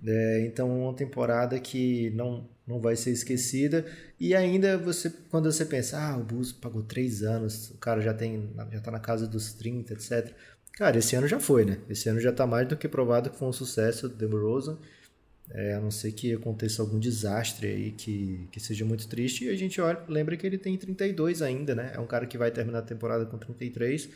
É, 0.06 0.41
então, 0.46 0.70
uma 0.84 0.94
temporada 0.94 1.60
que 1.60 2.10
não, 2.12 2.48
não 2.68 2.80
vai 2.80 2.96
ser 2.96 3.12
esquecida. 3.12 3.86
E 4.20 4.36
ainda, 4.36 4.78
você 4.78 5.10
quando 5.30 5.52
você 5.52 5.65
pensa, 5.65 6.00
ah, 6.00 6.18
o 6.18 6.24
Bulls 6.24 6.52
pagou 6.52 6.84
três 6.84 7.24
anos, 7.24 7.72
o 7.72 7.78
cara 7.78 8.02
já 8.02 8.13
tem 8.13 8.52
já 8.72 8.80
tá 8.82 8.91
na 8.91 9.00
casa 9.00 9.28
dos 9.28 9.54
30, 9.54 9.94
etc. 9.94 10.32
Cara, 10.74 10.98
esse 10.98 11.15
ano 11.15 11.28
já 11.28 11.39
foi, 11.39 11.65
né? 11.65 11.80
Esse 11.89 12.10
ano 12.10 12.20
já 12.20 12.32
tá 12.32 12.46
mais 12.46 12.68
do 12.68 12.78
que 12.78 12.88
provado 12.88 13.30
que 13.30 13.38
foi 13.38 13.48
um 13.48 13.54
sucesso 13.54 14.10
do 14.10 14.15
DeRozan. 14.15 14.78
É, 15.52 15.76
a 15.76 15.80
não 15.80 15.91
ser 15.91 16.12
que 16.12 16.34
aconteça 16.34 16.82
algum 16.82 17.00
desastre 17.00 17.68
aí 17.68 17.91
que, 17.91 18.48
que 18.52 18.60
seja 18.60 18.84
muito 18.84 19.08
triste. 19.08 19.46
E 19.46 19.50
a 19.50 19.56
gente 19.56 19.80
olha, 19.80 20.00
lembra 20.08 20.36
que 20.36 20.46
ele 20.46 20.58
tem 20.58 20.78
32 20.78 21.41
ainda, 21.41 21.76
né? 21.76 21.91
É 21.94 22.00
um 22.00 22.08
cara 22.08 22.26
que 22.26 22.38
vai 22.38 22.52
terminar 22.52 22.80
a 22.80 22.82
temporada 22.82 23.26
com 23.26 23.38
33 23.38 24.10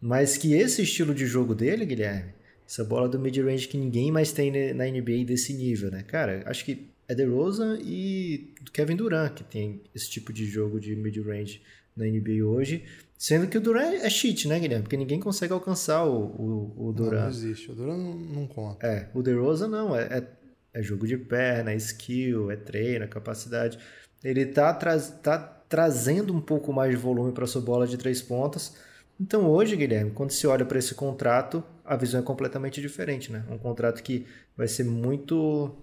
mas 0.00 0.36
que 0.36 0.52
esse 0.52 0.82
estilo 0.82 1.14
de 1.14 1.24
jogo 1.24 1.54
dele, 1.54 1.86
Guilherme, 1.86 2.34
essa 2.66 2.84
bola 2.84 3.08
do 3.08 3.18
mid-range 3.18 3.68
que 3.68 3.76
ninguém 3.76 4.10
mais 4.10 4.32
tem 4.32 4.74
na 4.74 4.84
NBA 4.86 5.24
desse 5.26 5.52
nível, 5.52 5.90
né? 5.90 6.02
Cara, 6.02 6.42
acho 6.46 6.64
que 6.64 6.88
é 7.06 7.14
DeRozan 7.14 7.78
e 7.82 8.54
Kevin 8.72 8.96
Durant 8.96 9.34
que 9.34 9.44
tem 9.44 9.82
esse 9.94 10.10
tipo 10.10 10.32
de 10.32 10.46
jogo 10.46 10.80
de 10.80 10.96
mid-range 10.96 11.62
na 11.96 12.04
NBA 12.04 12.44
hoje. 12.44 12.84
Sendo 13.16 13.46
que 13.46 13.56
o 13.56 13.60
Durant 13.60 13.94
é 14.02 14.10
cheat, 14.10 14.48
né, 14.48 14.58
Guilherme? 14.58 14.82
Porque 14.82 14.96
ninguém 14.96 15.20
consegue 15.20 15.52
alcançar 15.52 16.04
o, 16.04 16.26
o, 16.26 16.88
o 16.88 16.92
Durant. 16.92 17.12
Não, 17.12 17.22
não 17.22 17.28
existe, 17.28 17.70
o 17.70 17.74
Durant 17.74 17.96
não, 17.96 18.14
não, 18.14 18.46
conta. 18.46 18.86
É, 18.86 19.08
o 19.14 19.22
DeRozan 19.22 19.68
não, 19.68 19.96
é, 19.96 20.02
é 20.18 20.26
É 20.74 20.82
jogo 20.82 21.06
de 21.06 21.16
perna, 21.16 21.70
é 21.72 21.76
skill, 21.76 22.50
é 22.50 22.56
treino, 22.56 23.04
é 23.04 23.08
capacidade. 23.08 23.78
Ele 24.22 24.44
tá, 24.46 24.74
tra 24.74 24.98
tá 24.98 25.38
trazendo 25.68 26.34
um 26.34 26.40
pouco 26.40 26.72
mais 26.72 26.90
de 26.90 26.96
volume 26.96 27.32
para 27.32 27.46
sua 27.46 27.62
bola 27.62 27.86
de 27.86 27.96
três 27.96 28.20
pontas. 28.20 28.76
Então 29.20 29.48
hoje, 29.48 29.76
Guilherme, 29.76 30.10
quando 30.10 30.32
se 30.32 30.46
olha 30.46 30.64
para 30.64 30.78
esse 30.78 30.94
contrato, 30.94 31.64
a 31.84 31.96
visão 31.96 32.20
é 32.20 32.22
completamente 32.22 32.80
diferente, 32.80 33.30
né? 33.30 33.44
Um 33.50 33.58
contrato 33.58 34.02
que 34.02 34.26
vai 34.56 34.66
ser 34.68 34.84
muito 34.84 35.76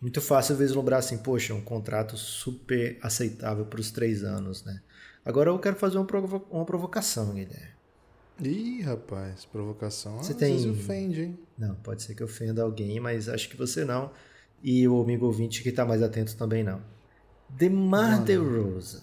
muito 0.00 0.20
fácil 0.20 0.54
vislumbrar 0.56 1.00
assim, 1.00 1.18
poxa, 1.18 1.52
um 1.54 1.60
contrato 1.60 2.16
super 2.16 2.98
aceitável 3.02 3.66
para 3.66 3.80
os 3.80 3.90
três 3.90 4.22
anos, 4.22 4.64
né? 4.64 4.80
Agora 5.24 5.50
eu 5.50 5.58
quero 5.58 5.76
fazer 5.76 5.98
uma, 5.98 6.06
provo 6.06 6.46
uma 6.50 6.64
provocação, 6.64 7.34
Guilherme. 7.34 7.76
Ih, 8.40 8.80
rapaz, 8.82 9.44
provocação. 9.44 10.18
Você 10.18 10.32
Às 10.32 10.38
tem... 10.38 10.52
vezes 10.56 10.70
ofende, 10.70 11.22
hein? 11.22 11.38
Não, 11.58 11.74
pode 11.74 12.02
ser 12.04 12.14
que 12.14 12.22
ofenda 12.22 12.62
alguém, 12.62 13.00
mas 13.00 13.28
acho 13.28 13.48
que 13.48 13.56
você 13.56 13.84
não. 13.84 14.12
E 14.62 14.86
o 14.86 15.00
amigo 15.02 15.26
ouvinte 15.26 15.62
que 15.62 15.68
está 15.70 15.84
mais 15.84 16.02
atento 16.02 16.36
também 16.36 16.62
não. 16.62 16.80
DeMar 17.48 18.22
DeRozan 18.22 19.02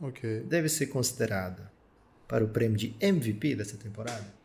Ok. 0.00 0.40
deve 0.40 0.68
ser 0.68 0.86
considerado 0.86 1.68
para 2.26 2.44
o 2.44 2.48
prêmio 2.48 2.78
de 2.78 2.96
MVP 3.00 3.54
dessa 3.56 3.76
temporada? 3.76 4.41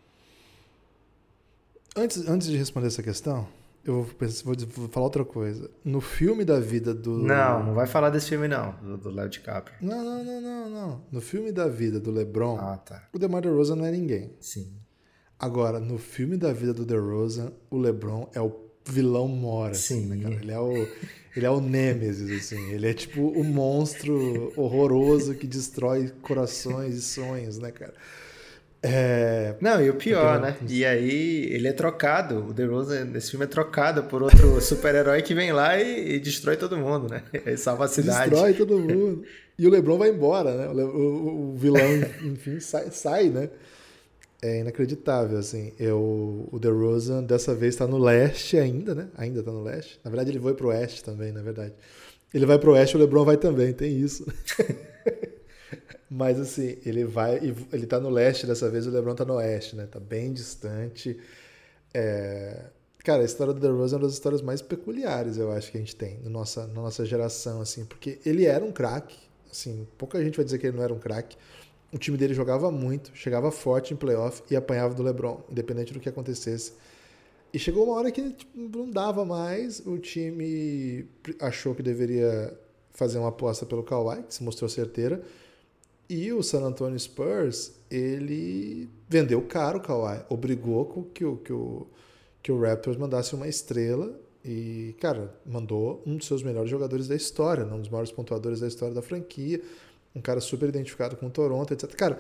Antes, 1.97 2.27
antes 2.27 2.47
de 2.47 2.55
responder 2.57 2.87
essa 2.87 3.01
questão, 3.01 3.47
eu 3.83 4.03
vou, 4.03 4.55
vou 4.75 4.87
falar 4.89 5.05
outra 5.05 5.25
coisa. 5.25 5.69
No 5.83 5.99
filme 6.01 6.45
da 6.45 6.59
vida 6.59 6.93
do. 6.93 7.17
Não, 7.17 7.63
não 7.65 7.73
vai 7.73 7.87
falar 7.87 8.09
desse 8.09 8.29
filme 8.29 8.47
não, 8.47 8.75
do, 8.83 8.97
do 8.97 9.09
Léo 9.09 9.29
DiCaprio. 9.29 9.75
Não, 9.81 10.03
não, 10.03 10.23
não, 10.23 10.41
não, 10.41 10.69
não. 10.69 11.01
No 11.11 11.21
filme 11.21 11.51
da 11.51 11.67
vida 11.67 11.99
do 11.99 12.11
LeBron, 12.11 12.57
Ah, 12.59 12.77
tá. 12.77 13.07
o 13.13 13.17
DeMar 13.19 13.41
DeRozan 13.41 13.75
não 13.77 13.85
é 13.85 13.91
ninguém. 13.91 14.35
Sim. 14.39 14.71
Agora, 15.39 15.79
no 15.79 15.97
filme 15.97 16.35
da 16.37 16.51
vida 16.53 16.73
do 16.73 16.85
DeRozan, 16.85 17.51
o 17.69 17.77
LeBron 17.77 18.29
é 18.33 18.41
o 18.41 18.51
vilão 18.85 19.27
mora. 19.27 19.71
assim, 19.71 20.01
Sim. 20.01 20.07
né, 20.07 20.21
cara? 20.23 20.35
Ele 20.35 20.51
é 20.51 20.59
o 20.59 20.73
ele 21.35 21.45
é 21.45 21.49
o 21.51 21.61
Nêmesis, 21.61 22.31
assim. 22.31 22.71
Ele 22.71 22.87
é 22.87 22.93
tipo 22.93 23.21
o 23.21 23.43
monstro 23.43 24.51
horroroso 24.57 25.35
que 25.35 25.45
destrói 25.45 26.09
corações 26.21 26.95
e 26.95 27.01
sonhos, 27.01 27.59
né, 27.59 27.71
cara? 27.71 27.93
É, 28.83 29.55
Não, 29.59 29.81
e 29.83 29.89
o 29.89 29.95
pior, 29.95 30.39
né? 30.39 30.55
E 30.69 30.85
aí 30.85 31.45
ele 31.51 31.67
é 31.67 31.73
trocado, 31.73 32.45
o 32.49 32.53
DeRozan 32.53 33.05
nesse 33.05 33.31
filme 33.31 33.45
é 33.45 33.47
trocado 33.47 34.03
por 34.03 34.21
outro 34.21 34.59
super-herói 34.61 35.21
que 35.23 35.33
vem 35.33 35.51
lá 35.51 35.79
e, 35.79 36.15
e 36.15 36.19
destrói 36.19 36.55
todo 36.57 36.77
mundo, 36.77 37.09
né? 37.09 37.23
Ele 37.33 37.57
salva 37.57 37.85
a 37.85 37.87
cidade. 37.87 38.29
destrói 38.29 38.53
todo 38.53 38.77
mundo. 38.79 39.23
E 39.57 39.65
o 39.65 39.69
LeBron 39.71 39.97
vai 39.97 40.09
embora, 40.09 40.55
né? 40.55 40.67
O, 40.67 40.87
o- 40.87 41.49
o 41.53 41.55
vilão, 41.55 41.81
enfim, 42.23 42.59
sai, 42.59 42.91
sai, 42.91 43.29
né? 43.29 43.49
É 44.39 44.59
inacreditável, 44.59 45.39
assim. 45.39 45.73
Eu, 45.79 46.47
o 46.51 46.59
DeRozan 46.59 47.23
dessa 47.23 47.55
vez 47.55 47.73
está 47.73 47.87
no 47.87 47.97
leste 47.97 48.55
ainda, 48.57 48.93
né? 48.93 49.07
Ainda 49.17 49.39
está 49.39 49.51
no 49.51 49.63
leste. 49.63 49.99
Na 50.03 50.11
verdade, 50.11 50.29
ele 50.29 50.39
foi 50.39 50.53
pro 50.53 50.67
oeste 50.67 51.03
também, 51.03 51.31
na 51.31 51.41
verdade. 51.41 51.73
Ele 52.31 52.45
vai 52.45 52.59
pro 52.59 52.73
oeste, 52.73 52.95
o 52.95 52.99
LeBron 52.99 53.25
vai 53.25 53.37
também, 53.37 53.73
tem 53.73 53.97
isso. 53.99 54.23
Mas 56.09 56.39
assim, 56.39 56.77
ele 56.85 57.03
vai 57.05 57.37
ele 57.37 57.85
tá 57.87 57.99
no 57.99 58.09
leste 58.09 58.47
dessa 58.47 58.69
vez, 58.69 58.87
o 58.87 58.91
LeBron 58.91 59.15
tá 59.15 59.25
no 59.25 59.35
oeste, 59.35 59.75
né? 59.75 59.85
Tá 59.87 59.99
bem 59.99 60.33
distante. 60.33 61.19
É, 61.93 62.65
Cara, 63.07 63.21
a 63.21 63.25
história 63.25 63.53
do 63.53 63.59
DeRozan 63.61 63.95
é 63.95 63.99
uma 63.99 64.05
das 64.05 64.15
histórias 64.15 64.41
mais 64.41 64.61
peculiares, 64.61 65.37
eu 65.37 65.49
acho 65.49 65.71
que 65.71 65.77
a 65.77 65.79
gente 65.79 65.95
tem 65.95 66.19
na 66.25 66.29
nossa, 66.29 66.67
na 66.67 66.81
nossa 66.81 67.05
geração, 67.05 67.61
assim, 67.61 67.85
porque 67.85 68.19
ele 68.25 68.43
era 68.45 68.65
um 68.65 68.69
craque, 68.73 69.15
assim, 69.49 69.87
pouca 69.97 70.21
gente 70.21 70.35
vai 70.35 70.43
dizer 70.43 70.57
que 70.57 70.67
ele 70.67 70.75
não 70.75 70.83
era 70.83 70.93
um 70.93 70.99
craque. 70.99 71.37
O 71.93 71.97
time 71.97 72.17
dele 72.17 72.33
jogava 72.33 72.69
muito, 72.69 73.11
chegava 73.15 73.49
forte 73.49 73.93
em 73.93 73.97
playoff 73.97 74.43
e 74.51 74.57
apanhava 74.57 74.93
do 74.93 75.01
LeBron, 75.01 75.41
independente 75.49 75.93
do 75.93 76.01
que 76.01 76.09
acontecesse. 76.09 76.73
E 77.53 77.57
chegou 77.57 77.85
uma 77.85 77.95
hora 77.95 78.11
que 78.11 78.29
tipo, 78.31 78.59
não 78.59 78.91
dava 78.91 79.23
mais, 79.23 79.79
o 79.85 79.97
time 79.97 81.07
achou 81.39 81.73
que 81.73 81.81
deveria 81.81 82.59
fazer 82.91 83.19
uma 83.19 83.29
aposta 83.29 83.65
pelo 83.65 83.83
Kawhi, 83.83 84.23
que 84.23 84.33
se 84.33 84.43
mostrou 84.43 84.69
certeira, 84.69 85.23
e 86.09 86.31
o 86.31 86.41
San 86.41 86.61
Antonio 86.63 86.99
Spurs, 86.99 87.73
ele 87.89 88.89
vendeu 89.09 89.41
caro 89.41 89.79
o 89.79 89.81
Kawhi, 89.81 90.23
obrigou 90.29 90.85
que 91.13 91.25
o, 91.25 91.37
que 91.37 91.53
o, 91.53 91.87
que 92.41 92.51
o 92.51 92.59
Raptors 92.59 92.97
mandasse 92.97 93.35
uma 93.35 93.47
estrela 93.47 94.17
e, 94.43 94.95
cara, 94.99 95.33
mandou 95.45 96.01
um 96.05 96.15
dos 96.15 96.27
seus 96.27 96.43
melhores 96.43 96.69
jogadores 96.69 97.07
da 97.07 97.15
história, 97.15 97.65
né? 97.65 97.73
um 97.73 97.81
dos 97.81 97.89
maiores 97.89 98.11
pontuadores 98.11 98.61
da 98.61 98.67
história 98.67 98.93
da 98.93 99.01
franquia, 99.01 99.61
um 100.15 100.21
cara 100.21 100.39
super 100.39 100.69
identificado 100.69 101.17
com 101.17 101.27
o 101.27 101.29
Toronto, 101.29 101.73
etc. 101.73 101.93
Cara, 101.93 102.19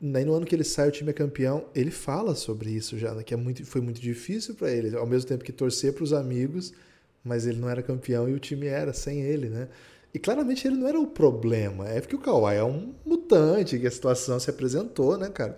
Daí 0.00 0.24
no 0.24 0.32
ano 0.32 0.46
que 0.46 0.54
ele 0.54 0.62
sai, 0.62 0.88
o 0.88 0.92
time 0.92 1.10
é 1.10 1.12
campeão, 1.12 1.64
ele 1.74 1.90
fala 1.90 2.36
sobre 2.36 2.70
isso 2.70 2.96
já, 2.96 3.12
né? 3.14 3.24
que 3.24 3.34
é 3.34 3.36
muito, 3.36 3.66
foi 3.66 3.80
muito 3.80 4.00
difícil 4.00 4.54
para 4.54 4.70
ele, 4.70 4.96
ao 4.96 5.06
mesmo 5.06 5.28
tempo 5.28 5.42
que 5.42 5.50
torcer 5.50 5.92
para 5.92 6.04
os 6.04 6.12
amigos, 6.12 6.72
mas 7.24 7.46
ele 7.46 7.58
não 7.58 7.68
era 7.68 7.82
campeão 7.82 8.28
e 8.28 8.32
o 8.32 8.38
time 8.38 8.68
era 8.68 8.92
sem 8.92 9.22
ele, 9.22 9.48
né? 9.48 9.68
E 10.14 10.18
claramente 10.18 10.66
ele 10.66 10.76
não 10.76 10.88
era 10.88 10.98
o 10.98 11.06
problema, 11.06 11.88
é 11.88 12.00
porque 12.00 12.14
o 12.14 12.18
Kawhi 12.18 12.56
é 12.56 12.64
um 12.64 12.94
mutante, 13.28 13.78
que 13.78 13.86
a 13.86 13.90
situação 13.90 14.40
se 14.40 14.48
apresentou, 14.48 15.18
né, 15.18 15.28
cara? 15.28 15.56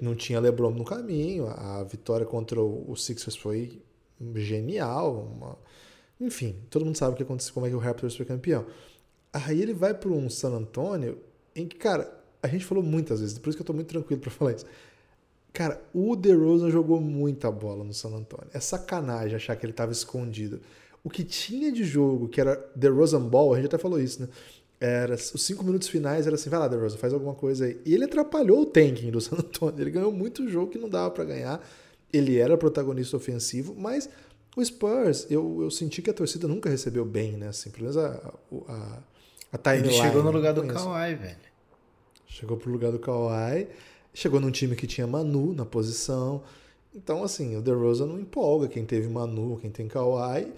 Não 0.00 0.14
tinha 0.14 0.38
LeBron 0.38 0.70
no 0.70 0.84
caminho, 0.84 1.48
a 1.48 1.82
vitória 1.82 2.26
contra 2.26 2.60
o 2.60 2.94
Sixers 2.94 3.36
foi 3.36 3.80
genial, 4.36 5.34
uma... 5.36 5.58
enfim, 6.20 6.54
todo 6.70 6.84
mundo 6.84 6.96
sabe 6.96 7.14
o 7.14 7.16
que 7.16 7.22
aconteceu, 7.22 7.52
como 7.54 7.66
é 7.66 7.70
que 7.70 7.74
o 7.74 7.78
Raptors 7.78 8.14
foi 8.14 8.26
campeão. 8.26 8.66
Aí 9.32 9.60
ele 9.60 9.72
vai 9.72 9.94
para 9.94 10.10
um 10.10 10.28
San 10.30 10.50
Antonio 10.50 11.18
em 11.56 11.66
que, 11.66 11.76
cara, 11.76 12.22
a 12.42 12.46
gente 12.46 12.64
falou 12.64 12.84
muitas 12.84 13.20
vezes, 13.20 13.38
por 13.38 13.48
isso 13.48 13.56
que 13.56 13.62
eu 13.62 13.66
tô 13.66 13.72
muito 13.72 13.88
tranquilo 13.88 14.20
para 14.20 14.30
falar 14.30 14.52
isso. 14.52 14.66
Cara, 15.52 15.82
o 15.92 16.14
DeRozan 16.14 16.70
jogou 16.70 17.00
muita 17.00 17.50
bola 17.50 17.84
no 17.84 17.92
San 17.92 18.10
Antonio. 18.10 18.48
É 18.54 18.60
sacanagem 18.60 19.36
achar 19.36 19.54
que 19.56 19.66
ele 19.66 19.72
estava 19.72 19.92
escondido. 19.92 20.60
O 21.04 21.10
que 21.10 21.24
tinha 21.24 21.70
de 21.70 21.84
jogo, 21.84 22.28
que 22.28 22.40
era 22.40 22.70
DeRozan 22.74 23.20
Ball, 23.20 23.52
a 23.52 23.56
gente 23.56 23.66
até 23.66 23.76
falou 23.76 24.00
isso, 24.00 24.22
né? 24.22 24.28
Era, 24.84 25.14
os 25.14 25.40
cinco 25.44 25.62
minutos 25.62 25.86
finais 25.86 26.26
era 26.26 26.34
assim, 26.34 26.50
vai 26.50 26.58
lá, 26.58 26.66
DeRozan, 26.66 26.98
faz 26.98 27.12
alguma 27.12 27.34
coisa 27.34 27.66
aí. 27.66 27.80
E 27.86 27.94
ele 27.94 28.02
atrapalhou 28.02 28.62
o 28.62 28.66
tanking 28.66 29.12
do 29.12 29.20
San 29.22 29.36
Antonio. 29.36 29.80
Ele 29.80 29.92
ganhou 29.92 30.10
muito 30.10 30.48
jogo 30.48 30.72
que 30.72 30.78
não 30.78 30.88
dava 30.88 31.08
para 31.12 31.22
ganhar. 31.22 31.64
Ele 32.12 32.36
era 32.36 32.58
protagonista 32.58 33.16
ofensivo, 33.16 33.76
mas 33.78 34.10
o 34.56 34.64
Spurs, 34.64 35.28
eu, 35.30 35.62
eu 35.62 35.70
senti 35.70 36.02
que 36.02 36.10
a 36.10 36.12
torcida 36.12 36.48
nunca 36.48 36.68
recebeu 36.68 37.04
bem, 37.04 37.36
né? 37.36 37.46
Assim, 37.46 37.70
pelo 37.70 37.84
menos 37.84 37.96
a, 37.96 38.34
a, 38.68 38.98
a 39.52 39.58
timeline. 39.58 39.94
Ele 39.94 40.02
chegou 40.02 40.22
no 40.24 40.32
lugar 40.32 40.52
do. 40.52 40.66
Kawhi, 40.66 41.14
velho. 41.14 41.36
Chegou 42.26 42.56
pro 42.56 42.72
lugar 42.72 42.90
do 42.90 42.98
Kawhi, 42.98 43.68
chegou 44.12 44.40
num 44.40 44.50
time 44.50 44.74
que 44.74 44.88
tinha 44.88 45.06
Manu 45.06 45.54
na 45.54 45.64
posição. 45.64 46.42
Então, 46.92 47.22
assim, 47.22 47.56
o 47.56 47.62
DeRozan 47.62 48.06
não 48.06 48.18
empolga 48.18 48.66
quem 48.66 48.84
teve 48.84 49.08
Manu, 49.08 49.58
quem 49.60 49.70
tem 49.70 49.86
Kawhi. 49.86 50.52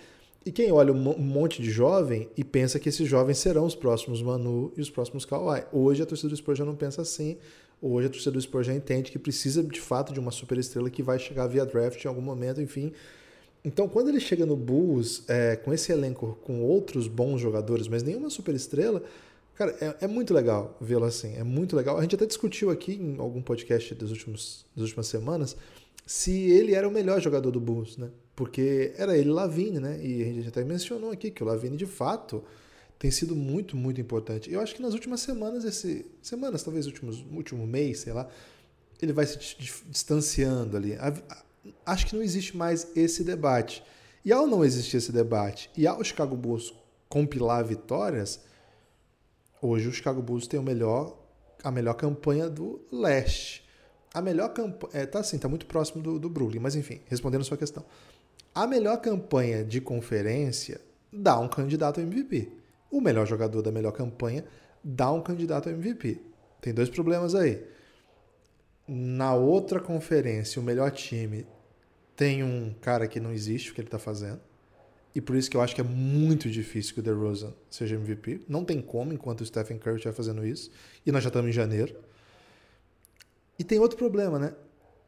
E 0.46 0.52
quem 0.52 0.70
olha 0.70 0.92
um 0.92 1.18
monte 1.18 1.62
de 1.62 1.70
jovem 1.70 2.28
e 2.36 2.44
pensa 2.44 2.78
que 2.78 2.88
esses 2.88 3.08
jovens 3.08 3.38
serão 3.38 3.64
os 3.64 3.74
próximos 3.74 4.20
Manu 4.20 4.72
e 4.76 4.80
os 4.80 4.90
próximos 4.90 5.24
Kawhi. 5.24 5.64
Hoje 5.72 6.02
a 6.02 6.06
torcida 6.06 6.28
do 6.28 6.36
Spurs 6.36 6.58
já 6.58 6.64
não 6.64 6.76
pensa 6.76 7.00
assim. 7.00 7.38
Hoje 7.80 8.08
a 8.08 8.10
torcida 8.10 8.32
do 8.32 8.40
Spurs 8.40 8.66
já 8.66 8.74
entende 8.74 9.10
que 9.10 9.18
precisa 9.18 9.62
de 9.62 9.80
fato 9.80 10.12
de 10.12 10.20
uma 10.20 10.30
superestrela 10.30 10.90
que 10.90 11.02
vai 11.02 11.18
chegar 11.18 11.46
via 11.46 11.64
draft 11.64 12.04
em 12.04 12.08
algum 12.08 12.20
momento, 12.20 12.60
enfim. 12.60 12.92
Então, 13.64 13.88
quando 13.88 14.10
ele 14.10 14.20
chega 14.20 14.44
no 14.44 14.54
Bulls 14.54 15.22
é, 15.28 15.56
com 15.56 15.72
esse 15.72 15.90
elenco, 15.90 16.38
com 16.44 16.62
outros 16.62 17.08
bons 17.08 17.40
jogadores, 17.40 17.88
mas 17.88 18.02
nenhuma 18.02 18.28
superestrela, 18.28 19.02
Cara, 19.54 19.70
é, 19.80 20.04
é 20.04 20.06
muito 20.08 20.34
legal 20.34 20.76
vê-lo 20.80 21.04
assim. 21.04 21.36
É 21.36 21.44
muito 21.44 21.76
legal. 21.76 21.96
A 21.96 22.02
gente 22.02 22.16
até 22.16 22.26
discutiu 22.26 22.70
aqui 22.70 22.94
em 22.94 23.16
algum 23.18 23.40
podcast 23.40 23.94
dos 23.94 24.10
últimos, 24.10 24.66
das 24.74 24.84
últimas 24.86 25.06
semanas 25.06 25.56
se 26.06 26.50
ele 26.50 26.74
era 26.74 26.86
o 26.86 26.90
melhor 26.90 27.20
jogador 27.20 27.50
do 27.50 27.60
Bulls, 27.60 27.96
né? 27.96 28.10
Porque 28.34 28.92
era 28.96 29.16
ele 29.16 29.30
Lavine, 29.30 29.78
né? 29.78 30.04
E 30.04 30.22
a 30.22 30.26
gente 30.26 30.48
até 30.48 30.64
mencionou 30.64 31.10
aqui 31.10 31.30
que 31.30 31.42
o 31.42 31.46
Lavine, 31.46 31.76
de 31.76 31.86
fato, 31.86 32.42
tem 32.98 33.10
sido 33.10 33.36
muito, 33.36 33.76
muito 33.76 34.00
importante. 34.00 34.52
Eu 34.52 34.60
acho 34.60 34.74
que 34.74 34.82
nas 34.82 34.92
últimas 34.92 35.20
semanas, 35.20 35.64
esse 35.64 36.04
semanas, 36.20 36.62
talvez 36.62 36.86
últimos, 36.86 37.24
último 37.30 37.66
mês, 37.66 38.00
sei 38.00 38.12
lá, 38.12 38.28
ele 39.00 39.12
vai 39.12 39.26
se 39.26 39.38
distanciando 39.88 40.76
ali. 40.76 40.96
Acho 41.86 42.06
que 42.06 42.16
não 42.16 42.22
existe 42.22 42.56
mais 42.56 42.88
esse 42.96 43.22
debate. 43.22 43.82
E 44.24 44.32
ao 44.32 44.46
não 44.46 44.64
existir 44.64 44.96
esse 44.96 45.12
debate 45.12 45.70
e 45.76 45.86
ao 45.86 46.02
Chicago 46.02 46.34
Bulls 46.34 46.74
compilar 47.08 47.64
vitórias, 47.64 48.40
Hoje 49.66 49.88
o 49.88 49.92
Chicago 49.94 50.20
Bulls 50.20 50.46
tem 50.46 50.60
o 50.60 50.62
melhor, 50.62 51.16
a 51.62 51.70
melhor 51.70 51.94
campanha 51.94 52.50
do 52.50 52.82
leste. 52.92 53.66
A 54.12 54.20
melhor 54.20 54.50
campanha. 54.50 54.92
É, 54.92 55.06
tá 55.06 55.20
assim, 55.20 55.38
tá 55.38 55.48
muito 55.48 55.64
próximo 55.64 56.02
do, 56.02 56.18
do 56.18 56.28
Brooklyn, 56.28 56.60
mas 56.60 56.76
enfim, 56.76 57.00
respondendo 57.06 57.40
a 57.40 57.44
sua 57.44 57.56
questão. 57.56 57.82
A 58.54 58.68
melhor 58.68 58.98
campanha 58.98 59.64
de 59.64 59.80
conferência 59.80 60.80
dá 61.12 61.38
um 61.40 61.48
candidato 61.48 61.98
a 61.98 62.02
MVP. 62.02 62.52
O 62.88 63.00
melhor 63.00 63.26
jogador 63.26 63.60
da 63.62 63.72
melhor 63.72 63.90
campanha 63.90 64.44
dá 64.82 65.10
um 65.10 65.20
candidato 65.20 65.68
a 65.68 65.72
MVP. 65.72 66.20
Tem 66.60 66.72
dois 66.72 66.88
problemas 66.88 67.34
aí. 67.34 67.64
Na 68.86 69.34
outra 69.34 69.80
conferência, 69.80 70.60
o 70.62 70.64
melhor 70.64 70.92
time 70.92 71.46
tem 72.14 72.44
um 72.44 72.72
cara 72.80 73.08
que 73.08 73.18
não 73.18 73.32
existe 73.32 73.72
o 73.72 73.74
que 73.74 73.80
ele 73.80 73.88
tá 73.88 73.98
fazendo. 73.98 74.40
E 75.14 75.20
por 75.20 75.34
isso 75.34 75.50
que 75.50 75.56
eu 75.56 75.60
acho 75.60 75.74
que 75.74 75.80
é 75.80 75.84
muito 75.84 76.48
difícil 76.48 76.94
que 76.94 77.00
o 77.00 77.02
DeRozan 77.02 77.52
seja 77.68 77.96
MVP. 77.96 78.42
Não 78.48 78.64
tem 78.64 78.80
como 78.80 79.12
enquanto 79.12 79.40
o 79.40 79.46
Stephen 79.46 79.78
Curry 79.78 79.96
estiver 79.96 80.14
fazendo 80.14 80.46
isso. 80.46 80.70
E 81.04 81.10
nós 81.10 81.24
já 81.24 81.28
estamos 81.28 81.48
em 81.50 81.52
janeiro. 81.52 81.96
E 83.58 83.64
tem 83.64 83.78
outro 83.78 83.96
problema, 83.96 84.38
né? 84.38 84.54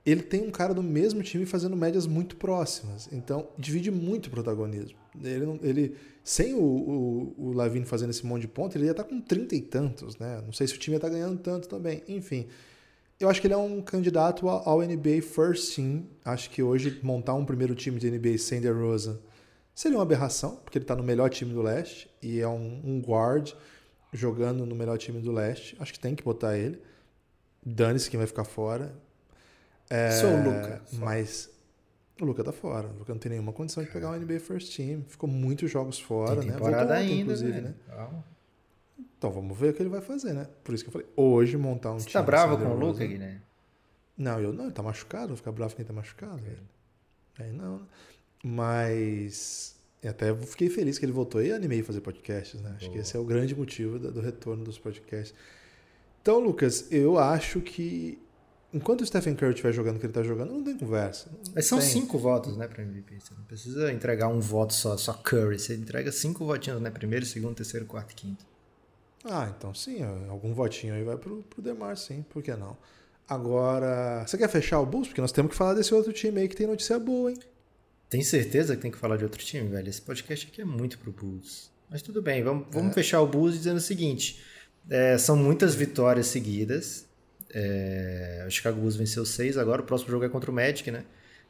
Ele 0.07 0.23
tem 0.23 0.41
um 0.47 0.53
cara 0.53 0.73
do 0.73 0.85
mesmo 0.85 1.21
time 1.21 1.45
fazendo 1.45 1.77
médias 1.77 2.07
muito 2.07 2.37
próximas. 2.37 3.09
Então, 3.11 3.49
divide 3.59 3.91
muito 3.91 4.29
o 4.29 4.31
protagonismo. 4.31 4.97
Ele, 5.21 5.59
ele 5.63 5.97
sem 6.23 6.55
o, 6.55 6.61
o, 6.61 7.35
o 7.37 7.53
Lavine 7.53 7.85
fazendo 7.85 8.11
esse 8.11 8.25
monte 8.25 8.43
de 8.43 8.49
pontos, 8.49 8.77
ele 8.77 8.85
ia 8.85 8.93
estar 8.93 9.03
tá 9.03 9.11
com 9.11 9.21
30 9.21 9.57
e 9.57 9.61
tantos, 9.61 10.17
né? 10.17 10.41
Não 10.47 10.53
sei 10.53 10.69
se 10.69 10.75
o 10.75 10.79
time 10.79 10.95
ia 10.95 10.99
estar 10.99 11.09
tá 11.09 11.15
ganhando 11.15 11.39
tanto 11.41 11.69
também. 11.69 12.05
Enfim, 12.07 12.47
eu 13.19 13.29
acho 13.29 13.41
que 13.41 13.49
ele 13.49 13.55
é 13.55 13.57
um 13.57 13.83
candidato 13.83 14.49
ao 14.49 14.81
NBA 14.81 15.23
First 15.23 15.75
Team. 15.75 16.07
Acho 16.25 16.51
que 16.51 16.63
hoje 16.63 17.01
montar 17.03 17.35
um 17.35 17.45
primeiro 17.45 17.75
time 17.75 17.99
de 17.99 18.09
NBA 18.09 18.39
sem 18.39 18.61
DeRozan 18.61 19.19
seria 19.75 19.99
uma 19.99 20.05
aberração, 20.05 20.57
porque 20.57 20.79
ele 20.79 20.85
está 20.85 20.95
no 20.95 21.03
melhor 21.03 21.29
time 21.31 21.53
do 21.53 21.63
leste 21.63 22.09
e 22.23 22.41
é 22.41 22.49
um, 22.49 22.81
um 22.85 23.01
guard 23.01 23.53
jogando 24.13 24.65
no 24.65 24.75
melhor 24.75 24.99
time 24.99 25.21
do 25.21 25.33
leste. 25.33 25.77
Acho 25.81 25.93
que 25.93 25.99
tem 25.99 26.15
que 26.15 26.23
botar 26.23 26.57
ele. 26.57 26.81
Dane-se 27.65 28.09
quem 28.09 28.19
vai 28.19 28.27
ficar 28.27 28.45
fora. 28.45 28.95
É, 29.89 30.11
Sou 30.13 30.31
o 30.31 30.43
Luca. 30.43 30.83
Mas 30.95 31.51
o 32.21 32.25
Luca 32.25 32.43
tá 32.43 32.53
fora. 32.53 32.89
O 32.89 32.99
Luca 32.99 33.13
não 33.13 33.19
tem 33.19 33.31
nenhuma 33.31 33.53
condição 33.53 33.83
de 33.83 33.91
pegar 33.91 34.11
o 34.11 34.17
NBA 34.17 34.41
First 34.41 34.77
Team. 34.77 35.05
Ficou 35.07 35.29
muitos 35.29 35.71
jogos 35.71 35.99
fora, 35.99 36.41
tem 36.41 36.51
né? 36.51 36.57
Ontem, 36.57 36.75
ainda, 36.75 37.13
inclusive, 37.13 37.61
né? 37.61 37.75
Então 39.19 39.31
vamos 39.31 39.57
ver 39.57 39.71
o 39.71 39.75
que 39.75 39.83
ele 39.83 39.91
vai 39.91 40.01
fazer, 40.01 40.33
né? 40.33 40.47
Por 40.63 40.75
isso 40.75 40.85
que 40.85 40.89
eu 40.89 40.93
falei, 40.93 41.07
hoje 41.17 41.57
montar 41.57 41.93
um 41.93 41.99
Você 41.99 42.07
time. 42.09 42.13
Você 42.13 42.19
tá 42.19 42.23
bravo 42.23 42.59
com 42.59 42.71
o 42.71 42.75
Luca, 42.75 43.07
Guilherme? 43.07 43.41
Não, 44.17 44.41
eu 44.41 44.53
não, 44.53 44.65
ele 44.65 44.73
tá 44.73 44.83
machucado, 44.83 45.29
vou 45.29 45.37
ficar 45.37 45.53
bravo 45.53 45.77
quem 45.77 45.85
tá 45.85 45.93
machucado, 45.93 46.39
velho. 46.39 46.63
Aí 47.39 47.53
não, 47.53 47.79
né? 47.79 47.85
Mas 48.43 49.77
até 50.05 50.35
fiquei 50.35 50.69
feliz 50.69 50.99
que 50.99 51.05
ele 51.05 51.13
voltou 51.13 51.43
e 51.43 51.53
animei 51.53 51.81
a 51.81 51.85
fazer 51.85 52.01
podcasts, 52.01 52.61
né? 52.61 52.75
Acho 52.77 52.87
Boa. 52.87 52.93
que 52.93 52.99
esse 52.99 53.17
é 53.17 53.21
o 53.21 53.25
grande 53.25 53.55
motivo 53.55 53.99
do 53.99 54.21
retorno 54.21 54.65
dos 54.65 54.79
podcasts. 54.79 55.35
Então, 56.23 56.39
Lucas, 56.39 56.91
eu 56.91 57.19
acho 57.19 57.61
que 57.61 58.19
enquanto 58.77 59.01
o 59.01 59.07
Stephen 59.07 59.35
Curry 59.35 59.51
estiver 59.53 59.73
jogando 59.73 59.97
o 59.97 59.99
que 59.99 60.07
ele 60.07 60.11
está 60.11 60.23
jogando, 60.23 60.53
não 60.53 60.63
tem 60.63 60.77
conversa. 60.77 61.31
Não 61.33 61.53
Mas 61.55 61.67
são 61.67 61.79
tem. 61.79 61.89
cinco 61.89 62.19
votos, 62.19 62.57
né, 62.57 62.69
para 62.69 62.83
MVP. 62.83 63.19
Você 63.19 63.35
não 63.35 63.45
precisa 63.45 63.93
entregar 63.93 64.29
um 64.29 64.41
voto 64.41 64.75
só, 64.75 64.97
só 64.97 65.13
Curry. 65.13 65.59
Você 65.59 65.75
entrega 65.75 66.13
cinco 66.13 66.45
votinhos, 66.45 66.81
né? 66.81 66.91
Primeiro, 66.91 67.25
segundo, 67.27 67.55
terceiro, 67.55 67.87
quarto 67.87 68.13
e 68.13 68.15
quinto. 68.15 68.45
Ah, 69.25 69.53
então 69.57 69.75
sim, 69.75 70.03
algum 70.29 70.55
votinho 70.55 70.95
aí 70.95 71.03
vai 71.03 71.17
pro, 71.17 71.43
pro 71.43 71.61
Demar, 71.61 71.97
sim, 71.97 72.25
por 72.31 72.43
que 72.43 72.55
não? 72.55 72.77
Agora, 73.29 74.25
você 74.25 74.39
quer 74.39 74.49
fechar 74.49 74.79
o 74.79 74.87
Bulls? 74.87 75.09
Porque 75.09 75.21
nós 75.21 75.33
temos 75.33 75.51
que 75.51 75.57
falar 75.57 75.75
desse 75.75 75.93
outro 75.93 76.13
time 76.13 76.41
aí 76.41 76.49
que 76.49 76.55
tem 76.55 76.67
notícia 76.67 76.97
boa, 76.99 77.33
hein? 77.33 77.39
Tem 78.09 78.23
certeza 78.23 78.77
que 78.77 78.83
tem 78.83 78.91
que 78.91 78.99
falar 78.99 79.17
de 79.17 79.25
outro 79.25 79.45
time, 79.45 79.69
velho? 79.69 79.89
Esse 79.89 80.01
podcast 80.01 80.47
aqui 80.47 80.61
é 80.61 80.65
muito 80.65 80.97
pro 80.99 81.11
Bulls. 81.11 81.71
Mas 81.91 82.03
tudo 82.03 82.23
bem, 82.23 82.43
vamos, 82.45 82.69
vamos 82.71 82.93
é. 82.93 82.95
fechar 82.95 83.21
o 83.21 83.27
Bulls 83.27 83.55
dizendo 83.55 83.79
o 83.79 83.81
seguinte: 83.81 84.41
é, 84.89 85.19
são 85.19 85.37
muitas 85.37 85.75
vitórias 85.75 86.29
seguidas. 86.29 87.06
É, 87.59 88.45
o 88.47 88.51
Chicago 88.51 88.79
Bulls 88.79 88.97
venceu 88.97 89.25
seis, 89.25 89.57
agora 89.57 89.81
o 89.81 89.85
próximo 89.87 90.11
jogo 90.11 90.27
é 90.27 90.29
contra 90.29 90.51
o 90.51 90.55
Magic, 90.55 90.91
né? 90.91 91.05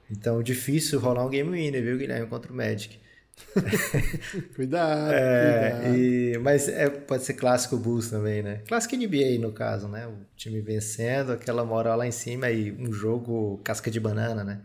Então 0.09 0.41
difícil 0.41 1.01
rolar 1.01 1.27
um 1.27 1.29
game 1.29 1.51
winner, 1.51 1.83
viu, 1.83 1.99
Guilherme, 1.99 2.29
contra 2.29 2.53
o 2.53 2.55
Magic. 2.55 2.97
cuidado, 4.55 5.13
é, 5.13 5.71
cuidado. 5.73 5.97
E, 5.97 6.39
mas 6.39 6.69
é, 6.69 6.89
pode 6.89 7.25
ser 7.25 7.35
clássico 7.35 7.77
Bulls 7.77 8.09
também, 8.09 8.41
né? 8.41 8.63
Clássico 8.69 8.95
NBA, 8.95 9.41
no 9.41 9.51
caso, 9.51 9.89
né? 9.89 10.07
O 10.07 10.15
time 10.37 10.61
vencendo, 10.61 11.33
aquela 11.33 11.65
moral 11.65 11.99
lá 11.99 12.07
em 12.07 12.13
cima 12.13 12.49
e 12.53 12.71
um 12.71 12.93
jogo 12.93 13.61
casca 13.65 13.91
de 13.91 13.99
banana, 13.99 14.45
né? 14.45 14.61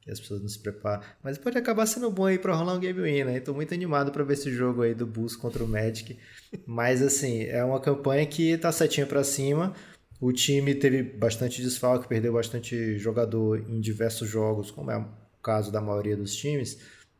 Que 0.00 0.10
as 0.10 0.18
pessoas 0.18 0.40
não 0.40 0.48
se 0.48 0.58
preparam. 0.58 1.02
Mas 1.22 1.36
pode 1.36 1.58
acabar 1.58 1.84
sendo 1.84 2.10
bom 2.10 2.24
aí 2.24 2.38
pra 2.38 2.54
rolar 2.54 2.72
um 2.72 2.80
game 2.80 3.02
win, 3.02 3.24
né? 3.24 3.40
Tô 3.40 3.52
muito 3.52 3.74
animado 3.74 4.10
para 4.10 4.24
ver 4.24 4.32
esse 4.32 4.50
jogo 4.50 4.80
aí 4.80 4.94
do 4.94 5.06
Bulls 5.06 5.36
contra 5.36 5.62
o 5.62 5.68
Magic. 5.68 6.18
Mas, 6.64 7.02
assim, 7.02 7.42
é 7.42 7.62
uma 7.62 7.80
campanha 7.80 8.24
que 8.24 8.56
tá 8.56 8.72
setinha 8.72 9.06
para 9.06 9.22
cima. 9.22 9.74
O 10.20 10.32
time 10.32 10.74
teve 10.74 11.02
bastante 11.02 11.62
desfalque, 11.62 12.08
perdeu 12.08 12.32
bastante 12.32 12.96
jogador 12.98 13.60
em 13.68 13.80
diversos 13.80 14.28
jogos, 14.28 14.70
como 14.70 14.90
é 14.90 14.96
o 14.96 15.06
caso 15.42 15.70
da 15.70 15.80
maioria 15.80 16.16
dos 16.16 16.34
times. 16.34 16.78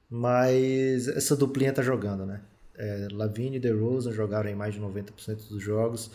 Mas 0.08 1.08
essa 1.08 1.36
duplinha 1.36 1.72
tá 1.72 1.82
jogando, 1.82 2.24
né? 2.24 2.40
É, 2.78 3.08
Lavigne 3.12 3.56
e 3.56 3.60
DeRozan 3.60 4.12
jogaram 4.12 4.48
em 4.48 4.54
mais 4.54 4.74
de 4.74 4.80
90% 4.80 5.48
dos 5.48 5.62
jogos. 5.62 6.10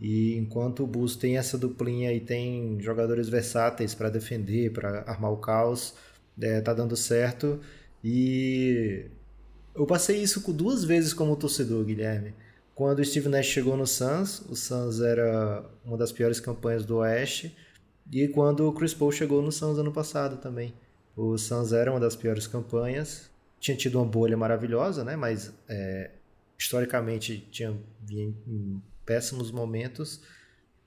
E 0.00 0.36
enquanto 0.36 0.84
o 0.84 0.86
Bulls 0.86 1.16
tem 1.16 1.38
essa 1.38 1.58
duplinha 1.58 2.12
e 2.12 2.20
tem 2.20 2.78
jogadores 2.80 3.28
versáteis 3.28 3.94
para 3.94 4.10
defender, 4.10 4.72
para 4.72 5.00
armar 5.02 5.32
o 5.32 5.38
caos, 5.38 5.94
é, 6.40 6.60
tá 6.60 6.72
dando 6.72 6.96
certo. 6.96 7.60
E 8.02 9.06
eu 9.74 9.86
passei 9.86 10.22
isso 10.22 10.40
duas 10.52 10.84
vezes 10.84 11.12
como 11.12 11.36
torcedor, 11.36 11.84
Guilherme. 11.84 12.34
Quando 12.78 13.00
o 13.00 13.04
Steve 13.04 13.28
Nash 13.28 13.46
chegou 13.46 13.76
no 13.76 13.88
Suns, 13.88 14.40
o 14.48 14.54
Suns 14.54 15.00
era 15.00 15.68
uma 15.84 15.96
das 15.96 16.12
piores 16.12 16.38
campanhas 16.38 16.84
do 16.84 16.98
Oeste. 16.98 17.56
E 18.08 18.28
quando 18.28 18.68
o 18.68 18.72
Chris 18.72 18.94
Paul 18.94 19.10
chegou 19.10 19.42
no 19.42 19.50
Suns 19.50 19.78
ano 19.78 19.90
passado 19.90 20.36
também. 20.36 20.72
O 21.16 21.36
Suns 21.36 21.72
era 21.72 21.90
uma 21.90 21.98
das 21.98 22.14
piores 22.14 22.46
campanhas. 22.46 23.28
Tinha 23.58 23.76
tido 23.76 23.98
uma 23.98 24.06
bolha 24.06 24.36
maravilhosa, 24.36 25.02
né? 25.02 25.16
Mas 25.16 25.52
é, 25.68 26.12
historicamente 26.56 27.48
tinha 27.50 27.76
vinha 28.00 28.32
em 28.46 28.80
péssimos 29.04 29.50
momentos. 29.50 30.20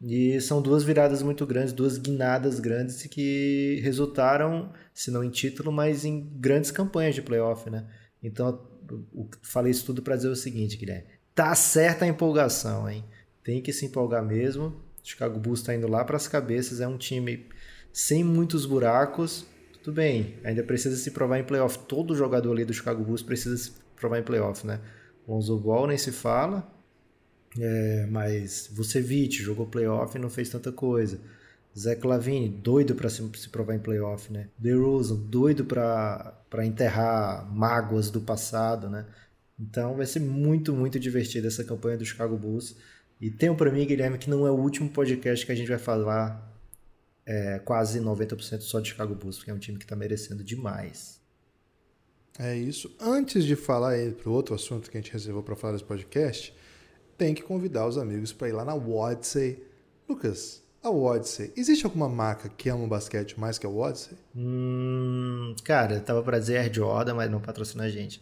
E 0.01 0.39
são 0.39 0.61
duas 0.61 0.83
viradas 0.83 1.21
muito 1.21 1.45
grandes, 1.45 1.73
duas 1.73 1.97
guinadas 1.97 2.61
grandes 2.61 3.03
que 3.03 3.81
resultaram, 3.83 4.71
se 4.93 5.11
não 5.11 5.25
em 5.25 5.29
título, 5.29 5.73
mas 5.73 6.05
em 6.05 6.21
grandes 6.39 6.71
campanhas 6.71 7.15
de 7.15 7.21
playoff, 7.21 7.69
né? 7.69 7.85
Então, 8.23 8.65
falei 9.41 9.71
isso 9.71 9.85
tudo 9.85 10.01
para 10.01 10.15
dizer 10.15 10.29
o 10.29 10.37
seguinte, 10.37 10.77
Guilherme. 10.77 11.19
Tá 11.33 11.55
certa 11.55 12.05
a 12.05 12.07
empolgação, 12.07 12.89
hein? 12.89 13.03
Tem 13.43 13.61
que 13.61 13.73
se 13.73 13.85
empolgar 13.85 14.23
mesmo. 14.23 14.67
O 14.67 15.07
Chicago 15.07 15.39
Bulls 15.39 15.59
está 15.59 15.73
indo 15.73 15.87
lá 15.87 16.03
para 16.03 16.17
as 16.17 16.27
cabeças. 16.27 16.79
É 16.79 16.87
um 16.87 16.97
time 16.97 17.47
sem 17.93 18.23
muitos 18.23 18.65
buracos, 18.65 19.45
tudo 19.83 19.95
bem, 19.95 20.37
ainda 20.43 20.63
precisa 20.63 20.95
se 20.95 21.11
provar 21.11 21.39
em 21.39 21.43
playoff. 21.43 21.79
Todo 21.79 22.15
jogador 22.15 22.51
ali 22.51 22.63
do 22.63 22.73
Chicago 22.73 23.03
Bulls 23.03 23.21
precisa 23.23 23.57
se 23.57 23.71
provar 23.95 24.19
em 24.19 24.23
playoff, 24.23 24.65
né? 24.65 24.79
Lonzo 25.27 25.57
Ball 25.57 25.87
nem 25.87 25.97
se 25.97 26.11
fala, 26.11 26.71
é, 27.59 28.07
mas 28.09 28.69
Vucevic 28.71 29.41
jogou 29.41 29.65
playoff 29.65 30.17
e 30.17 30.21
não 30.21 30.29
fez 30.29 30.49
tanta 30.49 30.71
coisa. 30.71 31.19
Zach 31.77 32.05
Lavine, 32.05 32.49
doido 32.49 32.95
para 32.95 33.09
se, 33.09 33.27
se, 33.35 33.49
provar 33.49 33.75
em 33.75 33.79
playoff, 33.79 34.31
né? 34.31 34.49
DeRozan, 34.57 35.15
doido 35.15 35.65
para 35.65 36.65
enterrar 36.65 37.49
mágoas 37.51 38.11
do 38.11 38.21
passado, 38.21 38.89
né? 38.89 39.05
Então 39.61 39.95
vai 39.95 40.07
ser 40.07 40.19
muito, 40.19 40.73
muito 40.73 40.99
divertida 40.99 41.47
essa 41.47 41.63
campanha 41.63 41.95
do 41.95 42.03
Chicago 42.03 42.35
Bulls. 42.35 42.75
E 43.21 43.31
um 43.47 43.55
para 43.55 43.71
mim, 43.71 43.85
Guilherme, 43.85 44.17
que 44.17 44.29
não 44.29 44.47
é 44.47 44.51
o 44.51 44.55
último 44.55 44.89
podcast 44.89 45.45
que 45.45 45.51
a 45.51 45.55
gente 45.55 45.69
vai 45.69 45.77
falar 45.77 46.51
é, 47.23 47.59
quase 47.59 48.01
90% 48.01 48.61
só 48.61 48.79
de 48.79 48.89
Chicago 48.89 49.13
Bulls, 49.13 49.37
porque 49.37 49.51
é 49.51 49.53
um 49.53 49.59
time 49.59 49.77
que 49.77 49.85
está 49.85 49.95
merecendo 49.95 50.43
demais. 50.43 51.21
É 52.39 52.55
isso. 52.57 52.95
Antes 52.99 53.45
de 53.45 53.55
falar 53.55 53.93
para 54.13 54.29
o 54.29 54.33
outro 54.33 54.55
assunto 54.55 54.89
que 54.89 54.97
a 54.97 55.01
gente 55.01 55.13
reservou 55.13 55.43
para 55.43 55.55
falar 55.55 55.73
desse 55.73 55.85
podcast, 55.85 56.55
tem 57.15 57.35
que 57.35 57.43
convidar 57.43 57.85
os 57.85 57.99
amigos 57.99 58.33
para 58.33 58.49
ir 58.49 58.53
lá 58.53 58.65
na 58.65 58.73
Wodsey. 58.73 59.63
Lucas, 60.09 60.63
a 60.81 60.89
Wodsey, 60.89 61.53
existe 61.55 61.85
alguma 61.85 62.09
marca 62.09 62.49
que 62.49 62.67
ama 62.67 62.85
o 62.85 62.87
basquete 62.87 63.39
mais 63.39 63.59
que 63.59 63.67
a 63.67 63.69
Wodsey? 63.69 64.17
Hum, 64.35 65.53
cara, 65.63 65.99
tava 65.99 66.23
para 66.23 66.39
dizer 66.39 66.57
Air 66.57 66.73
Jordan, 66.73 67.13
mas 67.13 67.29
não 67.29 67.39
patrocina 67.39 67.83
a 67.83 67.89
gente. 67.89 68.19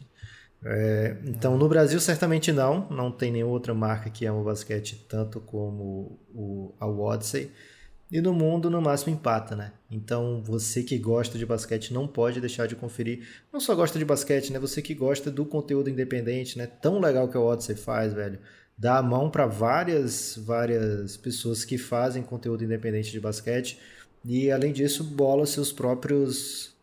É, 0.63 1.15
então, 1.23 1.57
no 1.57 1.69
Brasil, 1.69 1.99
certamente 1.99 2.51
não. 2.51 2.89
Não 2.89 3.11
tem 3.11 3.31
nenhuma 3.31 3.53
outra 3.53 3.73
marca 3.73 4.09
que 4.09 4.25
ama 4.25 4.39
o 4.39 4.43
basquete 4.43 5.05
tanto 5.07 5.39
como 5.39 6.19
o, 6.33 6.73
a 6.79 6.85
Wodsey. 6.85 7.51
E 8.11 8.19
no 8.21 8.33
mundo, 8.33 8.71
no 8.71 8.81
máximo, 8.81 9.13
empata, 9.13 9.55
né? 9.55 9.71
Então, 9.89 10.41
você 10.43 10.81
que 10.81 10.97
gosta 10.97 11.37
de 11.37 11.45
basquete 11.45 11.93
não 11.93 12.07
pode 12.07 12.41
deixar 12.41 12.67
de 12.67 12.75
conferir. 12.75 13.27
Não 13.53 13.59
só 13.59 13.75
gosta 13.75 13.99
de 13.99 14.05
basquete, 14.05 14.51
né? 14.51 14.57
Você 14.59 14.81
que 14.81 14.95
gosta 14.95 15.29
do 15.29 15.45
conteúdo 15.45 15.89
independente, 15.89 16.57
né? 16.57 16.65
Tão 16.65 16.99
legal 16.99 17.27
que 17.29 17.37
o 17.37 17.45
Odyssey 17.45 17.75
faz, 17.75 18.11
velho. 18.11 18.39
Dá 18.75 18.97
a 18.97 19.03
mão 19.03 19.29
para 19.29 19.45
várias, 19.45 20.37
várias 20.43 21.17
pessoas 21.17 21.63
que 21.63 21.77
fazem 21.77 22.23
conteúdo 22.23 22.63
independente 22.63 23.11
de 23.11 23.19
basquete. 23.19 23.77
E, 24.25 24.51
além 24.51 24.73
disso, 24.73 25.03
bola 25.03 25.45
seus 25.45 25.71
próprios... 25.71 26.73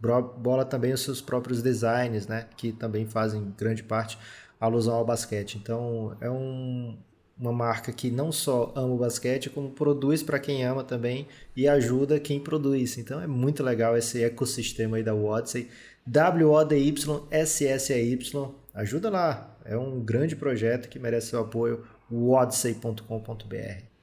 Bola 0.00 0.64
também 0.64 0.92
os 0.92 1.00
seus 1.00 1.20
próprios 1.20 1.62
designs, 1.62 2.26
né? 2.26 2.46
Que 2.56 2.72
também 2.72 3.06
fazem 3.06 3.52
grande 3.56 3.82
parte 3.82 4.18
alusão 4.60 4.94
ao 4.94 5.04
basquete. 5.04 5.56
Então, 5.56 6.16
é 6.20 6.30
um, 6.30 6.96
uma 7.38 7.52
marca 7.52 7.92
que 7.92 8.10
não 8.10 8.32
só 8.32 8.72
ama 8.74 8.94
o 8.94 8.98
basquete, 8.98 9.50
como 9.50 9.68
produz 9.70 10.22
para 10.22 10.38
quem 10.38 10.64
ama 10.64 10.82
também 10.82 11.28
e 11.54 11.68
ajuda 11.68 12.18
quem 12.18 12.40
produz. 12.40 12.96
Então 12.98 13.20
é 13.20 13.26
muito 13.26 13.62
legal 13.62 13.94
esse 13.96 14.24
ecossistema 14.24 14.96
aí 14.96 15.02
da 15.02 15.14
Wodsey. 15.14 15.68
W-O-D-Y-S-S-E-Y. 16.06 18.54
Ajuda 18.74 19.10
lá. 19.10 19.54
É 19.64 19.76
um 19.76 20.00
grande 20.00 20.36
projeto 20.36 20.88
que 20.88 20.98
merece 20.98 21.28
seu 21.28 21.40
apoio. 21.40 21.84
wodsey.com.br 22.10 23.95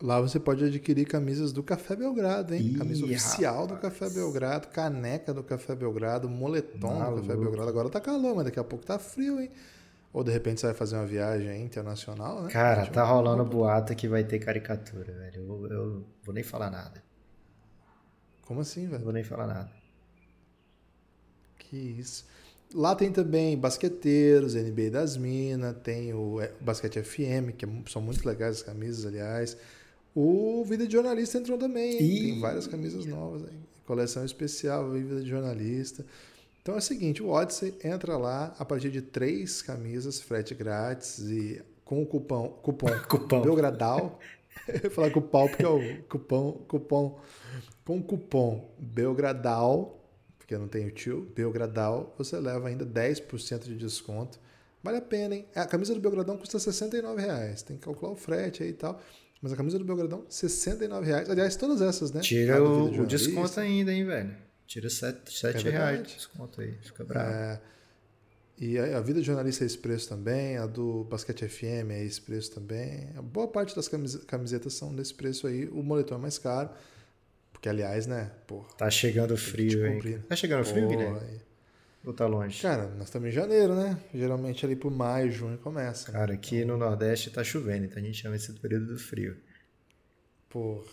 Lá 0.00 0.20
você 0.20 0.38
pode 0.38 0.64
adquirir 0.64 1.06
camisas 1.06 1.52
do 1.52 1.62
Café 1.62 1.96
Belgrado, 1.96 2.54
hein? 2.54 2.60
Ih, 2.62 2.78
Camisa 2.78 3.04
oficial 3.04 3.62
rapaz. 3.62 3.68
do 3.68 3.82
Café 3.82 4.10
Belgrado, 4.10 4.68
caneca 4.68 5.34
do 5.34 5.42
Café 5.42 5.74
Belgrado, 5.74 6.28
moletom 6.28 6.98
Maluco. 6.98 7.20
do 7.22 7.26
Café 7.26 7.36
Belgrado. 7.36 7.68
Agora 7.68 7.88
tá 7.90 8.00
calor, 8.00 8.36
mas 8.36 8.44
daqui 8.44 8.60
a 8.60 8.64
pouco 8.64 8.84
tá 8.86 8.98
frio, 8.98 9.40
hein? 9.40 9.50
Ou 10.12 10.22
de 10.22 10.30
repente 10.32 10.60
você 10.60 10.66
vai 10.66 10.74
fazer 10.74 10.96
uma 10.96 11.04
viagem 11.06 11.62
internacional, 11.64 12.42
né? 12.42 12.50
Cara, 12.50 12.86
tá 12.86 13.02
rolando 13.04 13.44
boato 13.44 13.94
que 13.94 14.06
vai 14.08 14.22
ter 14.24 14.38
caricatura, 14.38 15.12
velho. 15.12 15.42
Eu, 15.42 15.66
eu 15.70 16.04
vou 16.22 16.32
nem 16.34 16.44
falar 16.44 16.70
nada. 16.70 17.02
Como 18.42 18.60
assim, 18.60 18.84
Não 18.84 18.92
velho? 18.92 19.04
vou 19.04 19.12
nem 19.12 19.24
falar 19.24 19.46
nada. 19.46 19.70
Que 21.58 21.76
isso. 21.76 22.24
Lá 22.74 22.94
tem 22.94 23.10
também 23.10 23.58
basqueteiros, 23.58 24.54
NBA 24.54 24.90
das 24.90 25.16
Minas, 25.16 25.76
tem 25.82 26.12
o 26.14 26.40
é, 26.40 26.52
Basquete 26.60 27.02
FM, 27.02 27.52
que 27.56 27.64
é 27.64 27.68
são 27.88 28.00
muito 28.00 28.26
legais 28.26 28.56
as 28.58 28.62
camisas, 28.62 29.04
aliás. 29.06 29.56
O 30.20 30.64
Vida 30.64 30.84
de 30.84 30.94
Jornalista 30.94 31.38
entrou 31.38 31.56
também, 31.56 31.96
tem 31.96 32.40
várias 32.40 32.66
camisas 32.66 33.06
novas 33.06 33.44
aí. 33.44 33.56
Coleção 33.86 34.24
especial, 34.24 34.90
Vida 34.90 35.22
de 35.22 35.28
Jornalista. 35.28 36.04
Então 36.60 36.74
é 36.74 36.78
o 36.78 36.80
seguinte, 36.80 37.22
o 37.22 37.28
Odyssey 37.28 37.78
entra 37.84 38.16
lá 38.16 38.52
a 38.58 38.64
partir 38.64 38.90
de 38.90 39.00
três 39.00 39.62
camisas, 39.62 40.20
frete 40.20 40.56
grátis 40.56 41.20
e 41.20 41.62
com 41.84 42.02
o 42.02 42.06
cupom, 42.06 42.48
cupom, 42.48 42.88
Cupom. 43.08 43.42
Belgradal. 43.42 44.18
Eu 44.66 44.80
ia 44.82 44.90
falar 44.90 45.10
cupom 45.12 45.46
porque 45.46 45.64
é 45.64 45.68
o 45.68 46.02
cupom, 46.08 46.64
cupom. 46.66 47.20
Com 47.84 47.98
o 47.98 48.02
cupom 48.02 48.74
Belgradal, 48.76 50.04
porque 50.36 50.58
não 50.58 50.66
tem 50.66 50.84
o 50.84 50.90
tio, 50.90 51.30
Belgradal, 51.32 52.12
você 52.18 52.40
leva 52.40 52.66
ainda 52.66 52.84
10% 52.84 53.60
de 53.66 53.76
desconto. 53.76 54.40
Vale 54.82 54.96
a 54.96 55.02
pena, 55.02 55.36
hein? 55.36 55.46
A 55.54 55.64
camisa 55.64 55.94
do 55.94 56.00
Belgradão 56.00 56.36
custa 56.36 56.58
69 56.58 57.22
reais. 57.22 57.62
Tem 57.62 57.76
que 57.76 57.84
calcular 57.84 58.10
o 58.10 58.16
frete 58.16 58.64
aí 58.64 58.70
e 58.70 58.72
tal. 58.72 59.00
Mas 59.40 59.52
a 59.52 59.56
camisa 59.56 59.78
do 59.78 59.84
Belgradão, 59.84 60.24
69 60.28 61.06
reais. 61.06 61.30
Aliás, 61.30 61.54
todas 61.56 61.80
essas, 61.80 62.10
né? 62.12 62.20
Tira 62.20 62.62
o, 62.62 62.90
de 62.90 63.00
o 63.00 63.06
desconto 63.06 63.60
ainda, 63.60 63.92
hein, 63.92 64.04
velho? 64.04 64.34
Tira 64.66 64.90
7, 64.90 65.32
sete 65.32 65.68
É 65.68 65.70
reais 65.70 66.02
de 66.06 66.14
desconto 66.14 66.60
aí. 66.60 66.74
Fica 66.82 67.04
bravo. 67.04 67.30
É, 67.30 67.60
e 68.58 68.76
a, 68.76 68.98
a 68.98 69.00
vida 69.00 69.20
de 69.20 69.26
jornalista 69.26 69.64
é 69.64 69.66
esse 69.66 69.78
preço 69.78 70.08
também, 70.08 70.56
a 70.56 70.66
do 70.66 71.04
Basquete 71.04 71.46
FM 71.48 71.90
é 71.90 72.04
esse 72.04 72.20
preço 72.20 72.50
também. 72.50 73.08
A 73.16 73.22
boa 73.22 73.46
parte 73.48 73.74
das 73.76 73.86
camise- 73.86 74.18
camisetas 74.26 74.74
são 74.74 74.92
nesse 74.92 75.14
preço 75.14 75.46
aí. 75.46 75.68
O 75.68 75.82
moletom 75.82 76.16
é 76.16 76.18
mais 76.18 76.36
caro, 76.38 76.68
porque 77.52 77.68
aliás, 77.68 78.06
né, 78.08 78.32
porra. 78.46 78.68
Tá 78.76 78.90
chegando 78.90 79.36
frio, 79.36 79.86
hein? 79.86 80.20
Tá 80.28 80.34
chegando 80.34 80.64
frio, 80.64 80.88
Guilherme? 80.88 81.40
Ou 82.04 82.12
tá 82.12 82.26
longe? 82.26 82.62
Cara, 82.62 82.88
nós 82.96 83.08
estamos 83.08 83.28
em 83.28 83.32
janeiro, 83.32 83.74
né? 83.74 83.98
Geralmente 84.14 84.64
ali 84.64 84.74
por 84.76 84.90
maio, 84.90 85.30
junho 85.30 85.58
começa. 85.58 86.10
né? 86.12 86.18
Cara, 86.18 86.34
aqui 86.34 86.64
no 86.64 86.76
Nordeste 86.76 87.30
tá 87.30 87.42
chovendo, 87.44 87.84
então 87.86 88.02
a 88.02 88.04
gente 88.06 88.22
chama 88.22 88.36
esse 88.36 88.52
período 88.54 88.86
do 88.86 88.98
frio. 88.98 89.36
Porra. 90.48 90.84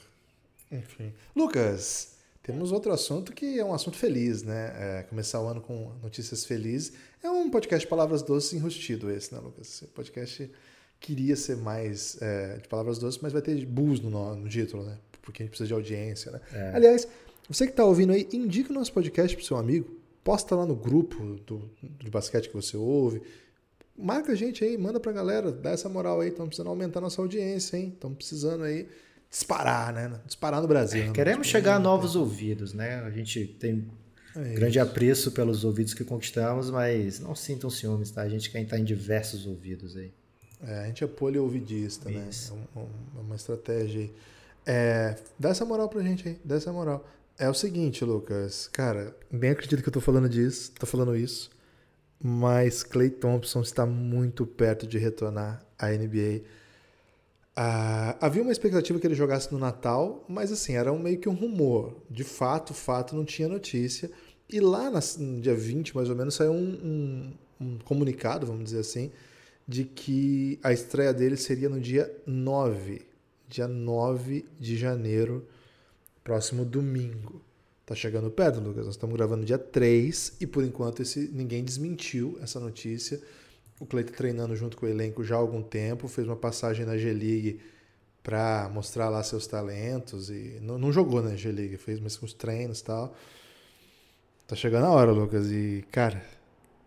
Enfim. 0.71 1.13
Lucas, 1.35 2.15
temos 2.43 2.71
outro 2.71 2.91
assunto 2.91 3.31
que 3.33 3.59
é 3.59 3.63
um 3.63 3.73
assunto 3.73 3.97
feliz, 3.97 4.43
né? 4.43 4.73
É, 4.99 5.03
começar 5.03 5.41
o 5.41 5.47
ano 5.47 5.61
com 5.61 5.91
notícias 6.03 6.43
felizes. 6.45 6.93
É 7.23 7.29
um 7.29 7.49
podcast 7.49 7.85
de 7.85 7.89
palavras 7.89 8.21
doces 8.21 8.53
enrustido 8.53 9.09
esse, 9.11 9.33
né, 9.33 9.39
Lucas? 9.39 9.67
Esse 9.69 9.85
podcast 9.87 10.51
queria 10.99 11.35
ser 11.35 11.55
mais 11.57 12.21
é, 12.21 12.57
de 12.57 12.67
palavras 12.67 12.97
doces, 12.97 13.21
mas 13.21 13.31
vai 13.31 13.41
ter 13.41 13.63
bus 13.65 13.99
no, 14.01 14.35
no- 14.35 14.49
título, 14.49 14.83
né? 14.83 14.97
Porque 15.21 15.41
a 15.41 15.45
gente 15.45 15.51
precisa 15.51 15.67
de 15.67 15.73
audiência, 15.73 16.31
né? 16.31 16.41
Aliás, 16.73 17.07
você 17.47 17.65
que 17.65 17.71
está 17.71 17.85
ouvindo 17.85 18.11
aí, 18.11 18.27
indica 18.33 18.71
o 18.71 18.75
nosso 18.75 18.91
podcast 18.91 19.35
pro 19.35 19.45
seu 19.45 19.55
amigo. 19.57 20.03
Posta 20.25 20.55
lá 20.55 20.65
no 20.65 20.75
grupo 20.75 21.39
do, 21.45 21.69
do 21.83 22.09
basquete 22.09 22.49
que 22.49 22.55
você 22.55 22.75
ouve. 22.75 23.21
Marca 23.95 24.31
a 24.31 24.35
gente 24.35 24.63
aí, 24.65 24.75
manda 24.75 24.99
pra 24.99 25.11
galera, 25.11 25.51
dá 25.51 25.69
essa 25.69 25.87
moral 25.87 26.19
aí. 26.19 26.29
Estamos 26.29 26.47
precisando 26.49 26.69
aumentar 26.69 26.99
nossa 26.99 27.21
audiência, 27.21 27.77
hein? 27.77 27.91
Estamos 27.93 28.17
precisando 28.17 28.63
aí 28.63 28.89
disparar, 29.29 29.93
né? 29.93 30.19
Disparar 30.25 30.63
no 30.63 30.67
Brasil. 30.67 31.05
né? 31.05 31.11
Queremos 31.13 31.45
chegar 31.45 31.75
a 31.75 31.79
novos 31.79 32.15
ouvidos, 32.15 32.73
né? 32.73 33.03
A 33.03 33.11
gente 33.11 33.45
tem 33.45 33.87
é 34.35 34.53
grande 34.55 34.79
apreço 34.79 35.31
pelos 35.31 35.63
ouvidos 35.63 35.93
que 35.93 36.03
conquistamos, 36.03 36.71
mas 36.71 37.19
não 37.19 37.35
sintam 37.35 37.69
ciúmes, 37.69 38.09
tá? 38.09 38.23
A 38.23 38.27
gente 38.29 38.49
quer 38.49 38.63
estar 38.63 38.79
em 38.79 38.83
diversos 38.83 39.45
ouvidos 39.45 39.95
aí. 39.95 40.11
É, 40.67 40.79
a 40.79 40.87
gente 40.87 41.03
é 41.03 41.07
poliovidista, 41.07 42.09
né? 42.09 42.27
Isso. 42.31 42.57
É, 42.75 42.79
é 42.79 43.21
uma 43.21 43.35
estratégia 43.35 44.01
aí. 44.01 44.11
É, 44.65 45.15
dá 45.37 45.49
essa 45.49 45.63
moral 45.63 45.87
pra 45.87 46.01
gente 46.01 46.27
aí, 46.27 46.39
dá 46.43 46.55
essa 46.55 46.73
moral. 46.73 47.07
É 47.37 47.49
o 47.49 47.53
seguinte, 47.53 48.05
Lucas, 48.05 48.67
cara, 48.71 49.15
bem 49.29 49.49
acredito 49.51 49.81
que 49.83 49.89
eu 49.89 49.93
tô 49.93 49.99
falando 49.99 50.29
disso, 50.29 50.71
tô 50.79 50.85
falando 50.85 51.15
isso, 51.15 51.49
mas 52.21 52.83
Clay 52.83 53.09
Thompson 53.09 53.61
está 53.61 53.85
muito 53.85 54.45
perto 54.45 54.87
de 54.87 54.97
retornar 54.97 55.65
à 55.77 55.91
NBA. 55.93 56.45
Ah, 57.55 58.17
havia 58.21 58.41
uma 58.41 58.51
expectativa 58.51 58.99
que 58.99 59.07
ele 59.07 59.15
jogasse 59.15 59.51
no 59.51 59.59
Natal, 59.59 60.25
mas 60.27 60.51
assim, 60.51 60.75
era 60.75 60.91
um, 60.91 60.99
meio 60.99 61.19
que 61.19 61.29
um 61.29 61.33
rumor. 61.33 61.95
De 62.09 62.23
fato, 62.23 62.73
fato, 62.73 63.15
não 63.15 63.25
tinha 63.25 63.47
notícia. 63.47 64.11
E 64.49 64.59
lá 64.59 64.89
nas- 64.89 65.17
no 65.17 65.41
dia 65.41 65.55
20, 65.55 65.95
mais 65.95 66.09
ou 66.09 66.15
menos, 66.15 66.35
saiu 66.35 66.51
um, 66.53 66.57
um- 67.61 67.65
um 67.65 67.77
comunicado, 67.79 68.45
vamos 68.45 68.65
dizer 68.65 68.79
assim, 68.79 69.11
de 69.67 69.85
que 69.85 70.59
a 70.63 70.71
estreia 70.73 71.13
dele 71.13 71.37
seria 71.37 71.69
no 71.69 71.79
dia 71.79 72.11
9. 72.25 73.01
Dia 73.47 73.67
9 73.67 74.45
de 74.59 74.75
janeiro, 74.77 75.47
próximo 76.25 76.65
domingo. 76.65 77.39
Tá 77.85 77.93
chegando 77.93 78.31
perto, 78.31 78.59
Lucas. 78.59 78.85
Nós 78.85 78.95
estamos 78.95 79.15
gravando 79.15 79.45
dia 79.45 79.59
3 79.59 80.37
e 80.41 80.47
por 80.47 80.63
enquanto 80.63 81.03
esse, 81.03 81.29
ninguém 81.31 81.63
desmentiu 81.63 82.37
essa 82.41 82.59
notícia. 82.59 83.21
O 83.79 83.85
tá 83.85 84.03
treinando 84.03 84.55
junto 84.55 84.75
com 84.75 84.87
o 84.87 84.89
elenco 84.89 85.23
já 85.23 85.35
há 85.35 85.37
algum 85.37 85.61
tempo, 85.61 86.07
fez 86.07 86.27
uma 86.27 86.35
passagem 86.35 86.85
na 86.85 86.97
G-League 86.97 87.61
para 88.23 88.69
mostrar 88.73 89.07
lá 89.09 89.21
seus 89.21 89.45
talentos 89.45 90.31
e 90.31 90.57
não, 90.61 90.79
não 90.79 90.91
jogou 90.91 91.21
na 91.21 91.35
G-League, 91.35 91.77
fez 91.77 91.99
mas 91.99 92.21
uns 92.23 92.33
treinos 92.33 92.79
e 92.79 92.83
tal. 92.83 93.15
Tá 94.47 94.55
chegando 94.55 94.85
a 94.85 94.89
hora, 94.89 95.11
Lucas, 95.11 95.51
e 95.51 95.85
cara, 95.91 96.25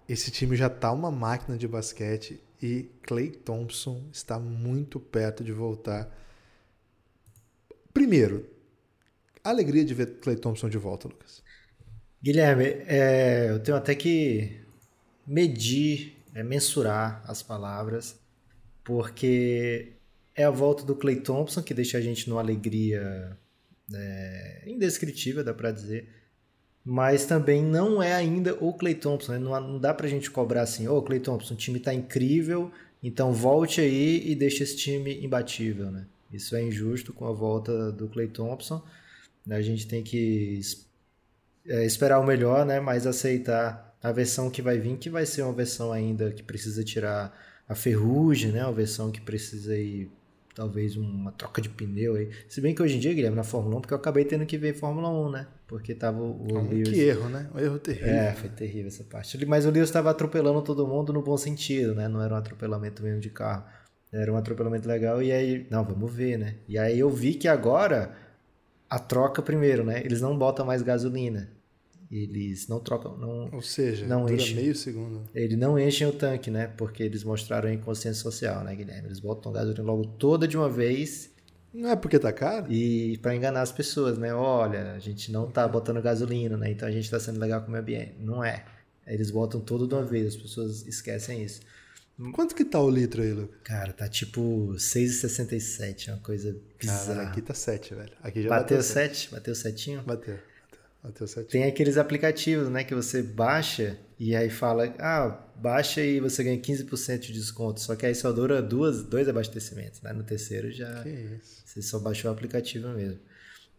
esse 0.08 0.32
time 0.32 0.56
já 0.56 0.68
tá 0.68 0.90
uma 0.90 1.12
máquina 1.12 1.56
de 1.56 1.68
basquete 1.68 2.40
e 2.60 2.90
Clay 3.02 3.30
Thompson 3.30 4.02
está 4.12 4.36
muito 4.38 4.98
perto 4.98 5.44
de 5.44 5.52
voltar. 5.52 6.12
Primeiro, 7.92 8.57
alegria 9.44 9.84
de 9.84 9.94
ver 9.94 10.18
Clay 10.20 10.36
Thompson 10.36 10.68
de 10.68 10.78
volta, 10.78 11.08
Lucas. 11.08 11.42
Guilherme, 12.22 12.64
é, 12.86 13.48
eu 13.50 13.60
tenho 13.60 13.76
até 13.76 13.94
que 13.94 14.60
medir, 15.26 16.16
é, 16.34 16.42
mensurar 16.42 17.22
as 17.26 17.42
palavras, 17.42 18.18
porque 18.82 19.92
é 20.34 20.44
a 20.44 20.50
volta 20.50 20.84
do 20.84 20.94
Clay 20.94 21.16
Thompson 21.16 21.62
que 21.62 21.74
deixa 21.74 21.98
a 21.98 22.00
gente 22.00 22.28
numa 22.28 22.40
alegria 22.40 23.36
é, 23.94 24.64
indescritível, 24.66 25.44
dá 25.44 25.54
pra 25.54 25.70
dizer. 25.70 26.08
Mas 26.84 27.26
também 27.26 27.62
não 27.62 28.02
é 28.02 28.14
ainda 28.14 28.56
o 28.60 28.72
Clay 28.72 28.94
Thompson, 28.94 29.32
né? 29.32 29.38
não, 29.38 29.60
não 29.60 29.78
dá 29.78 29.92
pra 29.92 30.08
gente 30.08 30.30
cobrar 30.30 30.62
assim, 30.62 30.88
ô 30.88 31.02
Clay 31.02 31.20
Thompson, 31.20 31.54
o 31.54 31.56
time 31.56 31.78
tá 31.78 31.92
incrível, 31.92 32.72
então 33.02 33.32
volte 33.32 33.80
aí 33.80 34.26
e 34.26 34.34
deixe 34.34 34.62
esse 34.62 34.76
time 34.76 35.22
imbatível, 35.22 35.90
né? 35.90 36.06
Isso 36.32 36.56
é 36.56 36.62
injusto 36.62 37.12
com 37.12 37.26
a 37.26 37.32
volta 37.32 37.92
do 37.92 38.08
Clay 38.08 38.28
Thompson. 38.28 38.82
A 39.56 39.62
gente 39.62 39.86
tem 39.86 40.02
que 40.02 40.60
é, 41.66 41.84
esperar 41.84 42.18
o 42.20 42.26
melhor, 42.26 42.64
né? 42.64 42.80
Mas 42.80 43.06
aceitar 43.06 43.96
a 44.02 44.12
versão 44.12 44.50
que 44.50 44.62
vai 44.62 44.78
vir, 44.78 44.96
que 44.96 45.10
vai 45.10 45.26
ser 45.26 45.42
uma 45.42 45.52
versão 45.52 45.92
ainda 45.92 46.30
que 46.30 46.42
precisa 46.42 46.84
tirar 46.84 47.36
a 47.68 47.74
ferrugem, 47.74 48.52
né? 48.52 48.64
Uma 48.64 48.72
versão 48.72 49.10
que 49.10 49.20
precisa 49.20 49.72
aí, 49.72 50.08
talvez 50.54 50.96
uma 50.96 51.32
troca 51.32 51.60
de 51.60 51.68
pneu 51.68 52.14
aí. 52.14 52.30
Se 52.48 52.60
bem 52.60 52.74
que 52.74 52.82
hoje 52.82 52.96
em 52.96 53.00
dia, 53.00 53.12
Guilherme, 53.12 53.36
na 53.36 53.44
Fórmula 53.44 53.76
1, 53.76 53.80
porque 53.80 53.94
eu 53.94 53.98
acabei 53.98 54.24
tendo 54.24 54.46
que 54.46 54.56
ver 54.56 54.74
Fórmula 54.74 55.08
1, 55.10 55.30
né? 55.30 55.46
Porque 55.66 55.94
tava 55.94 56.20
o, 56.20 56.46
o 56.50 56.58
Um, 56.58 56.68
Lewis... 56.68 56.88
que 56.88 57.00
erro, 57.00 57.28
né? 57.28 57.50
Um 57.54 57.58
erro 57.58 57.78
terrível. 57.78 58.08
É, 58.08 58.32
foi 58.32 58.48
terrível 58.48 58.88
essa 58.88 59.04
parte. 59.04 59.44
Mas 59.44 59.66
o 59.66 59.70
Lewis 59.70 59.88
estava 59.88 60.10
atropelando 60.10 60.62
todo 60.62 60.86
mundo 60.86 61.12
no 61.12 61.22
bom 61.22 61.36
sentido, 61.36 61.94
né? 61.94 62.08
Não 62.08 62.22
era 62.22 62.32
um 62.32 62.38
atropelamento 62.38 63.02
mesmo 63.02 63.20
de 63.20 63.30
carro. 63.30 63.64
Era 64.10 64.32
um 64.32 64.36
atropelamento 64.36 64.88
legal 64.88 65.22
e 65.22 65.30
aí, 65.30 65.66
não, 65.70 65.84
vamos 65.84 66.10
ver, 66.10 66.38
né? 66.38 66.54
E 66.66 66.78
aí 66.78 66.98
eu 66.98 67.10
vi 67.10 67.34
que 67.34 67.46
agora 67.46 68.16
a 68.88 68.98
troca 68.98 69.42
primeiro, 69.42 69.84
né? 69.84 70.02
Eles 70.04 70.20
não 70.20 70.36
botam 70.36 70.64
mais 70.66 70.82
gasolina. 70.82 71.50
Eles 72.10 72.68
não 72.68 72.80
trocam, 72.80 73.18
não, 73.18 73.50
Ou 73.52 73.60
seja, 73.60 74.06
Não 74.06 74.22
dura 74.24 74.34
enche. 74.34 74.54
meio 74.54 74.74
segundo. 74.74 75.24
eles 75.34 75.58
não 75.58 75.78
enchem 75.78 76.06
o 76.06 76.12
tanque, 76.12 76.50
né? 76.50 76.66
Porque 76.68 77.02
eles 77.02 77.22
mostraram 77.22 77.68
a 77.68 77.72
inconsciência 77.72 78.22
social, 78.22 78.64
né, 78.64 78.74
Guilherme? 78.74 79.08
Eles 79.08 79.20
botam 79.20 79.52
gasolina 79.52 79.82
logo 79.84 80.06
toda 80.18 80.48
de 80.48 80.56
uma 80.56 80.70
vez 80.70 81.30
Não 81.72 81.90
é 81.90 81.96
porque 81.96 82.18
tá 82.18 82.32
caro? 82.32 82.72
e 82.72 83.18
para 83.18 83.36
enganar 83.36 83.60
as 83.60 83.70
pessoas, 83.72 84.16
né? 84.16 84.32
Olha, 84.32 84.92
a 84.94 84.98
gente 84.98 85.30
não 85.30 85.50
tá 85.50 85.68
botando 85.68 86.00
gasolina, 86.00 86.56
né? 86.56 86.70
Então 86.70 86.88
a 86.88 86.90
gente 86.90 87.10
tá 87.10 87.20
sendo 87.20 87.38
legal 87.38 87.60
com 87.60 87.68
o 87.68 87.70
meio 87.72 87.82
ambiente. 87.82 88.14
Não 88.18 88.42
é. 88.42 88.64
Eles 89.06 89.30
botam 89.30 89.60
tudo 89.60 89.86
de 89.86 89.94
uma 89.94 90.02
vez, 90.04 90.28
as 90.28 90.36
pessoas 90.36 90.86
esquecem 90.86 91.42
isso. 91.42 91.60
Quanto 92.34 92.54
que 92.54 92.64
tá 92.64 92.80
o 92.80 92.90
litro 92.90 93.22
aí, 93.22 93.32
Lucas? 93.32 93.56
Cara, 93.62 93.92
tá 93.92 94.08
tipo 94.08 94.74
6,67, 94.76 96.08
é 96.08 96.12
uma 96.12 96.18
coisa 96.20 96.52
Cara, 96.52 96.98
bizarra. 96.98 97.22
aqui 97.30 97.40
tá 97.42 97.54
7, 97.54 97.94
velho. 97.94 98.12
Aqui 98.22 98.42
já 98.42 98.48
bateu 98.48 98.76
bateu 98.78 98.82
7? 98.82 99.30
Bateu 99.30 99.54
setinho? 99.54 100.02
Bateu. 100.02 100.34
Bateu, 100.34 100.80
bateu 101.02 101.26
7. 101.28 101.46
Tem 101.48 101.64
aqueles 101.64 101.96
aplicativos, 101.96 102.68
né, 102.68 102.82
que 102.84 102.94
você 102.94 103.22
baixa 103.22 103.98
e 104.18 104.34
aí 104.34 104.50
fala, 104.50 104.92
ah, 104.98 105.28
baixa 105.56 106.00
e 106.02 106.18
você 106.18 106.42
ganha 106.42 106.58
15% 106.58 107.18
de 107.20 107.32
desconto. 107.32 107.80
Só 107.80 107.94
que 107.94 108.04
aí 108.04 108.14
só 108.14 108.32
dura 108.32 108.60
duas, 108.60 109.04
dois 109.04 109.28
abastecimentos, 109.28 110.00
né? 110.02 110.12
No 110.12 110.24
terceiro 110.24 110.72
já 110.72 111.02
Que 111.04 111.10
isso. 111.10 111.62
você 111.64 111.80
só 111.82 112.00
baixou 112.00 112.30
o 112.30 112.34
aplicativo 112.34 112.88
mesmo. 112.88 113.20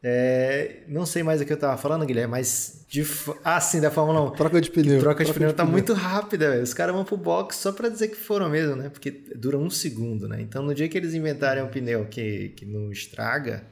É, 0.02 0.84
não 0.88 1.06
sei 1.06 1.24
mais 1.24 1.42
o 1.42 1.46
que 1.46 1.52
eu 1.52 1.58
tava 1.58 1.78
falando, 1.78 2.06
Guilherme, 2.06 2.32
mas 2.32 2.86
de, 2.88 3.06
ah, 3.44 3.60
sim, 3.60 3.82
da 3.82 3.92
Fórmula 3.92 4.22
1. 4.32 4.32
Troca 4.32 4.62
de 4.62 4.72
pneu. 4.72 5.00
Troca 5.00 5.26
de 5.26 5.34
pneu 5.34 5.54
tá 5.54 5.66
muito 5.66 5.94
rápida, 5.94 6.52
velho. 6.52 6.64
Os 6.64 6.74
caras 6.74 6.96
vão 6.96 7.04
pro 7.04 7.18
box 7.18 7.58
só 7.58 7.72
pra 7.72 7.90
dizer 7.90 8.08
que 8.08 8.16
foram 8.16 8.50
mesmo, 8.50 8.76
né? 8.76 8.90
Porque 8.90 9.12
dura 9.36 9.58
um 9.58 9.70
segundo, 9.70 10.28
né? 10.28 10.42
Então 10.42 10.64
no 10.64 10.74
dia 10.74 10.88
que 10.88 10.98
eles 10.98 11.14
inventarem 11.14 11.64
um 11.64 11.68
pneu 11.68 12.06
que, 12.06 12.50
que 12.50 12.66
não 12.66 12.92
estraga, 12.92 13.64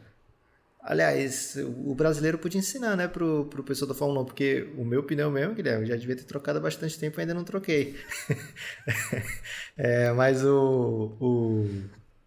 Aliás, 0.88 1.58
o 1.86 1.94
brasileiro 1.94 2.38
podia 2.38 2.60
ensinar, 2.60 2.96
né, 2.96 3.10
pro, 3.10 3.44
pro 3.48 3.62
pessoal 3.62 3.90
da 3.90 3.94
Fórmula 3.94 4.22
1, 4.22 4.26
porque 4.26 4.70
o 4.78 4.86
meu 4.86 5.04
pneu 5.04 5.30
mesmo, 5.30 5.54
Guilherme, 5.54 5.86
já 5.86 5.98
devia 5.98 6.16
ter 6.16 6.24
trocado 6.24 6.60
há 6.60 6.62
bastante 6.62 6.98
tempo 6.98 7.20
e 7.20 7.22
ainda 7.22 7.34
não 7.34 7.44
troquei. 7.44 7.98
é, 9.76 10.14
mas 10.14 10.46
o, 10.46 11.18
o. 11.20 11.70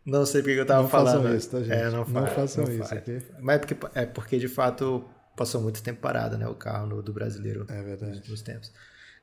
Não 0.04 0.24
sei 0.24 0.42
porque 0.42 0.58
eu 0.58 0.66
tava 0.66 0.82
não 0.82 0.88
falando. 0.88 1.22
Façam 1.22 1.36
isso, 1.36 1.50
tá, 1.50 1.58
gente? 1.58 1.72
É, 1.72 1.84
não, 1.90 1.98
não 1.98 2.06
fa 2.06 2.26
façam 2.26 2.64
não 2.64 2.72
isso, 2.72 2.88
fa 2.88 2.96
ok? 2.96 3.22
Mas 3.40 3.56
é 3.56 3.58
porque, 3.58 3.76
é 3.94 4.06
porque 4.06 4.38
de 4.38 4.48
fato 4.48 5.04
passou 5.36 5.60
muito 5.60 5.82
tempo 5.82 6.00
parado, 6.00 6.36
né? 6.38 6.46
O 6.48 6.54
carro 6.54 6.86
no, 6.86 7.02
do 7.02 7.12
brasileiro 7.12 7.66
É 7.68 7.82
verdade. 7.82 8.06
nos 8.06 8.18
últimos 8.18 8.42
tempos. 8.42 8.72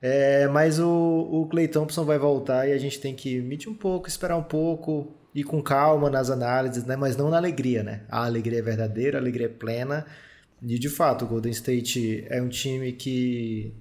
É, 0.02 0.48
mas 0.48 0.80
o, 0.80 0.88
o 0.88 1.48
Clay 1.50 1.68
Thompson 1.68 2.06
vai 2.06 2.20
voltar 2.20 2.68
e 2.68 2.74
a 2.74 2.78
gente 2.78 3.00
tem 3.00 3.16
que 3.16 3.42
medir 3.42 3.68
um 3.68 3.74
pouco, 3.74 4.08
esperar 4.08 4.38
um 4.38 4.44
pouco, 4.44 5.16
ir 5.34 5.44
com 5.44 5.62
calma 5.62 6.10
nas 6.10 6.30
análises, 6.30 6.86
né? 6.86 6.96
Mas 6.96 7.18
não 7.18 7.30
na 7.30 7.38
alegria, 7.38 7.84
né? 7.84 8.04
A 8.10 8.26
alegria 8.26 8.60
é 8.60 8.62
verdadeira, 8.62 9.18
a 9.18 9.22
alegria 9.22 9.48
é 9.48 9.50
plena. 9.50 10.06
E 10.62 10.78
de 10.80 10.90
fato, 10.90 11.26
o 11.26 11.28
Golden 11.28 11.52
State 11.52 12.26
é 12.30 12.42
um 12.42 12.50
time 12.50 12.92
que 12.94 13.74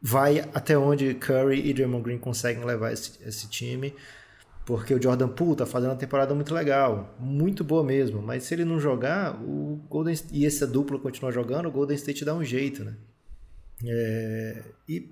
vai 0.00 0.40
até 0.52 0.76
onde 0.76 1.14
Curry 1.14 1.68
e 1.68 1.72
Draymond 1.72 2.02
Green 2.02 2.18
conseguem 2.18 2.64
levar 2.64 2.92
esse, 2.92 3.18
esse 3.26 3.48
time. 3.48 3.94
Porque 4.66 4.94
o 4.94 5.02
Jordan 5.02 5.28
Poole 5.28 5.56
tá 5.56 5.66
fazendo 5.66 5.90
uma 5.90 5.96
temporada 5.96 6.34
muito 6.34 6.54
legal, 6.54 7.14
muito 7.18 7.62
boa 7.62 7.84
mesmo. 7.84 8.22
Mas 8.22 8.44
se 8.44 8.54
ele 8.54 8.64
não 8.64 8.80
jogar, 8.80 9.38
o 9.42 9.80
Golden 9.90 10.16
e 10.32 10.46
essa 10.46 10.66
dupla 10.66 10.98
continuar 10.98 11.32
jogando, 11.32 11.68
o 11.68 11.70
Golden 11.70 11.96
State 11.96 12.24
dá 12.24 12.34
um 12.34 12.42
jeito, 12.42 12.82
né? 12.82 12.94
É, 13.84 14.62
e 14.88 15.10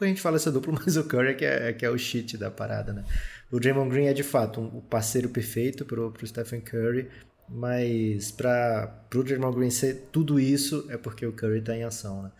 a 0.00 0.04
gente 0.06 0.20
fala 0.20 0.36
essa 0.36 0.52
dupla, 0.52 0.74
mas 0.84 0.96
o 0.96 1.04
Curry 1.04 1.28
é 1.28 1.34
que 1.34 1.44
é, 1.44 1.68
é 1.70 1.72
que 1.72 1.86
é 1.86 1.90
o 1.90 1.96
shit 1.96 2.36
da 2.36 2.50
parada, 2.50 2.92
né? 2.92 3.04
O 3.50 3.58
Draymond 3.58 3.90
Green 3.90 4.06
é 4.06 4.12
de 4.12 4.22
fato 4.22 4.60
um, 4.60 4.78
o 4.78 4.82
parceiro 4.82 5.28
perfeito 5.28 5.84
pro, 5.84 6.10
pro 6.10 6.26
Stephen 6.26 6.60
Curry, 6.60 7.08
mas 7.48 8.30
para 8.30 8.86
pro 9.08 9.24
Draymond 9.24 9.56
Green 9.56 9.70
ser 9.70 10.08
tudo 10.12 10.38
isso 10.38 10.86
é 10.90 10.96
porque 10.96 11.26
o 11.26 11.32
Curry 11.32 11.62
tá 11.62 11.74
em 11.74 11.84
ação, 11.84 12.22
né? 12.22 12.32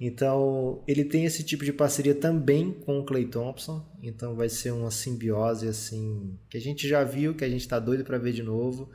Então, 0.00 0.82
ele 0.86 1.04
tem 1.04 1.24
esse 1.24 1.42
tipo 1.42 1.64
de 1.64 1.72
parceria 1.72 2.14
também 2.14 2.72
com 2.72 3.00
o 3.00 3.04
Clay 3.04 3.26
Thompson, 3.26 3.84
então 4.00 4.36
vai 4.36 4.48
ser 4.48 4.70
uma 4.70 4.92
simbiose 4.92 5.66
assim, 5.66 6.38
que 6.48 6.56
a 6.56 6.60
gente 6.60 6.86
já 6.86 7.02
viu, 7.02 7.34
que 7.34 7.44
a 7.44 7.48
gente 7.48 7.66
tá 7.66 7.80
doido 7.80 8.04
para 8.04 8.16
ver 8.16 8.32
de 8.32 8.42
novo. 8.42 8.88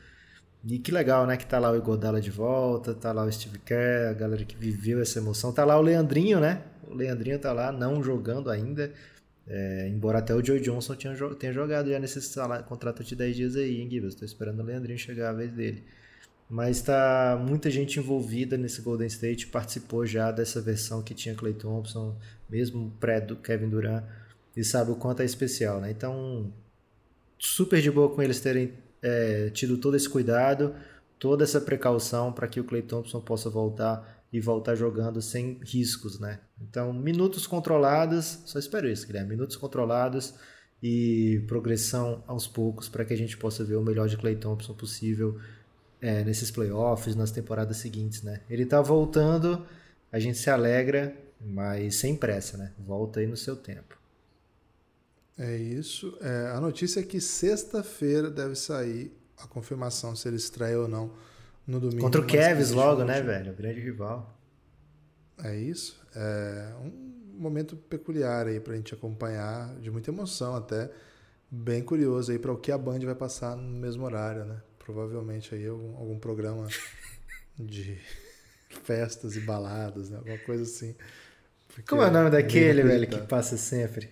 E 0.65 0.79
que 0.79 0.91
legal, 0.91 1.27
né? 1.27 1.35
Que 1.35 1.45
tá 1.45 1.59
lá 1.59 1.71
o 1.71 1.75
Igodala 1.75 2.21
de 2.21 2.31
volta, 2.31 2.93
tá 2.93 3.11
lá 3.11 3.25
o 3.25 3.31
Steve 3.31 3.59
Kerr, 3.59 4.11
a 4.11 4.13
galera 4.13 4.45
que 4.45 4.55
viveu 4.55 5.01
essa 5.01 5.19
emoção. 5.19 5.51
Tá 5.51 5.65
lá 5.65 5.77
o 5.77 5.81
Leandrinho, 5.81 6.39
né? 6.39 6.61
O 6.87 6.93
Leandrinho 6.93 7.37
tá 7.37 7.51
lá, 7.51 7.69
não 7.69 8.01
jogando 8.01 8.49
ainda. 8.49 8.93
É, 9.45 9.89
embora 9.89 10.19
até 10.19 10.33
o 10.33 10.43
Joe 10.43 10.61
Johnson 10.61 10.95
tenha, 10.95 11.51
jogado 11.51 11.89
já 11.89 11.99
nesse 11.99 12.17
contrato 12.65 13.03
de 13.03 13.13
10 13.13 13.35
dias 13.35 13.55
aí, 13.57 13.81
hein, 13.81 13.89
Gibbs? 13.89 14.15
Tô 14.15 14.23
esperando 14.23 14.61
o 14.61 14.63
Leandrinho 14.63 14.97
chegar 14.97 15.31
a 15.31 15.33
vez 15.33 15.51
dele. 15.51 15.83
Mas 16.53 16.83
tá 16.83 17.43
muita 17.43 17.67
gente 17.71 17.97
envolvida 17.97 18.55
nesse 18.55 18.79
Golden 18.83 19.07
State, 19.07 19.47
participou 19.47 20.05
já 20.05 20.31
dessa 20.31 20.61
versão 20.61 21.01
que 21.01 21.15
tinha 21.15 21.33
Clay 21.33 21.55
Thompson, 21.55 22.15
mesmo 22.47 22.95
pré 22.99 23.19
do 23.19 23.35
Kevin 23.35 23.69
Durant, 23.69 24.03
e 24.55 24.63
sabe 24.63 24.91
o 24.91 24.95
quanto 24.95 25.23
é 25.23 25.25
especial, 25.25 25.81
né? 25.81 25.89
Então, 25.89 26.53
super 27.39 27.81
de 27.81 27.89
boa 27.89 28.13
com 28.13 28.21
eles 28.21 28.39
terem 28.39 28.71
é, 29.01 29.49
tido 29.49 29.79
todo 29.79 29.97
esse 29.97 30.07
cuidado, 30.07 30.75
toda 31.17 31.43
essa 31.43 31.59
precaução 31.59 32.31
para 32.31 32.47
que 32.47 32.59
o 32.59 32.63
Clay 32.63 32.83
Thompson 32.83 33.19
possa 33.19 33.49
voltar 33.49 34.23
e 34.31 34.39
voltar 34.39 34.75
jogando 34.75 35.23
sem 35.23 35.59
riscos, 35.63 36.19
né? 36.19 36.39
Então, 36.61 36.93
minutos 36.93 37.47
controlados, 37.47 38.43
só 38.45 38.59
espero 38.59 38.87
isso, 38.87 39.07
Guilherme, 39.07 39.29
minutos 39.29 39.55
controlados 39.55 40.35
e 40.83 41.43
progressão 41.47 42.23
aos 42.27 42.45
poucos 42.45 42.87
para 42.87 43.03
que 43.03 43.13
a 43.15 43.17
gente 43.17 43.37
possa 43.37 43.63
ver 43.63 43.75
o 43.75 43.83
melhor 43.83 44.07
de 44.07 44.17
Clay 44.17 44.35
Thompson 44.35 44.75
possível 44.75 45.39
é, 46.03 46.21
nesses 46.25 46.51
playoffs, 46.51 47.15
nas 47.15 47.31
temporadas 47.31 47.77
seguintes, 47.77 48.23
né? 48.23 48.41
Ele 48.49 48.65
tá 48.65 48.81
voltando, 48.81 49.65
a 50.11 50.19
gente 50.19 50.37
se 50.37 50.49
alegra, 50.49 51.15
mas 51.39 51.95
sem 51.95 52.13
pressa, 52.13 52.57
né? 52.57 52.73
Volta 52.77 53.21
aí 53.21 53.25
no 53.25 53.37
seu 53.37 53.55
tempo. 53.55 53.97
É 55.39 55.55
isso. 55.55 56.17
É, 56.19 56.51
a 56.53 56.59
notícia 56.59 56.99
é 56.99 57.03
que 57.03 57.21
sexta-feira 57.21 58.29
deve 58.29 58.53
sair 58.55 59.17
a 59.37 59.47
confirmação 59.47 60.13
se 60.13 60.27
ele 60.27 60.35
estreia 60.35 60.77
ou 60.77 60.89
não 60.89 61.13
no 61.65 61.79
domingo. 61.79 62.01
Contra 62.01 62.19
o 62.19 62.25
Kevs 62.25 62.71
logo, 62.71 63.05
né, 63.05 63.21
velho? 63.21 63.53
O 63.53 63.55
grande 63.55 63.79
rival. 63.79 64.37
É 65.41 65.55
isso. 65.55 65.97
É 66.13 66.73
um 66.81 66.91
momento 67.39 67.77
peculiar 67.77 68.45
aí 68.45 68.59
pra 68.59 68.75
gente 68.75 68.93
acompanhar, 68.93 69.73
de 69.79 69.89
muita 69.89 70.11
emoção 70.11 70.53
até. 70.53 70.91
Bem 71.49 71.81
curioso 71.81 72.31
aí 72.31 72.37
para 72.37 72.51
o 72.51 72.57
que 72.57 72.73
a 72.73 72.77
Band 72.77 72.99
vai 72.99 73.15
passar 73.15 73.55
no 73.55 73.79
mesmo 73.79 74.03
horário, 74.03 74.43
né? 74.43 74.57
Provavelmente 74.85 75.55
aí 75.55 75.65
algum, 75.67 75.95
algum 75.97 76.19
programa 76.19 76.67
de 77.57 77.97
festas 78.83 79.35
e 79.35 79.39
baladas, 79.39 80.09
né? 80.09 80.17
Alguma 80.17 80.37
coisa 80.39 80.63
assim. 80.63 80.95
Porque 81.67 81.89
Como 81.89 82.01
é 82.01 82.07
o 82.07 82.11
nome 82.11 82.29
daquele, 82.29 82.83
velho, 82.83 83.07
que 83.07 83.19
passa 83.21 83.57
sempre? 83.57 84.09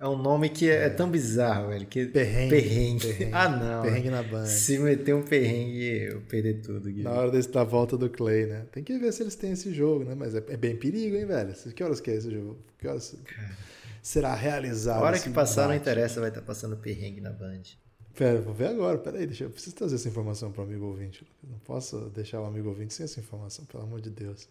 É 0.00 0.06
um 0.06 0.16
nome 0.16 0.48
que 0.48 0.70
é, 0.70 0.84
é 0.84 0.88
tão 0.90 1.10
bizarro, 1.10 1.68
velho. 1.68 1.84
Que... 1.86 2.06
Perrengue. 2.06 2.50
Perrengue. 2.50 3.06
Perrengue. 3.08 3.34
Ah, 3.34 3.48
não. 3.48 3.82
Perrengue 3.82 4.10
na 4.10 4.22
Band. 4.22 4.46
Se 4.46 4.78
meter 4.78 5.12
um 5.12 5.22
perrengue, 5.22 6.04
eu 6.04 6.20
perder 6.20 6.60
tudo, 6.60 6.82
Guilherme. 6.82 7.02
Na 7.02 7.12
hora 7.12 7.30
desse, 7.32 7.50
da 7.50 7.64
volta 7.64 7.96
do 7.96 8.08
Clay, 8.08 8.46
né? 8.46 8.64
Tem 8.70 8.84
que 8.84 8.96
ver 8.96 9.12
se 9.12 9.24
eles 9.24 9.34
têm 9.34 9.52
esse 9.52 9.74
jogo, 9.74 10.04
né? 10.04 10.14
Mas 10.14 10.36
é, 10.36 10.44
é 10.48 10.56
bem 10.56 10.76
perigo, 10.76 11.16
hein, 11.16 11.26
velho? 11.26 11.52
Que 11.74 11.82
horas 11.82 12.00
que 12.00 12.12
é 12.12 12.14
esse 12.14 12.30
jogo? 12.30 12.58
Que 12.78 12.86
horas 12.86 13.16
será 14.00 14.34
realizado? 14.36 15.02
A 15.02 15.06
hora 15.06 15.18
que 15.18 15.30
passar 15.30 15.66
não 15.66 15.74
interessa, 15.74 16.20
vai 16.20 16.28
estar 16.28 16.42
passando 16.42 16.76
perrengue 16.76 17.20
na 17.20 17.30
Band. 17.30 17.62
Pera, 18.18 18.40
vou 18.40 18.52
ver 18.52 18.66
agora. 18.66 18.98
Pera 18.98 19.16
aí, 19.18 19.26
deixa, 19.26 19.44
eu 19.44 19.50
preciso 19.50 19.76
trazer 19.76 19.94
essa 19.94 20.08
informação 20.08 20.50
para 20.50 20.62
o 20.62 20.64
amigo 20.64 20.86
ouvinte. 20.86 21.24
Não 21.48 21.58
posso 21.60 22.10
deixar 22.10 22.40
o 22.40 22.46
amigo 22.46 22.68
ouvinte 22.68 22.92
sem 22.92 23.04
essa 23.04 23.20
informação, 23.20 23.64
pelo 23.64 23.84
amor 23.84 24.00
de 24.00 24.10
Deus. 24.10 24.48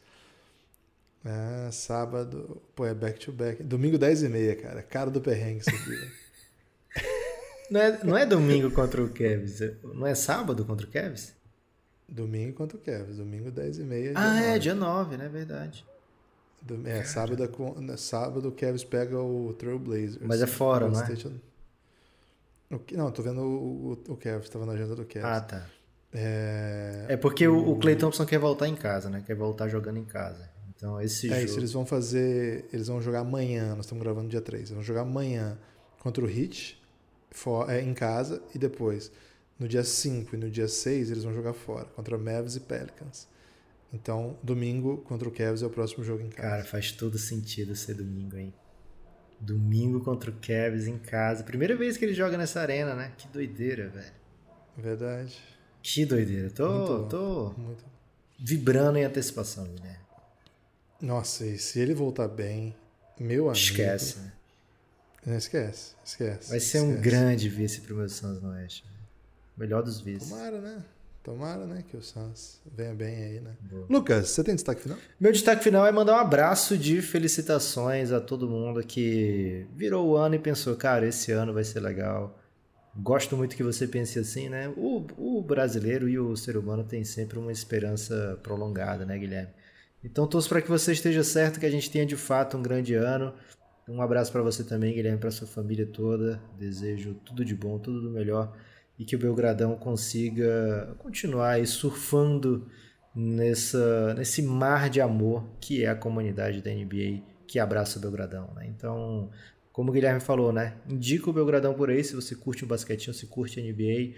É, 1.26 1.70
sábado. 1.70 2.62
Pô, 2.74 2.86
é 2.86 2.94
back 2.94 3.20
to 3.20 3.34
back. 3.34 3.62
Domingo 3.62 3.98
10 3.98 4.24
e 4.24 4.30
meia, 4.30 4.56
cara. 4.56 4.82
Cara 4.82 5.12
do 5.12 5.20
perrengue 5.20 5.60
isso 5.60 5.70
aqui. 5.70 6.12
Não 7.70 7.82
é, 7.82 8.02
não 8.02 8.18
é 8.18 8.26
domingo 8.26 8.72
contra 8.72 9.04
o 9.04 9.10
Kevs, 9.10 9.60
não 9.84 10.08
é 10.08 10.16
sábado 10.16 10.64
contra 10.64 10.88
o 10.88 10.90
Kevs? 10.90 11.34
Domingo 12.08 12.54
contra 12.54 12.78
o 12.78 12.80
Kevs. 12.80 13.18
Domingo 13.18 13.52
10 13.52 13.80
e 13.80 13.84
meia. 13.84 14.14
Ah, 14.16 14.42
é, 14.42 14.58
dia 14.58 14.74
9, 14.74 15.18
né? 15.18 15.28
Verdade. 15.28 15.86
É, 16.86 17.04
sábado, 17.04 17.44
é 17.44 17.82
né, 17.82 17.98
sábado 17.98 18.48
o 18.48 18.52
Kevs 18.54 18.86
pega 18.86 19.20
o 19.20 19.54
Trailblazers. 19.60 20.20
Mas 20.22 20.42
é 20.42 20.48
fora, 20.48 20.88
é? 20.88 20.92
State- 20.92 21.42
O 22.70 22.80
que- 22.80 22.98
não, 22.98 23.12
tô 23.12 23.22
vendo 23.22 23.42
o, 23.42 23.92
o, 24.08 24.14
o 24.14 24.18
Kevs, 24.18 24.50
tava 24.50 24.66
na 24.66 24.74
agenda 24.74 24.96
do 24.96 25.06
Kevs. 25.06 25.28
Ah, 25.28 25.42
tá. 25.42 25.66
É, 26.14 27.06
É 27.10 27.18
porque 27.18 27.48
o, 27.48 27.72
o 27.72 27.80
Clay 27.80 27.96
Thompson 27.96 28.26
quer 28.26 28.40
voltar 28.40 28.68
em 28.68 28.76
casa, 28.76 29.10
né? 29.10 29.24
Quer 29.26 29.36
voltar 29.36 29.68
jogando 29.68 29.98
em 29.98 30.06
casa. 30.06 30.50
Então 30.76 31.02
esse 31.02 31.28
é 31.28 31.36
jogo. 31.36 31.46
isso, 31.46 31.60
eles 31.60 31.72
vão 31.72 31.86
fazer. 31.86 32.66
Eles 32.72 32.88
vão 32.88 33.02
jogar 33.02 33.20
amanhã, 33.22 33.76
nós 33.76 33.86
estamos 33.86 34.04
gravando 34.04 34.30
dia 34.30 34.42
3. 34.42 34.62
Eles 34.64 34.72
vão 34.74 34.84
jogar 34.84 35.02
amanhã 35.02 35.58
contra 36.00 36.24
o 36.24 36.30
Heat 36.30 36.82
for, 37.32 37.70
é, 37.70 37.82
em 37.82 37.94
casa 37.94 38.42
e 38.54 38.58
depois, 38.60 39.12
no 39.60 39.68
dia 39.68 39.84
5 39.84 40.36
e 40.36 40.38
no 40.40 40.50
dia 40.50 40.68
6, 40.68 41.12
eles 41.12 41.24
vão 41.24 41.34
jogar 41.34 41.54
fora, 41.54 41.86
contra 41.96 42.18
Mavs 42.18 42.56
e 42.56 42.60
Pelicans. 42.62 43.28
Então, 43.94 44.38
domingo 44.44 44.98
contra 45.00 45.28
o 45.28 45.32
Cavs 45.32 45.62
é 45.62 45.66
o 45.66 45.70
próximo 45.70 46.04
jogo 46.04 46.22
em 46.22 46.30
casa. 46.30 46.50
Cara, 46.50 46.64
faz 46.66 46.92
todo 46.92 47.18
sentido 47.18 47.74
ser 47.76 47.94
domingo, 47.96 48.36
hein? 48.38 48.54
Domingo 49.40 50.00
contra 50.04 50.32
o 50.32 50.34
Cavs 50.36 50.88
em 50.88 50.98
casa. 50.98 51.44
Primeira 51.44 51.76
vez 51.76 51.96
que 51.98 52.06
ele 52.06 52.14
joga 52.14 52.38
nessa 52.38 52.60
arena, 52.62 52.96
né? 52.96 53.12
Que 53.18 53.28
doideira, 53.28 53.88
velho. 53.90 54.12
Verdade. 54.78 55.38
Que 55.82 56.06
doideira. 56.06 56.50
Tô, 56.50 56.70
Muito 56.70 56.88
bom. 57.04 57.08
tô 57.08 57.54
Muito. 57.58 57.86
vibrando 58.40 58.98
em 58.98 59.04
antecipação, 59.04 59.66
né? 59.82 59.98
Nossa, 61.02 61.46
e 61.46 61.58
se 61.58 61.80
ele 61.80 61.94
voltar 61.94 62.28
bem, 62.28 62.76
meu 63.20 63.44
amigo. 63.50 63.52
Esquece, 63.58 64.18
né? 64.20 64.34
Não, 65.26 65.36
esquece, 65.38 65.94
esquece. 66.04 66.50
Vai 66.50 66.60
ser 66.60 66.82
um 66.82 66.90
esquece. 66.92 67.02
grande 67.04 67.50
vice 67.50 67.82
pro 67.82 67.96
meu 67.96 68.10
Suns 68.10 68.42
no 68.42 68.50
Oeste. 68.50 68.84
Melhor 69.56 69.84
dos 69.84 70.00
vices. 70.02 70.30
Tomara, 70.30 70.60
né? 70.62 70.84
Tomara, 71.28 71.66
né, 71.66 71.84
que 71.86 71.98
o 71.98 72.02
Suns 72.02 72.62
venha 72.74 72.94
bem 72.94 73.14
aí, 73.14 73.42
né? 73.42 73.52
Boa. 73.70 73.86
Lucas, 73.90 74.30
você 74.30 74.42
tem 74.46 74.56
destaque 74.56 74.82
final? 74.82 74.98
Meu 75.20 75.30
destaque 75.34 75.62
final 75.62 75.86
é 75.86 75.92
mandar 75.92 76.14
um 76.14 76.20
abraço 76.20 76.78
de 76.78 77.02
felicitações 77.02 78.14
a 78.14 78.22
todo 78.22 78.48
mundo 78.48 78.82
que 78.82 79.68
virou 79.76 80.08
o 80.08 80.16
ano 80.16 80.36
e 80.36 80.40
pensou, 80.40 80.74
cara, 80.78 81.06
esse 81.06 81.34
ano 81.34 81.54
vai 81.54 81.66
ser 81.66 81.82
legal. 81.82 82.40
Gosto 82.96 83.36
muito 83.36 83.58
que 83.58 83.64
você 83.64 83.86
pense 83.86 84.18
assim, 84.18 84.48
né? 84.48 84.70
O, 84.78 85.06
o 85.18 85.42
brasileiro 85.42 86.08
e 86.08 86.18
o 86.18 86.34
ser 86.38 86.56
humano 86.56 86.86
tem 86.86 87.04
sempre 87.04 87.38
uma 87.38 87.52
esperança 87.52 88.40
prolongada, 88.42 89.06
né, 89.06 89.18
Guilherme? 89.18 89.52
Então 90.02 90.26
torço 90.28 90.48
para 90.48 90.62
que 90.62 90.70
você 90.70 90.94
esteja 90.94 91.26
certo, 91.26 91.60
que 91.60 91.66
a 91.66 91.70
gente 91.70 91.92
tenha 91.92 92.06
de 92.06 92.16
fato 92.16 92.56
um 92.56 92.62
grande 92.62 92.94
ano. 92.94 93.34
Um 93.86 94.02
abraço 94.02 94.32
para 94.32 94.42
você 94.42 94.64
também, 94.64 94.94
Guilherme, 94.94 95.20
para 95.20 95.30
sua 95.30 95.46
família 95.46 95.86
toda. 95.86 96.42
Desejo 96.58 97.16
tudo 97.26 97.44
de 97.44 97.54
bom, 97.54 97.78
tudo 97.78 98.00
do 98.00 98.10
melhor 98.10 98.56
e 98.98 99.06
que 99.06 99.16
o 99.16 99.20
Belgradão 99.20 99.76
consiga 99.76 100.96
continuar 100.98 101.52
aí 101.52 101.68
surfando 101.68 102.68
nessa, 103.16 104.14
nesse 104.16 104.42
mar 104.42 104.90
de 104.90 105.02
amor 105.02 105.48
que 105.60 105.84
é 105.84 105.90
a 105.90 105.96
comunidade 105.96 106.62
da 106.62 106.72
NBA 106.72 107.22
que 107.48 107.60
abraça 107.60 107.98
o 107.98 108.02
Belgradão. 108.02 108.50
Né? 108.56 108.68
Então, 108.68 109.30
como 109.72 109.90
o 109.90 109.94
Guilherme 109.94 110.20
falou, 110.20 110.52
né? 110.52 110.78
indica 110.88 111.30
o 111.30 111.34
Belgradão 111.34 111.74
por 111.74 111.90
aí 111.90 112.04
se 112.04 112.16
você 112.16 112.36
curte 112.36 112.64
o 112.64 112.68
basquetinho, 112.68 113.14
se 113.14 113.26
curte 113.28 113.60
a 113.60 113.64
NBA. 113.64 114.16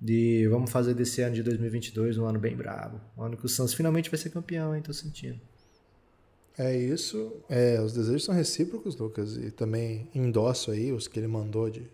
de 0.00 0.48
vamos 0.48 0.70
fazer 0.70 0.94
desse 0.94 1.22
ano 1.22 1.34
de 1.34 1.42
2022 1.42 2.18
um 2.18 2.26
ano 2.26 2.38
bem 2.38 2.56
brabo. 2.56 3.00
Um 3.16 3.22
ano 3.22 3.36
que 3.36 3.46
o 3.46 3.48
Santos 3.48 3.74
finalmente 3.74 4.10
vai 4.10 4.18
ser 4.18 4.30
campeão, 4.30 4.74
hein? 4.74 4.82
Tô 4.82 4.92
sentindo. 4.92 5.40
É 6.58 6.76
isso. 6.76 7.32
É, 7.48 7.80
os 7.80 7.92
desejos 7.92 8.24
são 8.24 8.34
recíprocos, 8.34 8.96
Lucas, 8.96 9.36
e 9.36 9.50
também 9.50 10.10
endosso 10.14 10.70
aí 10.70 10.92
os 10.92 11.08
que 11.08 11.18
ele 11.18 11.28
mandou 11.28 11.70
de 11.70 11.88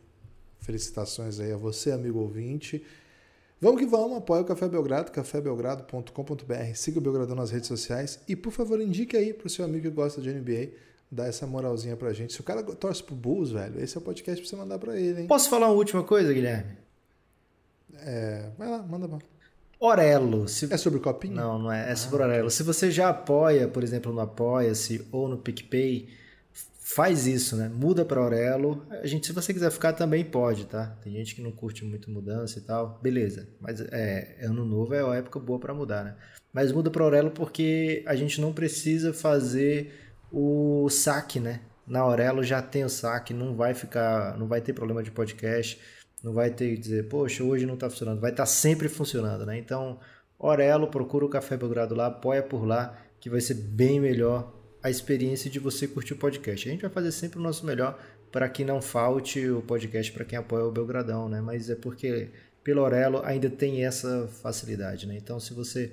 felicitações 0.61 1.41
aí 1.41 1.53
a 1.53 1.57
você, 1.57 1.91
amigo 1.91 2.19
ouvinte. 2.19 2.85
Vamos 3.61 3.81
que 3.81 3.87
vamos, 3.87 4.19
apoia 4.19 4.43
o 4.43 4.45
Café 4.45 4.69
Belgrado, 4.69 5.11
cafébelgrado.com.br, 5.11 6.75
siga 6.75 6.99
o 6.99 7.03
Belgradão 7.03 7.35
nas 7.35 7.51
redes 7.51 7.67
sociais 7.67 8.21
e, 8.29 8.37
por 8.37 8.53
favor, 8.53 8.81
indique 8.81 9.17
aí 9.17 9.35
pro 9.35 9.49
seu 9.49 9.65
amigo 9.65 9.83
que 9.83 9.91
gosta 9.91 10.21
de 10.21 10.33
NBA, 10.33 10.69
dá 11.11 11.27
essa 11.27 11.45
moralzinha 11.45 11.97
pra 11.97 12.13
gente. 12.13 12.33
Se 12.33 12.41
o 12.41 12.45
cara 12.45 12.63
torce 12.63 13.03
pro 13.03 13.17
Bulls, 13.17 13.51
velho, 13.51 13.83
esse 13.83 13.97
é 13.97 14.01
o 14.01 14.03
podcast 14.03 14.41
pra 14.41 14.49
você 14.49 14.57
mandar 14.57 14.79
pra 14.79 14.99
ele, 14.99 15.23
hein? 15.23 15.27
Posso 15.27 15.51
falar 15.51 15.67
uma 15.67 15.75
última 15.75 16.05
coisa, 16.05 16.33
Guilherme? 16.33 16.77
É, 17.97 18.51
vai 18.57 18.71
lá, 18.71 18.79
manda 18.79 19.09
bom. 19.09 19.19
Orelo. 19.81 20.49
Se... 20.49 20.73
É 20.73 20.77
sobre 20.77 20.99
copinho? 21.01 21.35
Não, 21.35 21.59
não 21.59 21.73
é. 21.73 21.91
É 21.91 21.97
sobre 21.97 22.23
ah, 22.23 22.27
Orelo. 22.27 22.51
Se 22.51 22.63
você 22.63 22.91
já 22.91 23.09
apoia, 23.09 23.69
por 23.69 23.83
exemplo, 23.83 24.13
no 24.13 24.21
Apoia-se 24.21 25.07
ou 25.13 25.29
no 25.29 25.39
PicPay, 25.39 26.09
faz 26.95 27.27
isso, 27.27 27.55
né? 27.55 27.69
Muda 27.69 28.05
para 28.05 28.21
Aurelo. 28.21 28.87
A 28.91 29.07
gente, 29.07 29.27
se 29.27 29.33
você 29.33 29.53
quiser 29.53 29.71
ficar, 29.71 29.93
também 29.93 30.25
pode, 30.25 30.65
tá? 30.65 30.97
Tem 31.03 31.13
gente 31.13 31.35
que 31.35 31.43
não 31.43 31.53
curte 31.53 31.85
muito 31.85 32.11
mudança 32.11 32.59
e 32.59 32.63
tal. 32.63 32.99
Beleza. 33.03 33.47
Mas 33.61 33.81
é, 33.81 34.39
ano 34.43 34.65
novo 34.65 34.95
é 34.95 35.05
uma 35.05 35.17
época 35.17 35.39
boa 35.39 35.59
para 35.59 35.75
mudar, 35.75 36.03
né? 36.03 36.17
Mas 36.51 36.73
muda 36.73 36.91
para 36.91 37.05
Aurelo 37.05 37.31
porque 37.31 38.03
a 38.07 38.17
gente 38.17 38.41
não 38.41 38.55
precisa 38.55 39.13
fazer 39.13 39.93
o 40.33 40.89
saque, 40.89 41.39
né? 41.39 41.61
Na 41.87 42.01
Aurelo 42.01 42.43
já 42.43 42.63
tem 42.63 42.85
o 42.85 42.89
saque, 42.89 43.35
não 43.35 43.55
vai 43.55 43.75
ficar, 43.75 44.39
não 44.39 44.47
vai 44.49 44.63
ter 44.63 44.73
problema 44.73 45.03
de 45.03 45.11
podcast, 45.11 45.79
não 46.25 46.33
vai 46.33 46.51
ter 46.51 46.75
que 46.75 46.81
dizer, 46.81 47.09
poxa, 47.09 47.45
hoje 47.45 47.67
não 47.67 47.75
está 47.75 47.89
funcionando, 47.89 48.21
vai 48.21 48.31
estar 48.31 48.43
tá 48.43 48.47
sempre 48.47 48.89
funcionando, 48.89 49.45
né? 49.45 49.59
Então, 49.59 49.99
Aurelo, 50.39 50.89
procura 50.89 51.25
o 51.25 51.31
Café 51.31 51.57
Belgrado 51.57 51.95
lá, 51.95 52.07
apoia 52.07 52.43
por 52.43 52.65
lá, 52.65 52.99
que 53.21 53.29
vai 53.31 53.41
ser 53.41 53.55
bem 53.55 54.01
melhor 54.01 54.58
a 54.83 54.91
experiência 54.91 55.51
de 55.51 55.59
você 55.59 55.87
curtir 55.87 56.15
o 56.15 56.17
podcast. 56.17 56.69
A 56.69 56.73
gente 56.73 56.83
vai 56.83 56.91
fazer 56.91 57.13
sempre 57.13 57.39
o 57.39 57.43
nosso 57.43 57.67
melhor 57.67 57.99
para 58.31 58.49
que 58.49 58.65
não 58.65 58.81
falte 58.81 59.49
o 59.49 59.63
podcast 59.63 60.13
para 60.13 60.25
quem 60.25 60.39
apoia 60.39 60.65
o 60.65 60.73
Belgradão, 60.73 61.29
né? 61.29 61.41
Mas 61.41 61.71
é 61.71 61.75
porque 61.75 62.29
pelo 62.63 62.83
Orelo 62.83 63.23
ainda 63.25 63.49
tem 63.49 63.85
essa 63.85 64.29
facilidade, 64.43 65.07
né? 65.07 65.17
Então, 65.17 65.41
se 65.41 65.55
você 65.55 65.93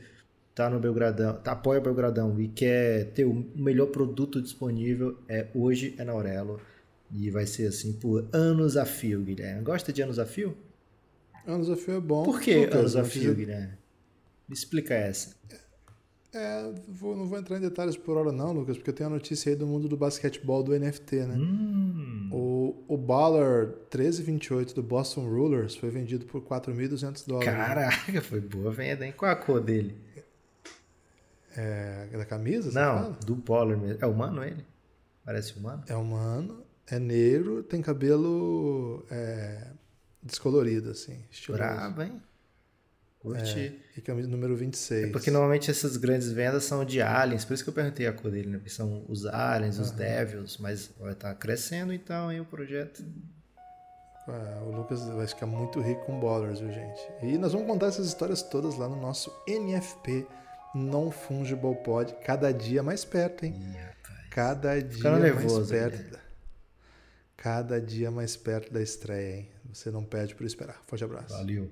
tá 0.53 0.69
no 0.69 0.79
Belgradão, 0.79 1.35
tá, 1.35 1.51
apoia 1.53 1.79
o 1.79 1.83
Belgradão 1.83 2.39
e 2.39 2.47
quer 2.47 3.11
ter 3.11 3.25
o 3.25 3.45
melhor 3.55 3.87
produto 3.87 4.41
disponível, 4.41 5.17
é 5.27 5.47
hoje 5.53 5.95
é 5.97 6.03
na 6.03 6.13
Orelo 6.13 6.59
e 7.11 7.29
vai 7.29 7.45
ser 7.45 7.67
assim 7.67 7.93
por 7.93 8.27
anos 8.33 8.77
a 8.77 8.85
fio, 8.85 9.21
Guilherme. 9.21 9.63
Gosta 9.63 9.93
de 9.93 10.01
anos 10.01 10.19
a 10.19 10.25
fio? 10.25 10.55
Anos 11.45 11.69
a 11.69 11.77
fio 11.77 11.95
é 11.95 11.99
bom. 11.99 12.23
Por 12.23 12.41
que 12.41 12.65
anos 12.65 12.95
a 12.95 13.03
fio, 13.03 13.35
Guilherme? 13.35 13.73
Me 14.47 14.53
explica 14.53 14.93
essa. 14.93 15.35
É, 16.37 16.69
vou, 16.89 17.15
não 17.15 17.25
vou 17.25 17.39
entrar 17.39 17.55
em 17.55 17.61
detalhes 17.61 17.95
por 17.95 18.17
hora 18.17 18.29
não, 18.29 18.51
Lucas, 18.51 18.75
porque 18.75 18.89
eu 18.89 18.93
tenho 18.93 19.07
a 19.07 19.13
notícia 19.13 19.49
aí 19.49 19.55
do 19.55 19.65
mundo 19.65 19.87
do 19.87 19.95
basquetebol 19.95 20.61
do 20.61 20.77
NFT, 20.77 21.15
né? 21.27 21.33
Hum. 21.33 22.29
O, 22.29 22.83
o 22.89 22.97
Baller 22.97 23.67
1328 23.67 24.75
do 24.75 24.83
Boston 24.83 25.29
Rulers 25.29 25.77
foi 25.77 25.89
vendido 25.89 26.25
por 26.25 26.41
4.200 26.41 27.25
dólares. 27.25 27.49
Caraca, 27.49 28.21
foi 28.21 28.41
boa 28.41 28.69
venda, 28.69 29.05
hein? 29.05 29.13
Qual 29.15 29.31
a 29.31 29.35
cor 29.37 29.61
dele? 29.61 29.97
É, 31.55 32.09
da 32.11 32.25
camisa? 32.25 32.69
Não, 32.69 33.13
do 33.25 33.35
Baller 33.35 33.77
mesmo. 33.77 34.03
É 34.03 34.05
humano 34.05 34.43
ele? 34.43 34.65
Parece 35.23 35.57
humano? 35.57 35.85
É 35.87 35.95
humano, 35.95 36.65
é 36.85 36.99
negro, 36.99 37.63
tem 37.63 37.81
cabelo 37.81 39.05
é, 39.09 39.69
descolorido, 40.21 40.89
assim. 40.89 41.17
Estiloso. 41.31 41.63
Brabo, 41.63 42.01
hein? 42.01 42.21
Curti. 43.25 43.59
É, 43.95 43.97
e 43.97 44.01
camisa 44.01 44.27
número 44.27 44.55
26. 44.55 45.05
É 45.05 45.11
porque 45.11 45.31
normalmente 45.31 45.69
essas 45.71 45.97
grandes 45.97 46.31
vendas 46.31 46.63
são 46.63 46.85
de 46.85 47.01
aliens, 47.01 47.43
por 47.43 47.53
isso 47.53 47.63
que 47.63 47.69
eu 47.69 47.73
perguntei 47.73 48.07
a 48.07 48.13
cor 48.13 48.31
dele, 48.31 48.49
né? 48.49 48.57
Porque 48.57 48.69
são 48.69 49.03
os 49.07 49.25
aliens, 49.25 49.79
os 49.79 49.91
devils, 49.91 50.57
mas 50.57 50.91
vai 50.99 51.13
estar 51.13 51.29
tá 51.29 51.35
crescendo 51.35 51.91
então 51.93 52.29
aí 52.29 52.39
o 52.39 52.45
projeto. 52.45 53.03
É, 54.27 54.63
o 54.63 54.71
Lucas 54.71 55.05
vai 55.07 55.27
ficar 55.27 55.45
muito 55.45 55.79
rico 55.79 56.05
com 56.05 56.19
ballers, 56.19 56.59
viu, 56.59 56.71
gente? 56.71 57.01
E 57.21 57.37
nós 57.37 57.53
vamos 57.53 57.67
contar 57.67 57.87
essas 57.87 58.07
histórias 58.07 58.41
todas 58.41 58.75
lá 58.75 58.89
no 58.89 58.95
nosso 58.95 59.31
NFP 59.47 60.25
Non 60.73 61.11
Fungible 61.11 61.75
Pod, 61.83 62.15
cada 62.23 62.51
dia 62.51 62.81
mais 62.81 63.05
perto, 63.05 63.45
hein? 63.45 63.53
Cada 64.31 64.81
dia 64.81 65.11
mais 65.11 65.69
perto. 65.69 66.11
Né? 66.11 66.19
Cada 67.37 67.79
dia 67.79 68.09
mais 68.09 68.35
perto 68.35 68.73
da 68.73 68.81
estreia, 68.81 69.37
hein? 69.37 69.49
Você 69.71 69.91
não 69.91 70.03
perde 70.03 70.35
por 70.35 70.45
esperar. 70.45 70.81
Forte 70.85 71.03
abraço. 71.03 71.29
Valeu. 71.29 71.71